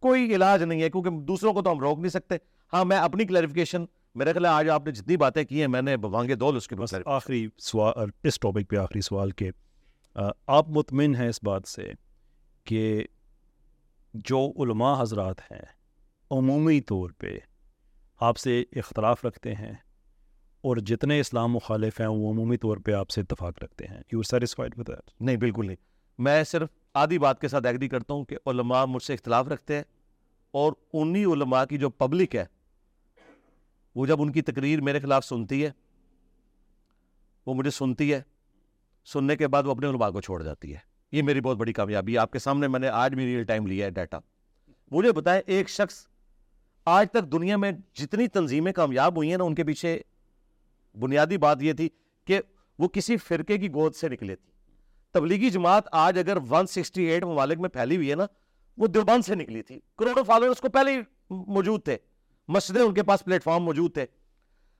[0.00, 2.34] کوئی علاج نہیں ہے کیونکہ دوسروں کو تو ہم روک نہیں سکتے۔
[2.76, 3.84] ہاں میں اپنی کلیریفیکیشن
[4.14, 6.76] میرے خیال آج آپ نے جتنی باتیں کی ہیں میں نے بوانگے دول اس کے
[6.76, 9.50] بس آخری سوال اس ٹاپک پہ آخری سوال کے
[10.46, 11.92] آپ مطمئن ہیں اس بات سے
[12.64, 13.06] کہ
[14.14, 15.62] جو علماء حضرات ہیں
[16.30, 17.38] عمومی طور پہ
[18.20, 19.72] آپ سے اختلاف رکھتے ہیں
[20.60, 24.22] اور جتنے اسلام مخالف ہیں وہ عمومی طور پہ آپ سے اتفاق رکھتے ہیں۔ یو
[24.22, 25.76] سیٹسفائڈ ود دیٹ نہیں بالکل نہیں۔
[26.18, 29.76] میں صرف آدھی بات کے ساتھ ایگری کرتا ہوں کہ علماء مجھ سے اختلاف رکھتے
[29.76, 29.82] ہیں
[30.50, 32.55] اور انہی علماء کی جو پبلک ہے
[33.96, 35.70] وہ جب ان کی تقریر میرے خلاف سنتی ہے،
[37.46, 38.22] وہ مجھے سنتی ہے،
[39.04, 40.78] سننے کے بعد وہ اپنے علماء کو چھوڑ جاتی ہے۔
[41.12, 43.66] یہ میری بہت بڑی کامیابی ہے۔ آپ کے سامنے میں نے آج بھی ریئل ٹائم
[43.66, 44.18] لیا ہے ڈیٹا
[44.90, 46.06] مجھے بتائیں ایک شخص
[46.84, 50.00] آج تک دنیا میں جتنی تنظیمیں کامیاب ہوئی ہیں نا، ان کے پیچھے
[51.00, 51.88] بنیادی بات یہ تھی
[52.24, 52.40] کہ
[52.78, 54.52] وہ کسی فرقے کی گود سے نکلے تھی
[55.12, 58.26] تبلیغی جماعت آج اگر 168 ممالک میں پھیلی ہوئی ہے نا،
[58.78, 61.00] وہ دیوبند سے نکلی تھی۔ کروڑوں فالوور اس کو پہلے ہی
[61.30, 61.98] موجود تھے۔
[62.48, 64.06] مسجدیں ان کے پاس پلیٹ فارم موجود تھے۔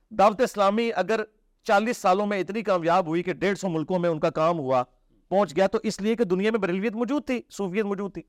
[0.09, 1.21] دعوت اسلامی اگر
[1.63, 4.83] چالیس سالوں میں اتنی کامیاب ہوئی کہ ڈیڑھ سو ملکوں میں ان کا کام ہوا،
[5.29, 8.21] پہنچ گیا تو اس لیے کہ دنیا میں بریلویت موجود تھی، صوفیت موجود تھی۔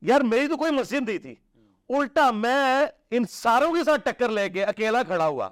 [0.00, 1.34] یار میری تو کوئی مسجد نہیں تھی۔
[1.88, 5.48] الٹا میں ان ساروں کے ساتھ ٹکر لے کے اکیلا کھڑا ہوا۔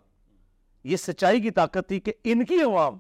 [0.85, 2.99] یہ سچائی کی طاقت تھی کہ ان کی عوام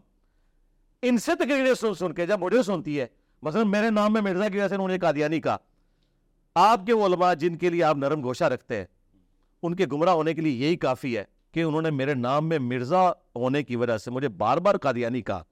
[1.02, 3.06] ان سے تقریریں سن سن کے جب مجھے سنتی ہے،
[3.42, 5.56] مثلا میرے نام میں مرزا کی وجہ سے انہوں نے قادیانی کہا،
[6.54, 8.84] آپ کے علماء جن کے لیے آپ نرم گوشہ رکھتے ہیں
[9.62, 12.58] ان کے گمراہ ہونے کے لیے یہی کافی ہے کہ انہوں نے میرے نام میں
[12.58, 15.42] مرزا ہونے کی وجہ سے مجھے بار بار قادیانی کہا۔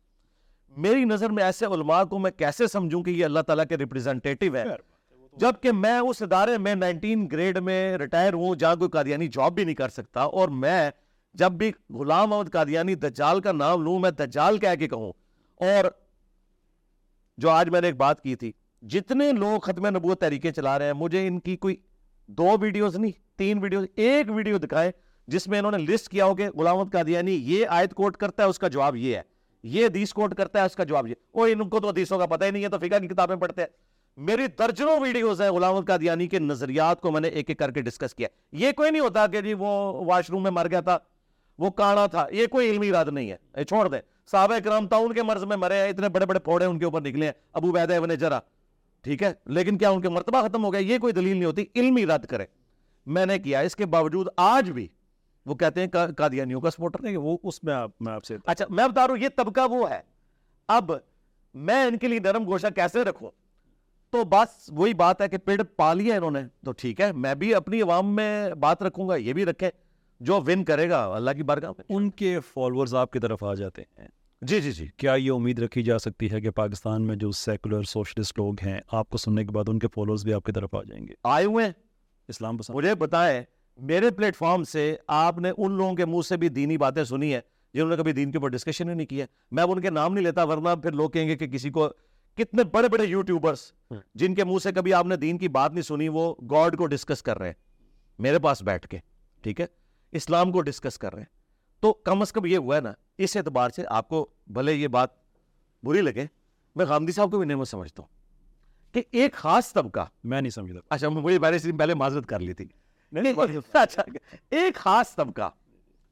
[0.77, 4.57] میری نظر میں ایسے علماء کو میں کیسے سمجھوں کہ یہ اللہ تعالیٰ کے ریپریزنٹیٹیو
[4.57, 4.65] ہے
[5.37, 9.65] جبکہ میں اس ادارے میں نائنٹین گریڈ میں ریٹائر ہوں جہاں کوئی قادیانی جاب بھی
[9.65, 10.91] نہیں کر سکتا اور میں
[11.35, 15.13] جب بھی غلام محمد قادیانی دجال کا نام لوں میں دجال کہہ کے کہوں۔
[15.57, 15.85] اور
[17.39, 18.53] جو آج میں نے ایک بات کی تھی
[18.83, 21.77] جتنے لوگ ختم نبوت طریقے چلا رہے ہیں مجھے ان کی کوئی
[22.27, 24.93] دو ویڈیوز نہیں، تین ویڈیوز، ایک ویڈیو دکھائے
[25.27, 28.17] جس میں انہوں نے لسٹ کیا ہو کہ غلام محمد قادیانی یعنی یہ آیت کوٹ
[28.17, 29.23] کرتا ہے، اس کا جواب یہ ہے۔
[29.63, 32.27] یہ حدیث کوٹ کرتا ہے، اس کا جواب یہ۔ وہ ان کو تو حدیثوں کا
[32.27, 33.69] پتہ ہی نہیں ہے، تو فقہ کی کتابیں پڑھتے ہیں۔
[34.17, 37.71] میری درجنوں ویڈیوز ہیں غلام محمد قادیانی کے نظریات کو میں نے ایک ایک کر
[37.71, 40.81] کے ڈسکس کیا۔ یہ کوئی نہیں ہوتا کہ جی وہ واش روم میں مر گیا
[40.81, 40.99] تھا،
[41.59, 44.01] وہ کانا تھا، یہ کوئی علمی اراد نہیں ہے۔ چھوڑ دیں۔
[44.31, 46.85] صحابہ اکرام تھا ان کے مرض میں مرے ہیں، اتنے بڑے بڑے پھوڑے ان کے
[46.85, 48.39] اوپر نکلے ہیں۔ ابو بید ابن جرا
[49.07, 51.65] ٹھیک ہے؟ لیکن کیا ان کے مرتبہ ختم ہو گیا؟ یہ کوئی دلیل نہیں ہوتی۔
[51.75, 52.45] علمی رد کرے۔
[53.07, 54.89] میں نے کیا اس کے باوجود آج بھی
[55.47, 58.65] وہ کہتے ہیں قادیانیوں کا سپورٹر۔ نہیں وہ اس میں آپ میں آپ سے اچھا
[58.71, 60.01] میں بتا رہا ہوں یہ طبقہ وہ ہے۔
[60.69, 60.91] اب
[61.55, 63.31] میں ان کے لیے نرم گوشہ کیسے رکھوں؟
[64.11, 67.35] تو بس وہی بات ہے کہ پیڑ پا لیا انہوں نے تو ٹھیک ہے میں
[67.35, 69.71] بھی اپنی عوام میں بات رکھوں گا یہ بھی رکھے۔
[70.21, 73.55] جو ون کرے گا اللہ کی بارگاہ میں۔ ان کے فالوورز آپ کی طرف آ
[73.55, 74.09] جاتے ہیں۔
[74.43, 77.83] جی جی جی۔ کیا یہ امید رکھی جا سکتی ہے کہ پاکستان میں جو سیکولر
[77.83, 80.75] سوشلسٹ لوگ ہیں آپ کو سننے کے بعد ان کے فالوورز بھی آپ کی طرف
[80.75, 81.73] آ جائیں گے۔ آئے ہوئے ہیں۔
[82.29, 83.43] اسلام پسند۔ مجھے بتائیں
[83.79, 87.35] میرے پلیٹ فارم سے آپ نے ان لوگوں کے منہ سے بھی دینی باتیں سنی
[87.35, 87.41] ہے
[87.75, 90.15] جنہوں نے کبھی دین کے اوپر ڈسکشن ہی نہیں کیا میں اب ان کے نام
[90.15, 91.89] نہیں لیتا ورنہ پھر لوگ کہیں گے کہ کسی کو
[92.39, 93.73] کتنے بڑے بڑے یوٹیوبرس
[94.15, 96.87] جن کے منہ سے کبھی آپ نے دین کی بات نہیں سنی وہ گاڈ کو
[96.87, 97.55] ڈسکس کر رہے ہیں۔
[98.19, 98.99] میرے پاس بیٹھ کے
[99.43, 99.67] ٹھیک ہے؟
[100.13, 101.36] اسلام کو ڈسکس کر رہے ہیں۔
[101.87, 104.89] تو کم از کم یہ ہوا ہے نا اس اعتبار سے آپ کو بھلے یہ
[104.89, 105.11] بات
[105.83, 106.27] بری لگے۔
[106.77, 108.09] میں غامدی صاحب کو بھی نہیں سمجھتا ہوں
[108.95, 112.69] کہ ایک خاص طبقہ میں نہیں سمجھتا۔ اچھا مجھے پہلے پہلے معذرت کر لی تھی۔
[113.73, 114.03] اچھا
[114.51, 115.51] ایک خاص طبقہ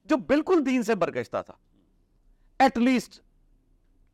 [0.05, 1.55] جو بالکل دین سے برگشتہ تھا۔
[2.59, 3.21] ایٹ لیسٹ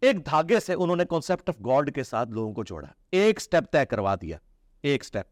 [0.00, 3.72] ایک دھاگے سے انہوں نے کانسیپٹ آف گاڈ کے ساتھ لوگوں کو جوڑا۔ ایک سٹیپ
[3.72, 4.38] طے کروا دیا۔
[4.82, 5.26] ایک سٹیپ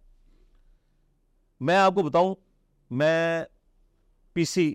[1.60, 2.34] میں آپ کو بتاؤں
[2.90, 3.44] میں
[4.32, 4.74] پی سی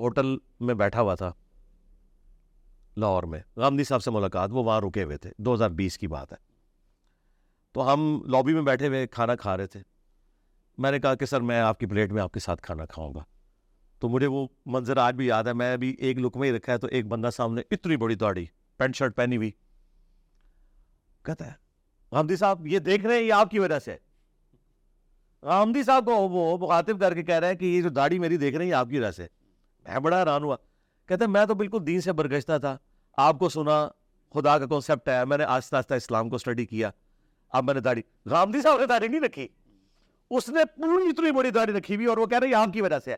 [0.00, 1.32] ہوٹل میں بیٹھا ہوا تھا۔
[2.96, 6.06] لاہور میں۔ غامدی صاحب سے ملاقات، وہ وہاں رکے ہوئے تھے۔ دو ہزار بیس کی
[6.06, 6.36] بات ہے۔
[7.72, 9.80] تو ہم لابی میں بیٹھے ہوئے، کھانا کھا رہے تھے۔
[10.78, 13.14] میں نے کہا کہ سر، میں آپ کی پلیٹ میں آپ کے ساتھ کھانا کھاؤں
[13.14, 13.24] گا۔
[13.98, 16.72] تو مجھے وہ منظر آج بھی یاد ہے۔ میں ابھی ایک لک میں ہی رکھا
[16.72, 18.46] ہے تو ایک بندہ سامنے اتنی بڑی داڑھی،
[18.76, 19.50] پینٹ شرٹ پہنی ہوئی۔
[21.24, 21.52] کہتا ہے
[22.12, 23.96] غامدی صاحب، یہ دیکھ رہے ہیں، یہ آپ کی وجہ سے۔
[25.42, 28.36] غامدی صاحب کو وہ مخاطب کر کے کہہ رہا ہے کہ یہ جو داڑھی میری
[28.36, 29.26] دیکھ رہے ہیں، یہ آپ کی وجہ سے۔
[29.88, 30.56] میں بڑا حیران ہوا۔
[31.08, 32.76] کہتے ہیں، میں تو بالکل دین سے برگشتہ تھا۔
[33.16, 33.88] آپ کو سنا،
[34.34, 36.90] خدا کا کانسیپٹ ہے۔ میں نے آہستہ آہستہ اسلام کو اسٹڈی کیا۔
[37.50, 39.48] اب میں نے داڑھی۔ غامدی صاحب نے داڑھی نہیں رکھی۔
[40.30, 42.80] اس نے پوری اتنی بڑی داڑھی رکھی ہوئی اور وہ کہہ رہے ہیں آپ کی
[42.80, 43.16] وجہ سے ہے۔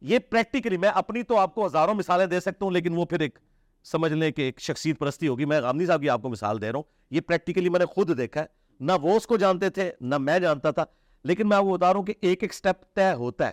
[0.00, 3.20] یہ پریکٹیکلی میں اپنی تو آپ کو ہزاروں مثالیں دے سکتا ہوں، لیکن وہ پھر
[3.20, 3.38] ایک
[3.84, 6.72] سمجھ لیں کہ ایک شخصیت پرستی ہوگی۔ میں غامدی صاحب کی آپ کو مثال دے
[6.72, 8.46] رہا ہوں۔ یہ پریکٹیکلی میں نے خود دیکھا ہے۔
[8.80, 10.84] نہ وہ اس کو جانتے تھے، نہ میں جانتا تھا۔
[11.24, 13.52] لیکن میں آپ کو بتا رہا ہوں کہ ایک ایک سٹیپ طے ہوتا ہے۔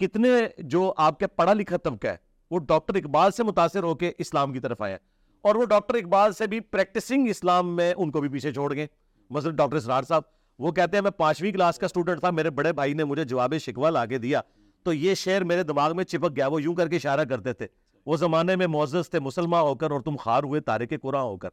[0.00, 0.28] کتنے
[0.58, 2.16] جو آپ کے پڑھا لکھا طبقہ ہے،
[2.50, 4.96] وہ ڈاکٹر اقبال سے متاثر ہو کے اسلام کی طرف آیا
[5.44, 8.86] اور وہ ڈاکٹر اقبال سے بھی پریکٹسنگ اسلام میں ان کو بھی پیچھے چھوڑ گئے۔
[9.30, 10.22] مثلا ڈاکٹر اسرار صاحب،
[10.58, 13.54] وہ کہتے ہیں، میں پانچویں کلاس کا اسٹوڈنٹ تھا، میرے بڑے بھائی نے مجھے جواب
[13.58, 14.40] شکوا لا کے دیا۔
[14.82, 17.66] تو یہ شعر میرے دماغ میں چپک گیا، وہ یوں کر کے اشارہ کرتے تھے،
[18.06, 21.24] وہ زمانے میں معزز تھے مسلمان ہو کر اور تم خار ہوئے تارے کے قرآن
[21.24, 21.48] ہو کر۔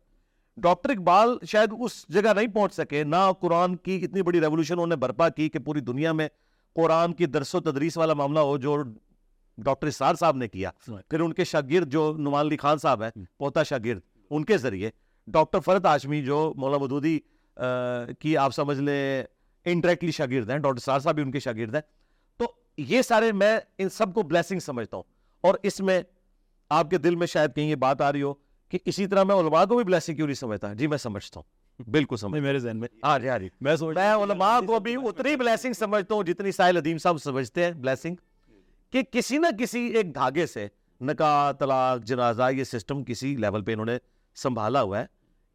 [0.57, 4.87] ڈاکٹر اقبال شاید اس جگہ نہیں پہنچ سکے، نہ قرآن کی اتنی بڑی ریولوشن انہوں
[4.87, 6.27] نے برپا کی کہ پوری دنیا میں
[6.75, 8.83] قرآن کی درس و تدریس والا معاملہ ہو جو
[9.57, 10.71] ڈاکٹر اسار صاحب نے کیا
[11.09, 14.89] پھر ان کے شاگرد جو نمان علی خان صاحب ہیں پوتا شاگرد ان کے ذریعے
[15.27, 17.19] ڈاکٹر فرد آشمی جو مولانا مدودی
[18.19, 19.23] کی آپ سمجھ لیں
[19.65, 21.81] انڈائریکٹلی شاگرد ہیں ڈاکٹر اسار صاحب بھی ان کے شاگرد ہیں۔
[22.37, 22.45] تو
[22.77, 25.03] یہ سارے میں ان سب کو بلیسنگ سمجھتا ہوں۔
[25.41, 26.01] اور اس میں
[26.69, 28.33] آپ کے دل میں شاید کہیں یہ بات آ رہی ہو
[28.69, 31.62] کہ اسی طرح میں علماء کو بھی بلیسنگ کیوں نہیں سمجھتا؟ جی میں سمجھتا ہوں۔
[31.79, 34.95] بالکل سمجھ۔ میرے ذہن میں۔ ہاں جی ہاں جی۔ میں سوچ میں علماء کو بھی
[34.95, 38.15] اتنی بلیسنگ سمجھتا ہوں جتنی ساحل ادیم صاحب سمجھتے ہیں بلیسنگ
[38.91, 40.67] کہ کسی نہ کسی ایک دھاگے سے
[41.01, 43.97] نکاح طلاق جنازہ یہ سسٹم کسی لیول پہ انہوں نے
[44.35, 45.05] سنبھالا ہوا ہے۔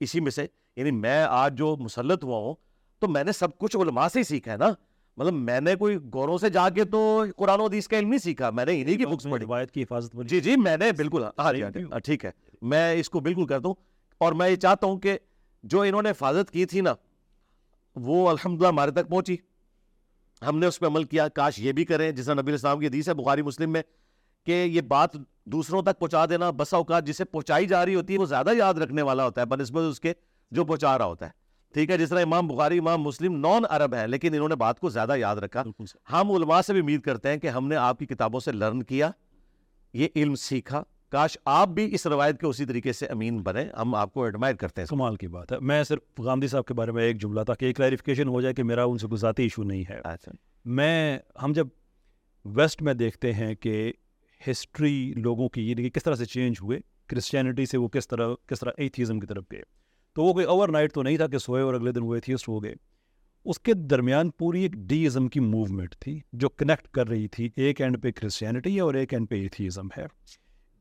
[0.01, 0.47] اسی میں سے
[0.77, 2.55] یعنی میں آج جو مسلط ہوا ہوں
[2.99, 4.69] تو میں نے سب کچھ علماء سے ہی سیکھا ہے نا۔
[5.17, 8.19] مطلب میں نے کوئی گوروں سے جا کے تو قرآن و حدیث کا علم نہیں
[8.19, 11.25] سیکھا میں نے انہیں کی بکس پڑھی۔ روایت کی حفاظت جی جی میں نے بالکل۔
[11.39, 12.31] ہاں جی ہاں جی۔ ہاں، ٹھیک ہے۔
[12.63, 13.75] میں اس کو بالکل کرتا ہوں۔
[14.19, 15.19] اور میں یہ چاہتا ہوں کہ
[15.63, 16.95] جو انہوں نے حفاظت کی تھی نا
[17.97, 19.37] وہ الحمدللہ ہمارے تک پہنچی۔
[20.43, 22.87] ہم نے اس پہ عمل کیا۔ کاش یہ بھی کریں جس طرح نبی السلام کی
[22.87, 23.83] حدیث ہے بخاری مسلم میں
[24.47, 25.11] کہ یہ بات
[25.45, 28.75] دوسروں تک پہنچا دینا بسا اوقات جسے پہنچائی جا رئی ہوتی ہے وہ زیادہ یاد
[28.75, 30.13] رکھنے والا ہوتا ہے بنسبت اس کے
[30.51, 31.31] جو پہنچا رہا ہوتا ہے۔
[31.75, 34.81] ٹھیک ہے جس طرح امام بخاری امام مسلم نان عرب ہے لیکن انہوں نے بات
[34.81, 35.63] کو زیادہ یاد رکھا۔
[36.13, 38.83] ہم علماء سے بھی امید کرتے ہیں کہ ہم نے آپ کی کتابوں سے لرن
[38.83, 39.11] کیا
[39.93, 43.95] یہ علم سیکھا۔ کاش آپ بھی اس روایت کے اسی طریقے سے امین بنے ہم
[43.95, 46.93] آپ کو ایڈمائر کرتے ہیں۔ کمال کی بات ہے۔ میں صرف گاندھی صاحب کے بارے
[46.93, 49.43] میں ایک جملہ تھا کہ ایک کلیریفیکیشن ہو جائے کہ میرا ان سے کوئی ذاتی
[49.43, 50.33] ایشو نہیں ہے۔ اچھا۔
[50.65, 51.67] میں ہم جب
[52.45, 53.93] ویسٹ میں دیکھتے ہیں کہ
[54.51, 58.61] ہسٹری لوگوں کی یہ کس طرح سے چینج ہوئے کرسچینٹی سے وہ کس طرح کس
[58.61, 59.63] طرح ایتھیزم کی طرف گئے۔
[60.15, 62.49] تو وہ کوئی اوور نائٹ تو نہیں تھا کہ سوئے اور اگلے دن وہ ایتھیسٹ
[62.49, 62.75] ہو گئے۔
[63.45, 67.51] اس کے درمیان پوری ایک ڈی ازم کی موومنٹ تھی جو کنیکٹ کر رہی تھی۔
[67.57, 70.07] ایک اینڈ پہ کرسچینٹی ہے اور ایک اینڈ پہ ایتھیزم ہے۔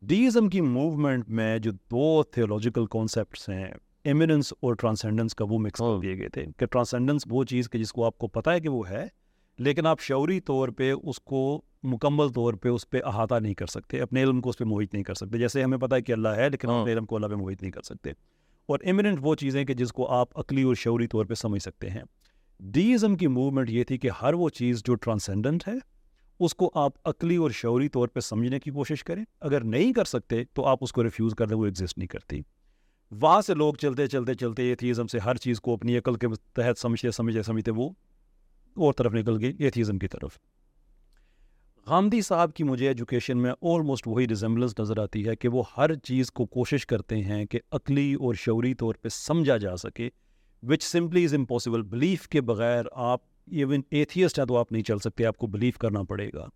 [0.02, 3.66] ڈی ازم کی موومنٹ میں جو دو تھیولوجیکل کانسیپٹس ہیں
[4.04, 7.80] ایمیننس اور ٹرانسینڈنس کا وہ مکس کر دیے گئے تھے۔ کہ ٹرانسینڈنس وہ چیز کہ
[7.80, 9.08] جس کو آپ کو پتہ ہے کہ وہ ہے
[9.58, 13.66] لیکن آپ شعوری طور پہ اس کو مکمل طور پہ اس پہ احاطہ نہیں کر
[13.66, 16.12] سکتے اپنے علم کو اس پہ محیط نہیں کر سکتے۔ جیسے ہمیں پتہ ہے کہ
[16.12, 18.10] اللہ ہے لیکن ہاں۔ اپنے علم کو اللہ پہ محیط نہیں کر سکتے۔
[18.66, 21.90] اور ایمیننٹ وہ چیزیں کہ جس کو آپ عقلی اور شعوری طور پہ سمجھ سکتے
[21.90, 22.04] ہیں۔
[22.60, 25.97] ڈیزم کی موومنٹ یہ تھی کہ ہر وہ چیز جو ٹرانسینڈنٹ ہے
[26.40, 30.06] اس کو آپ عقلی اور شعوری طور پہ سمجھنے کی کوشش کریں۔ اگر نہیں کر
[30.06, 32.42] سکتے تو آپ اس کو ریفیوز کر دیں وہ ایگزسٹ نہیں کرتی۔
[33.12, 36.78] وہاں سے لوگ چلتے چلتے چلتے ایتھیزم سے ہر چیز کو اپنی عقل کے تحت
[36.78, 37.90] سمجھتے سمجھتے سمجھتے وہ
[38.76, 40.38] اور طرف نکل گئی ایتھیزم کی طرف۔
[41.88, 45.96] غامدی صاحب کی مجھے ایجوکیشن میں آلموسٹ وہی ریزمبلنس نظر آتی ہے کہ وہ ہر
[45.96, 50.10] چیز کو کوشش کرتے ہیں کہ عقلی اور شعوری طور پہ سمجھا جا سکے
[50.64, 53.22] which simply is impossible belief کے بغیر آپ
[53.52, 56.48] ایون ایتھیسٹ ہیں تو آپ نہیں چل سکتے آپ کو بلیف کرنا پڑے گا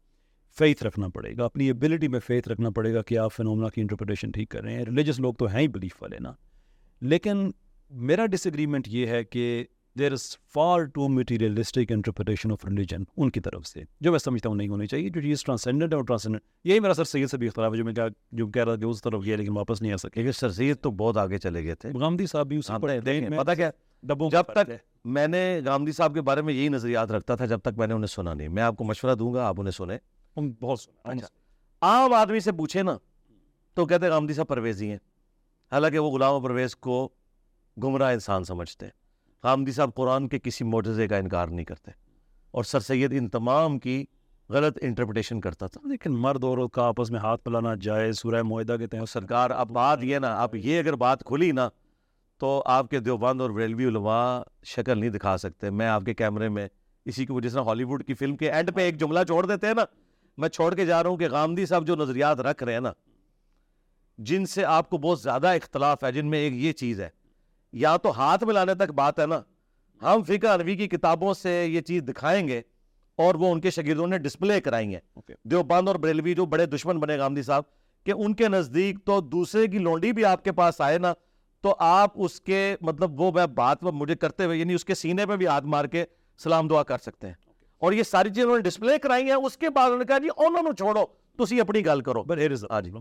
[0.57, 3.81] فیتھ رکھنا پڑے گا۔ اپنی ایبلٹی میں فیتھ رکھنا پڑے گا کہ آپ فنومنا کی
[3.81, 6.33] انٹرپریٹیشن ٹھیک کر رہے ہیں۔ ریلیجس لوگ تو ہیں ہی بلیف والے نا۔
[7.01, 7.51] لیکن
[7.89, 9.65] میرا ڈس ایگریمنٹ یہ ہے کہ
[9.99, 14.49] there is far too materialistic interpretation of religion ان کی طرف سے جو میں سمجھتا
[14.49, 17.37] ہوں نہیں ہونی چاہیے جو چیز ٹرانسینڈنٹ ہے اور ٹرانسینڈنٹ یہی میرا سر سید سے
[17.37, 19.81] بھی اختلاف ہے جو میں کہا جو کہہ رہا کہ اس طرف گیا لیکن واپس
[19.81, 22.73] نہیں آ سکے۔ کیونکہ سرزیر تو بہت آگے چلے گئے تھے۔ غامدی صاحب بھی اسی
[22.73, 23.71] ہاں، پتہ کیا؟
[24.03, 27.45] ڈبوں جب تک ہے۔ میں نے گامدی صاحب کے بارے میں یہی نظریات رکھتا تھا
[27.45, 29.71] جب تک میں نے انہیں سنا نہیں۔ میں آپ کو مشورہ دوں گا آپ انہیں
[29.71, 29.97] سنیں۔
[30.61, 31.27] بہت سنا اچھا۔
[31.81, 32.97] عام آدمی سے پوچھے نا
[33.73, 34.97] تو کہتے ہیں گامدی صاحب پرویزی ہیں۔
[35.71, 37.09] حالانکہ وہ غلام پرویز کو
[37.83, 38.91] گمراہ انسان سمجھتے ہیں۔
[39.43, 41.91] غامدی صاحب قرآن کے کسی معجزے کا انکار نہیں کرتے۔
[42.51, 44.05] اور سر سید ان تمام کی
[44.49, 48.43] غلط انٹرپریٹیشن کرتا تھا۔ لیکن مرد اور عورت کا آپس میں ہاتھ پلانا جائز سورہ
[48.43, 51.69] معاہدہ کے اور تحت سرکار اب بات یہ نا اب یہ اگر بات کھلی نا
[52.41, 56.49] تو آپ کے دیوبند اور بریلوی علماء شکل نہیں دکھا سکتے۔ میں آپ کے کیمرے
[56.49, 56.67] میں
[57.05, 59.67] اسی کی وجہ سے ہالی ووڈ کی فلم کے اینڈ پہ ایک جملہ چھوڑ دیتے
[59.67, 59.85] ہیں نا۔
[60.37, 62.93] میں چھوڑ کے جا رہا ہوں کہ غامدی صاحب جو نظریات رکھ رہے ہیں نا
[64.17, 67.09] جن سے آپ کو بہت زیادہ اختلاف ہے جن میں ایک یہ چیز ہے
[67.73, 69.41] یا تو ہاتھ ملانے تک بات ہے نا۔
[70.01, 72.61] ہم فقہ انوی کی کتابوں سے یہ چیز دکھائیں گے
[73.15, 75.35] اور وہ ان کے شاگردوں نے ڈسپلے کرائیں گے Okay.
[75.43, 77.63] دیوبند اور بریلوی جو بڑے دشمن بنے غامدی صاحب
[78.03, 81.13] کہ ان کے نزدیک تو دوسرے کی لونڈی بھی آپ کے پاس آئے نا
[81.61, 85.25] تو آپ اس کے مطلب وہ میں بات مجھے کرتے ہوئے یعنی اس کے سینے
[85.25, 86.05] پہ بھی ہاتھ مار کے
[86.37, 87.33] سلام دعا کر سکتے ہیں۔
[87.79, 90.17] اور یہ ساری چیزیں انہوں نے ڈسپلے کرائی ہیں اس کے بعد انہوں نے کہا
[90.17, 91.05] جی انہوں نے چھوڑو
[91.37, 92.37] تسی اپنی گل کرو۔ بٹ.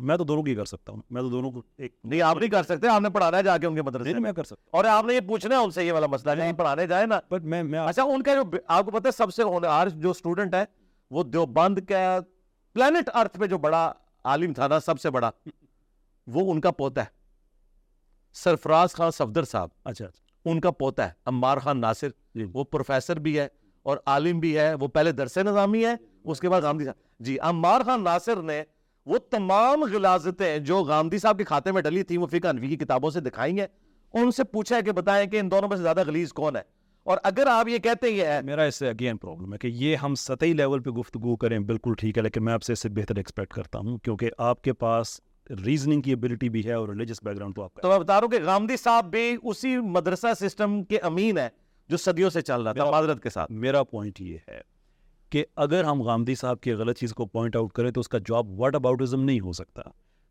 [0.00, 2.50] میں تو دونوں کی کر سکتا ہوں۔ میں تو دونوں کو ایک نہیں آپ نہیں
[2.50, 4.76] کر سکتے آپ نے پڑھانا ہے جا کے ان کے مدرسے۔ میں میں کر سکتا
[4.76, 7.20] اور آپ نے یہ پوچھنا ہے ان سے یہ والا مسئلہ نہیں پڑھانے جائے نا۔
[7.30, 10.10] بٹ میں میں اچھا ان کا جو آپ کو پتہ ہے سب سے ہونہار جو
[10.10, 10.64] اسٹوڈنٹ ہے
[11.10, 12.18] وہ دیوبند کا
[12.72, 13.92] پلانٹ ارتھ پہ جو بڑا
[14.24, 15.30] عالم تھا نا سب سے بڑا
[16.26, 17.19] وہ ان کا پوتا ہے۔
[18.32, 22.64] سرفراز خان صفدر صاحب۔ اچھا اچھا۔ ان کا پوتا ہے عمار خان ناصر۔ جی۔ وہ
[22.64, 23.48] پروفیسر بھی ہے
[23.82, 25.94] اور عالم بھی ہے۔ وہ پہلے درس نظامی ہے
[26.24, 28.62] اس کے بعد غامدی صاحب۔ جی عمار خان ناصر نے
[29.06, 32.76] وہ تمام غلازتیں جو غامدی صاحب کے کھاتے میں ڈلی تھیں وہ فقہ انوی کی
[32.76, 33.66] کتابوں سے دکھائی ہیں۔
[34.12, 36.62] ان سے پوچھا ہے کہ بتائیں کہ ان دونوں میں سے زیادہ غلیظ کون ہے۔
[37.02, 39.96] اور اگر آپ یہ کہتے ہیں ہے۔ میرا اس سے اگین پرابلم ہے کہ یہ
[39.96, 42.88] ہم سطحی لیول پہ گفتگو کریں بالکل ٹھیک ہے لیکن میں آپ سے اس سے
[42.88, 45.20] بہتر ایکسپیکٹ کرتا ہوں کیونکہ آپ کے پاس
[45.64, 48.12] ریزننگ کی ابیلٹی بھی ہے اور ریلیجس بیک گراؤنڈ تو آپ کا تو میں بتا
[48.12, 51.48] رہا ہوں کہ غامدی صاحب بھی اسی مدرسہ سسٹم کے امین ہے
[51.88, 54.60] جو صدیوں سے چل رہا تھا معذرت کے ساتھ۔ میرا پوائنٹ یہ ہے
[55.30, 58.18] کہ اگر ہم غامدی صاحب کی غلط چیز کو پوائنٹ آؤٹ کریں تو اس کا
[58.18, 59.82] جواب واٹ اباؤٹزم نہیں ہو سکتا۔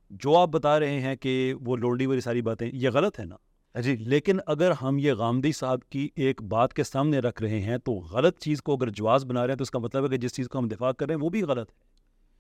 [0.09, 3.35] جو آپ بتا رہے ہیں کہ وہ لونڈی والی ساری باتیں یہ غلط ہے نا۔
[3.81, 7.77] جی۔ لیکن اگر ہم یہ غامدی صاحب کی ایک بات کے سامنے رکھ رہے ہیں
[7.77, 10.17] تو غلط چیز کو اگر جواز بنا رہے ہیں تو اس کا مطلب ہے کہ
[10.17, 11.88] جس چیز کو ہم دفاع کر رہے ہیں وہ بھی غلط ہے۔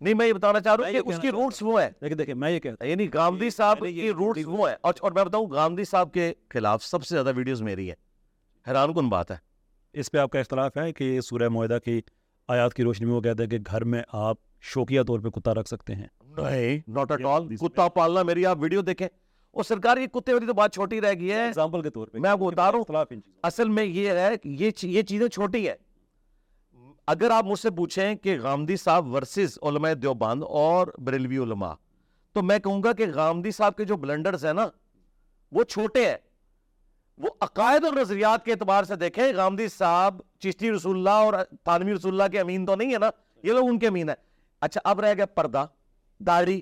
[0.01, 2.35] نہیں میں یہ بتانا چاہ رہا ہوں کہ اس کی روٹس وہ ہیں۔ لیکن دیکھیں
[2.35, 5.83] میں یہ کہتا یعنی گاندھی صاحب یہ کی روٹس وہ ہیں۔ اور میں بتاؤں گاندھی
[5.83, 7.95] صاحب کے خلاف سب سے زیادہ ویڈیوز میری ہیں۔
[8.67, 9.35] حیران کن بات ہے۔
[9.93, 12.01] اس پہ آپ کا اختلاف ہے کہ سورہ معاہدہ کی
[12.47, 15.53] آیات کی روشنی میں وہ کہتا ہے کہ گھر میں آپ شوقیہ طور پہ کتا
[15.53, 19.07] رکھ سکتے ہیں۔ نہیں ناٹ ایٹ آل کتا پالنا میری آپ ویڈیو دیکھیں۔
[19.51, 22.19] اور سرکار یہ کتے والی تو بات چھوٹی رہ گئی ہے۔ ایگزامپل کے طور پہ۔
[22.19, 25.75] میں آپ کو بتا رہا ہوں اصل میں یہ ہے کہ یہ چیزیں چھوٹی ہیں۔
[27.09, 31.73] اگر آپ مجھ سے پوچھیں کہ غامدی صاحب ورسز علماء دیوبند اور بریلوی علماء،
[32.33, 34.67] تو میں کہوں گا کہ غامدی صاحب کے جو بلنڈرز ہیں نا،
[35.51, 36.17] وہ چھوٹے ہیں۔
[37.17, 41.33] وہ عقائد اور نظریات کے اعتبار سے دیکھیں، غامدی صاحب چشتی رسول اللہ اور
[41.63, 43.09] تانوی رسول اللہ کے امین تو نہیں ہے نا،
[43.43, 44.15] یہ لوگ ان کے امین ہیں۔
[44.61, 45.65] اچھا اب رہ گیا پردہ،
[46.19, 46.61] داڑھی۔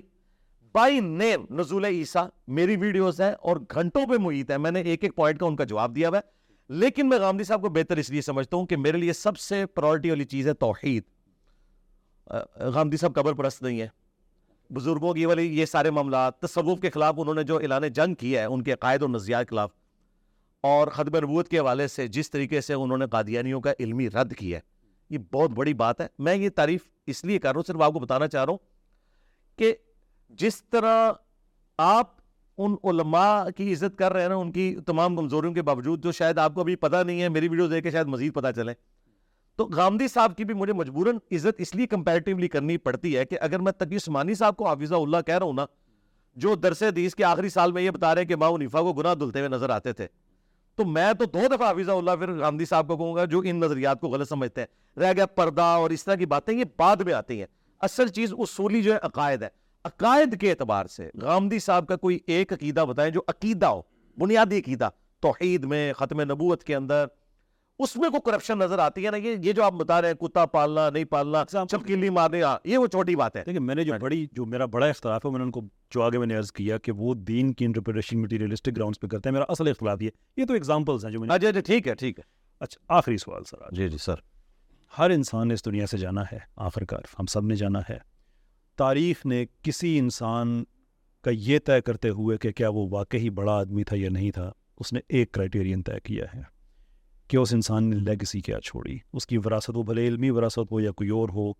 [0.74, 5.04] بائی نیم نزول عیسیٰ، میری ویڈیوز ہیں اور گھنٹوں پہ محیط ہے میں نے ایک
[5.04, 6.37] ایک پوائنٹ کا ان کا جواب دیا ہوا ہے۔
[6.68, 9.66] لیکن میں غامدی صاحب کو بہتر اس لیے سمجھتا ہوں کہ میرے لیے سب سے
[9.66, 11.02] پرائرٹی والی چیز ہے توحید۔
[12.54, 13.88] غامدی صاحب قبر پرست نہیں ہے
[14.70, 18.40] بزرگوں کی والی، یہ سارے معاملات، تصوف کے خلاف انہوں نے جو اعلان جنگ کیا
[18.40, 19.70] ہے، ان کے عقائد اور نظریات کے خلاف۔
[20.60, 24.34] اور ختم نبوت کے حوالے سے جس طریقے سے انہوں نے قادیانیوں کا علمی رد
[24.34, 24.62] کیا ہے،
[25.10, 27.92] یہ بہت بڑی بات ہے۔ میں یہ تعریف اس لیے کر رہا ہوں، صرف آپ
[27.92, 28.58] کو بتانا چاہ رہا ہوں
[29.58, 29.74] کہ
[30.30, 31.12] جس طرح
[31.78, 32.17] آپ
[32.58, 36.12] ان علماء کی عزت کر رہے ہیں نا، ان کی تمام کمزوریوں کے باوجود جو
[36.12, 38.72] شاید آپ کو ابھی پتہ نہیں ہے، میری ویڈیو دیکھ کے شاید مزید پتہ چلے
[39.56, 43.38] تو غامدی صاحب کی بھی مجھے مجبوراً عزت اس لیے کمپیریٹیولی کرنی پڑتی ہے کہ
[43.40, 45.66] اگر میں تقی عثمانی صاحب کو حافظہ اللہ کہہ رہا ہوں نا،
[46.36, 48.92] جو درس حدیث کے آخری سال میں یہ بتا رہے ہیں کہ ماں نیفا کو
[48.92, 50.06] گناہ دھلتے ہوئے نظر آتے تھے،
[50.76, 53.56] تو میں تو دو دفعہ حافظہ اللہ پھر غامدی صاحب کو کہوں گا جو ان
[53.56, 56.96] نظریات کو غلط سمجھتے ہیں۔ رہ گیا پردہ اور اس طرح کی باتیں یہ بعد
[56.96, 57.46] میں آتی ہیں۔
[57.80, 59.48] اصل چیز اصولی جو ہے عقائد ہے۔
[59.88, 63.80] عقائد کے اعتبار سے غامدی صاحب کا کوئی ایک عقیدہ بتائیں جو عقیدہ ہو
[64.18, 64.88] بنیادی عقیدہ
[65.22, 67.06] توحید میں ختم نبوت کے اندر
[67.80, 70.14] اس میں کوئی کرپشن نظر آتی ہے نا؟ یہ یہ جو آپ بتا رہے ہیں
[70.14, 73.84] کتا پالنا نہیں پالنا چپکیلی مارنے ہاں، یہ وہ چھوٹی بات ہے۔ دیکھیں میں نے
[73.84, 75.60] جو بڑی جو میرا بڑا اختلاف ہے میں نے ان کو
[75.90, 79.28] جو آگے میں نے عرض کیا کہ وہ دین کی انٹرپریٹیشن مٹیریلسٹک گراؤنڈس پہ کرتے
[79.28, 81.88] ہیں میرا اصل اختلاف یہ یہ تو ایگزامپلس ہیں جو میں نے اچھا اچھا ٹھیک
[81.88, 82.24] ہے ٹھیک ہے۔
[82.60, 84.14] اچھا آخری سوال سر جی جی سر۔
[84.98, 87.98] ہر انسان نے اس دنیا سے جانا ہے آخر کار ہم سب نے جانا ہے۔
[88.78, 90.64] تاریخ نے کسی انسان
[91.22, 94.52] کا یہ طے کرتے ہوئے کہ کیا وہ واقعی بڑا آدمی تھا یا نہیں تھا،
[94.78, 96.42] اس نے ایک کرائٹیرین طے کیا ہے
[97.28, 100.80] کہ اس انسان نے لیگسی کیا چھوڑی۔ اس کی وراثت وہ بھلے علمی وراثت ہو
[100.80, 101.50] یا کوئی اور ہو،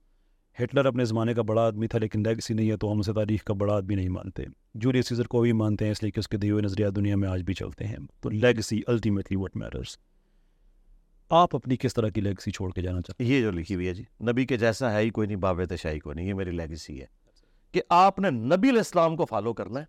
[0.63, 3.45] ہٹلر اپنے زمانے کا بڑا آدمی تھا لیکن لیگسی نہیں ہے تو ہم اسے تاریخ
[3.45, 4.43] کا بڑا آدمی نہیں مانتے۔
[4.75, 7.17] جولیس سیزر کو بھی مانتے ہیں اس لیے کہ اس کے دیے ہوئے نظریات دنیا
[7.17, 9.97] میں آج بھی چلتے ہیں۔ تو لیگسی الٹیمیٹلی وٹ میٹرس
[11.31, 13.95] آپ اپنی کس طرح کی لیگسی چھوڑ کے جانا چاہتے یہ جو لکھی ہوئی ہے
[13.95, 17.01] جی نبی کے جیسا ہے ہی کوئی نہیں باب شاہی کوئی نہیں یہ میری لیگسی
[17.01, 17.07] ہے۔
[17.73, 19.85] کہ آپ نے نبی علیہ السلام کو فالو کرنا ہے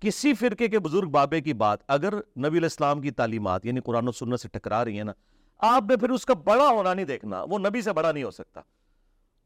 [0.00, 4.08] کسی فرقے کے بزرگ بابے کی بات اگر نبی علیہ السلام کی تعلیمات یعنی قرآن
[4.08, 5.12] و سنت سے ٹکرا رہی ہیں نا
[5.58, 8.30] آپ نے پھر اس کا بڑا ہونا نہیں دیکھنا وہ نبی سے بڑا نہیں ہو
[8.30, 8.60] سکتا۔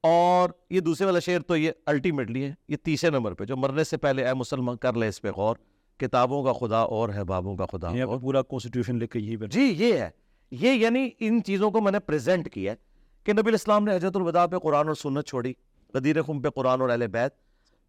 [0.01, 3.85] اور یہ دوسرے والا شعر تو یہ الٹیمیٹلی ہے یہ تیسرے نمبر پہ جو مرنے
[3.85, 5.57] سے پہلے اے مسلمان کر لے اس پہ غور
[5.97, 9.37] کتابوں کا خدا اور ہے بابوں کا خدا۔ ہیں اور پورا کانسٹیٹیوشن لکھ کے یہی
[9.51, 10.11] جی یہ ہے۔
[10.60, 12.76] یہ یعنی ان چیزوں کو میں نے پریزنٹ کیا ہے
[13.24, 15.52] کہ نبی الاسلام نے حجرت الوداع پہ قرآن اور سنت چھوڑی،
[15.93, 17.35] قدیر خم پہ قرآن اور اہل بیت۔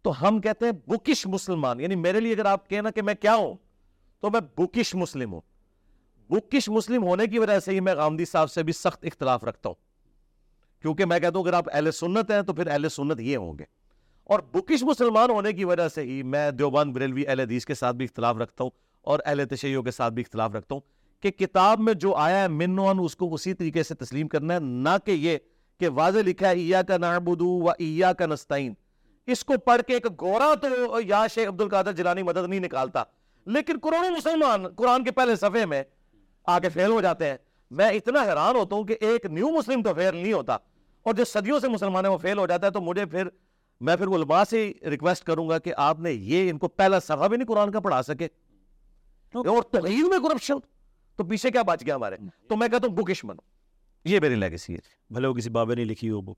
[0.02, 3.34] تو ہم کہتے ہیں بکش مسلمان یعنی میرے لیے اگر آپ کہنا کہ میں کیا
[3.34, 3.54] ہوں،
[4.20, 5.40] تو میں بکش مسلم ہوں۔
[6.30, 9.68] بکش مسلم ہونے کی وجہ سے ہی میں غامدی صاحب سے بھی سخت اختلاف رکھتا
[9.68, 9.76] ہوں۔
[10.82, 13.58] کیونکہ میں کہتا ہوں اگر آپ اہل سنت ہیں تو پھر اہل سنت یہ ہوں
[13.58, 13.64] گے۔
[14.24, 17.96] اور بکش مسلمان ہونے کی وجہ سے ہی میں دیوبند بریلوی اہل حدیث کے ساتھ
[17.96, 18.70] بھی اختلاف رکھتا ہوں
[19.02, 22.48] اور اہل تشیعوں کے ساتھ بھی اختلاف رکھتا ہوں۔ کہ کتاب میں جو آیا ہے
[22.48, 25.38] من ون اس کو اسی طریقے سے تسلیم کرنا ہے نہ کہ یہ
[25.80, 28.74] کہ واضح لکھا ہے ایا کا نعبدو و ایا کا نستعین.
[29.26, 33.02] اس کو پڑھ کے ایک گورا تو یا شیخ عبد القادر جلانی مدد نہیں نکالتا۔
[33.46, 35.82] لیکن قرآن مسلمان قرآن کے پہلے صفحے میں
[36.46, 37.36] آ کے فیل ہو جاتے ہیں۔
[37.70, 40.54] میں اتنا حیران ہوتا ہوں کہ ایک نیو مسلم تو فیل نہیں ہوتا۔
[41.02, 43.28] اور جو صدیوں سے مسلمان ہے وہ فیل ہو جاتا ہے۔ تو مجھے پھر
[43.80, 47.28] میں پھر علماء سے ریکویسٹ کروں گا کہ آپ نے یہ ان کو پہلا صفحہ
[47.28, 48.28] بھی نہیں قرآن کا پڑھا سکے۔
[49.34, 50.54] اور تغیر میں کرپشن
[51.16, 52.16] تو پیچھے کیا بچ گیا ہمارے؟
[52.48, 53.40] تو میں کہتا ہوں بکش بنو۔
[54.04, 54.78] یہ میری لیگسی ہے۔
[55.10, 56.36] بھلے وہ کسی بابے نے لکھی ہو بک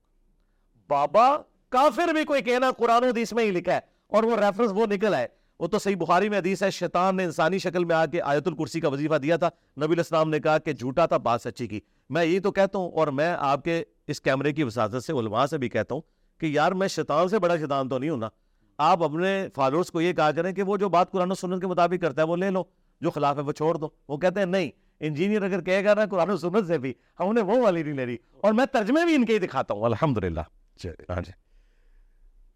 [0.87, 1.37] بابا
[1.69, 5.13] کافر بھی کوئی کہنا قرآن حدیث میں ہی لکھا ہے اور وہ ریفرنس وہ نکل
[5.13, 5.27] ہے
[5.59, 8.47] وہ تو صحیح بخاری میں حدیث ہے شیطان نے انسانی شکل میں آ کے آیت
[8.47, 9.47] الکرسی کا وظیفہ دیا تھا۔
[9.77, 11.79] نبی علیہ السلام نے کہا کہ جھوٹا تھا بات سچی کی۔
[12.09, 15.45] میں یہی تو کہتا ہوں اور میں آپ کے اس کیمرے کی وساطت سے علماء
[15.45, 16.01] سے بھی کہتا ہوں
[16.39, 18.29] کہ یار میں شیطان سے بڑا شیطان تو نہیں ہوں نا۔
[18.77, 21.67] آپ اپنے فالوورز کو یہ کہا کریں کہ وہ جو بات قرآن و سنت کے
[21.67, 22.63] مطابق کرتا ہے وہ لے لو۔
[23.01, 26.05] جو خلاف ہے وہ چھوڑ دو۔ وہ کہتے ہیں نہیں انجینئر اگر کہے گا نا
[26.05, 29.05] قرآن و سنت سے بھی ہم نے وہ والی نہیں لے رہی۔ اور میں ترجمے
[29.05, 30.41] بھی ان کے ہی دکھاتا ہوں۔ الحمد للہ
[30.85, 31.31] ہاں جی۔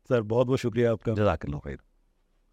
[0.07, 1.75] سر بہت بہت شکریہ آپ کا۔ جزاک اللہ خیر۔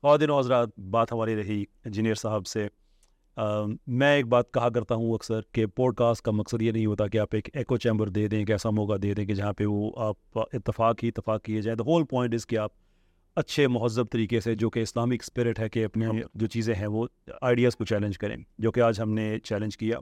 [0.01, 2.69] اور دنوں حضرات بات ہماری رہی انجینئر صاحب سے۔
[3.87, 7.07] میں ایک بات کہا کرتا ہوں اکثر کہ پوڈ کاسٹ کا مقصد یہ نہیں ہوتا
[7.07, 9.67] کہ آپ ایک ایکو چیمبر دے دیں ایک ایسا موقع دے دیں کہ جہاں پہ
[9.67, 12.71] وہ آپ اتفاق ہی اتفاق کیے جائیں۔ دا ہول پوائنٹ از کہ آپ
[13.41, 17.07] اچھے مہذب طریقے سے جو کہ اسلامک اسپرٹ ہے کہ اپنے جو چیزیں ہیں وہ
[17.41, 19.99] آئیڈیاز کو چیلنج کریں جو کہ آج ہم نے چیلنج کیا۔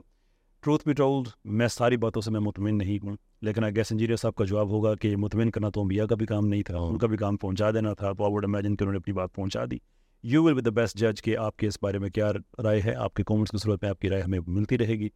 [0.63, 4.35] ٹروتھ بی ٹولڈ میں ساری باتوں سے میں مطمئن نہیں ہوں لیکن گیس انجینئر صاحب
[4.35, 7.07] کا جواب ہوگا کہ مطمئن کرنا تو انبیاء کا بھی کام نہیں تھا ان کا
[7.07, 9.77] بھی کام پہنچا دینا تھا۔ تو آئی امیجن کہ انہوں نے اپنی بات پہنچا دی۔
[10.23, 12.31] You will with the best جج کہ آپ کے اس بارے میں کیا
[12.63, 15.09] رائے ہے آپ کے کامنٹس کی صورت میں آپ کی رائے ہمیں ملتی رہے گی۔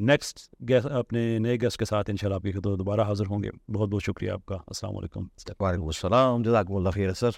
[0.00, 3.42] نیکسٹ گیسٹ اپنے نئے گیسٹ کے ساتھ ان شاء اللہ آپ کی دوبارہ حاضر ہوں
[3.42, 5.24] گے۔ بہت بہت شکریہ آپ کا۔ السلام علیکم۔
[5.60, 7.30] وعلیکم السلام، جزاکم اللہ خیر، سر۔